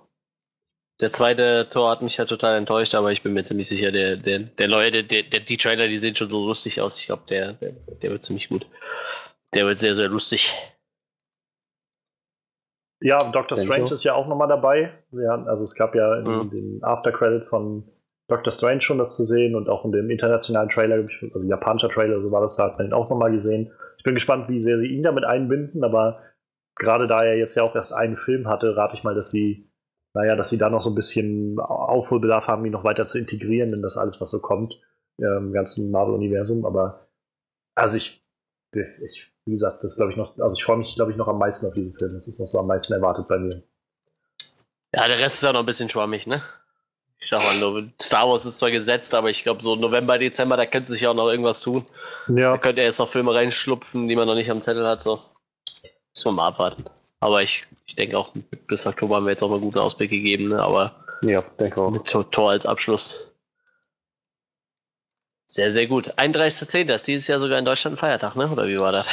[1.00, 4.16] Der zweite Tor hat mich ja total enttäuscht, aber ich bin mir ziemlich sicher, der,
[4.16, 6.98] der, der neue, der, der, die Trailer, die sehen schon so lustig aus.
[6.98, 8.66] Ich glaube, der, der, der wird ziemlich gut.
[9.54, 10.52] Der wird sehr, sehr lustig.
[13.02, 14.92] Ja, Doctor Strange ist ja auch nochmal dabei.
[15.12, 16.50] Ja, also es gab ja in mhm.
[16.50, 17.84] den After-Credit von
[18.28, 22.20] Doctor Strange schon das zu sehen und auch in dem internationalen Trailer, also japanischer Trailer,
[22.20, 23.72] so war das, da hat man ihn auch nochmal gesehen.
[23.96, 26.22] Ich bin gespannt, wie sehr sie ihn damit einbinden, aber
[26.76, 29.69] gerade da er jetzt ja auch erst einen Film hatte, rate ich mal, dass sie,
[30.14, 33.72] naja, dass sie da noch so ein bisschen Aufholbedarf haben, ihn noch weiter zu integrieren
[33.72, 34.74] in das alles, was so kommt
[35.18, 36.64] äh, im ganzen Marvel-Universum.
[36.64, 37.08] Aber
[37.74, 38.24] also ich,
[38.72, 41.38] ich wie gesagt, das glaube ich noch, also ich freue mich, glaube ich, noch am
[41.38, 42.12] meisten auf diesen Film.
[42.12, 43.62] Das ist noch so am meisten erwartet bei mir.
[44.94, 46.42] Ja, der Rest ist ja noch ein bisschen schwammig, ne?
[47.22, 50.64] Ich sag mal, Star Wars ist zwar gesetzt, aber ich glaube, so November, Dezember, da
[50.64, 51.86] könnte sich auch noch irgendwas tun.
[52.28, 52.52] Ja.
[52.52, 55.02] Da könnte er jetzt noch Filme reinschlupfen, die man noch nicht am Zettel hat.
[55.02, 55.20] So.
[56.14, 56.84] Müssen wir mal abwarten.
[57.20, 58.32] Aber ich, ich denke auch,
[58.66, 60.62] bis Oktober haben wir jetzt auch mal einen guten Ausblick gegeben, ne?
[60.62, 61.90] Aber ja, denke auch.
[61.90, 63.30] Mit Tor als Abschluss.
[65.46, 66.14] Sehr, sehr gut.
[66.14, 66.94] 31.10.
[66.94, 68.50] ist dieses Jahr sogar in Deutschland ein Feiertag, ne?
[68.50, 69.08] Oder wie war das?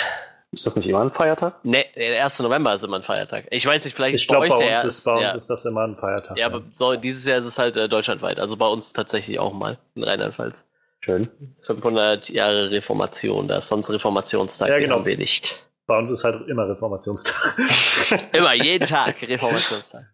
[0.51, 1.63] Ist das nicht immer ein Feiertag?
[1.65, 2.39] Ne, der 1.
[2.39, 3.45] November ist immer ein Feiertag.
[3.51, 5.21] Ich weiß nicht, vielleicht ich ist glaub, bei euch bei der uns ist, Bei uns
[5.23, 5.33] ja.
[5.33, 6.37] ist das immer ein Feiertag.
[6.37, 8.39] Ja, aber so, dieses Jahr ist es halt äh, deutschlandweit.
[8.39, 10.65] Also bei uns tatsächlich auch mal in Rheinland-Pfalz.
[11.01, 11.29] Schön.
[11.61, 14.99] 500 Jahre Reformation, da ist sonst Reformationstag, ja, genau.
[14.99, 15.66] nicht.
[15.87, 17.57] Bei uns ist halt immer Reformationstag.
[18.33, 20.05] immer, jeden Tag Reformationstag.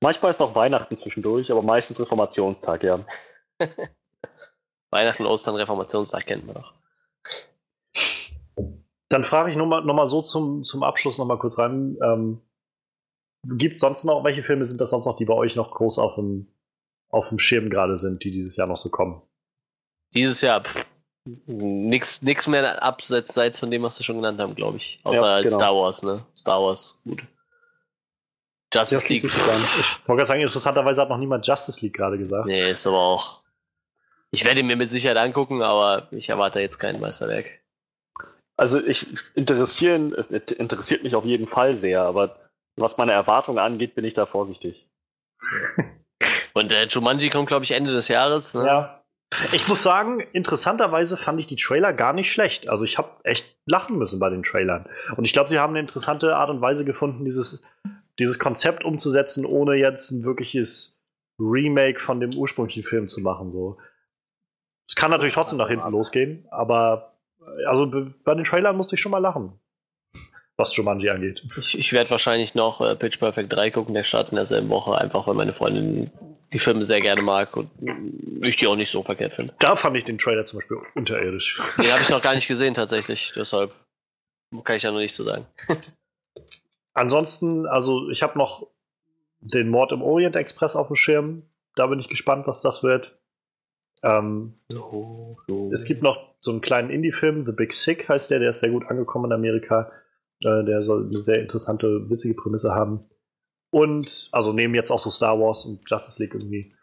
[0.00, 3.04] Manchmal ist auch Weihnachten zwischendurch, aber meistens Reformationstag, ja.
[4.90, 6.74] Weihnachten, Ostern, Reformationstag kennt man doch.
[9.08, 11.96] Dann frage ich nochmal noch mal so zum, zum Abschluss nochmal kurz rein.
[12.02, 12.42] Ähm,
[13.44, 15.98] Gibt es sonst noch, welche Filme sind das sonst noch, die bei euch noch groß
[15.98, 16.52] auf dem,
[17.08, 19.22] auf dem Schirm gerade sind, die dieses Jahr noch so kommen?
[20.14, 20.62] Dieses Jahr
[21.46, 25.00] nichts nix mehr abseits von dem, was wir schon genannt haben, glaube ich.
[25.04, 25.56] Außer ja, genau.
[25.56, 26.24] Star Wars, ne?
[26.34, 27.22] Star Wars, gut.
[28.72, 29.24] Justice ja, League.
[29.24, 29.62] Ich wollte
[30.06, 32.46] gerade sagen, interessanterweise hat noch niemand Justice League gerade gesagt.
[32.46, 33.42] Nee, ist aber auch.
[34.30, 37.46] Ich werde ihn mir mit Sicherheit angucken, aber ich erwarte jetzt kein Meisterwerk.
[38.56, 42.36] Also ich interessieren, es interessiert mich auf jeden Fall sehr, aber
[42.76, 44.86] was meine Erwartungen angeht, bin ich da vorsichtig.
[46.54, 48.54] Und äh, Jumanji kommt, glaube ich, Ende des Jahres.
[48.54, 48.66] Ne?
[48.66, 48.97] Ja.
[49.52, 52.68] Ich muss sagen, interessanterweise fand ich die Trailer gar nicht schlecht.
[52.68, 54.86] Also ich habe echt lachen müssen bei den Trailern.
[55.16, 57.62] Und ich glaube, sie haben eine interessante Art und Weise gefunden, dieses,
[58.18, 60.98] dieses Konzept umzusetzen, ohne jetzt ein wirkliches
[61.38, 63.50] Remake von dem ursprünglichen Film zu machen.
[63.50, 63.78] So.
[64.88, 67.18] Es kann natürlich trotzdem nach hinten losgehen, aber
[67.66, 67.86] also
[68.24, 69.58] bei den Trailern musste ich schon mal lachen,
[70.56, 71.42] was Jumanji angeht.
[71.58, 74.96] Ich, ich werde wahrscheinlich noch äh, Pitch Perfect 3 gucken, der startet in derselben Woche,
[74.96, 76.10] einfach weil meine Freundin
[76.52, 77.70] die Filme sehr gerne mag und
[78.42, 79.52] ich die auch nicht so verkehrt finde.
[79.58, 81.60] Da fand ich den Trailer zum Beispiel unterirdisch.
[81.76, 83.72] Den habe ich noch gar nicht gesehen tatsächlich, deshalb
[84.64, 85.46] kann ich ja noch nicht so sagen.
[86.94, 88.66] Ansonsten, also ich habe noch
[89.40, 91.42] den Mord im Orient Express auf dem Schirm.
[91.76, 93.20] Da bin ich gespannt, was das wird.
[94.02, 95.70] Ähm, oh, oh.
[95.72, 98.70] Es gibt noch so einen kleinen Indie-Film, The Big Sick heißt der, der ist sehr
[98.70, 99.92] gut angekommen in Amerika.
[100.40, 103.08] Äh, der soll eine sehr interessante, witzige Prämisse haben.
[103.70, 106.74] Und, also neben jetzt auch so Star Wars und Justice League irgendwie.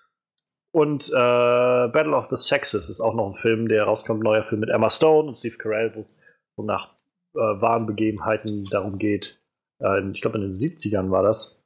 [0.72, 4.60] Und äh, Battle of the Sexes ist auch noch ein Film, der rauskommt, neuer Film
[4.60, 6.20] mit Emma Stone und Steve Carell, wo es
[6.58, 6.94] so nach
[7.34, 9.42] äh, wahren Begebenheiten darum geht.
[9.82, 11.64] Äh, ich glaube, in den 70ern war das,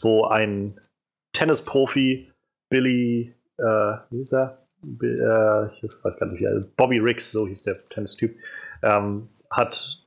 [0.00, 0.80] wo ein
[1.32, 2.32] Tennisprofi,
[2.68, 3.62] Billy, äh,
[4.10, 4.66] wie hieß er?
[4.84, 8.36] Äh, ich weiß gar nicht, wie Bobby Riggs, so hieß der Tennistyp,
[8.82, 10.04] ähm, hat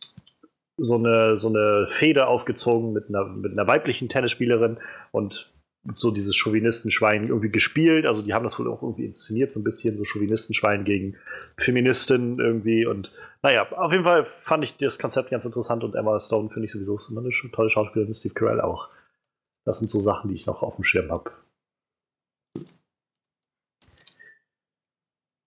[0.77, 4.77] so eine, so eine Feder aufgezogen mit einer, mit einer weiblichen Tennisspielerin
[5.11, 5.53] und
[5.95, 8.05] so dieses Chauvinistenschwein irgendwie gespielt.
[8.05, 11.17] Also die haben das wohl auch irgendwie inszeniert, so ein bisschen so Chauvinistenschwein gegen
[11.57, 12.85] Feministin irgendwie.
[12.85, 13.11] Und
[13.41, 16.71] naja, auf jeden Fall fand ich das Konzept ganz interessant und Emma Stone finde ich
[16.71, 18.89] sowieso immer eine tolle Schauspielerin, Steve Carell auch.
[19.65, 21.31] Das sind so Sachen, die ich noch auf dem Schirm habe.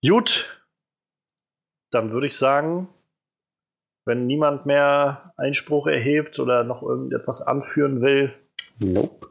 [0.07, 0.63] Gut,
[1.91, 2.89] dann würde ich sagen,
[4.07, 8.33] wenn niemand mehr Einspruch erhebt oder noch irgendetwas anführen will,
[8.79, 9.29] nope.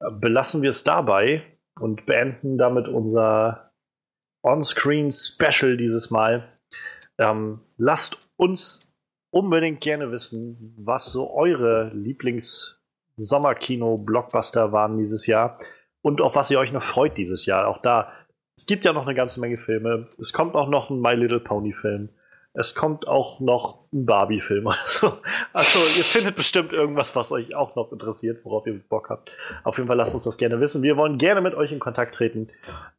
[0.00, 1.44] belassen wir es dabei
[1.78, 3.70] und beenden damit unser
[4.42, 6.48] On-Screen-Special dieses Mal.
[7.18, 8.80] Ähm, lasst uns
[9.30, 15.58] unbedingt gerne wissen, was so eure Lieblings-Sommerkino-Blockbuster waren dieses Jahr
[16.00, 17.68] und auf was ihr euch noch freut dieses Jahr.
[17.68, 18.10] Auch da,
[18.56, 20.08] es gibt ja noch eine ganze Menge Filme.
[20.18, 22.08] Es kommt auch noch ein My Little Pony-Film.
[22.54, 24.66] Es kommt auch noch ein Barbie-Film.
[24.68, 25.12] Also,
[25.52, 29.32] also, ihr findet bestimmt irgendwas, was euch auch noch interessiert, worauf ihr Bock habt.
[29.64, 30.82] Auf jeden Fall lasst uns das gerne wissen.
[30.82, 32.48] Wir wollen gerne mit euch in Kontakt treten.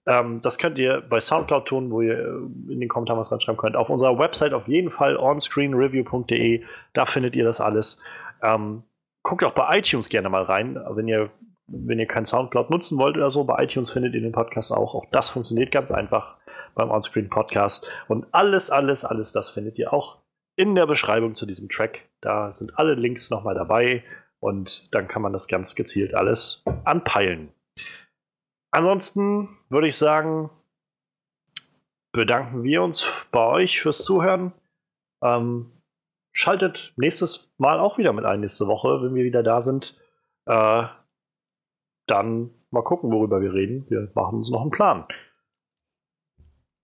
[0.06, 2.20] Ähm, das könnt ihr bei Soundcloud tun, wo ihr
[2.70, 3.76] in den Kommentaren was reinschreiben könnt.
[3.76, 6.64] Auf unserer Website auf jeden Fall onscreenreview.de.
[6.94, 7.98] Da findet ihr das alles.
[8.42, 8.84] Ähm,
[9.24, 11.30] guckt auch bei iTunes gerne mal rein, wenn ihr
[11.72, 14.96] wenn ihr kein Soundcloud nutzen wollt oder so, bei iTunes findet ihr den Podcast auch.
[14.96, 16.36] Auch das funktioniert ganz einfach
[16.76, 17.90] beim Onscreen Podcast.
[18.08, 20.20] Und alles, alles, alles das findet ihr auch
[20.56, 22.10] in der Beschreibung zu diesem Track.
[22.22, 24.04] Da sind alle Links nochmal dabei
[24.40, 27.54] und dann kann man das ganz gezielt alles anpeilen.
[28.72, 30.50] Ansonsten würde ich sagen,
[32.12, 34.54] bedanken wir uns bei euch fürs Zuhören.
[35.24, 35.72] Ähm,
[36.32, 40.00] schaltet nächstes Mal auch wieder mit ein, nächste Woche, wenn wir wieder da sind.
[40.46, 40.84] Äh,
[42.06, 43.86] dann mal gucken, worüber wir reden.
[43.90, 45.06] Wir machen uns noch einen Plan.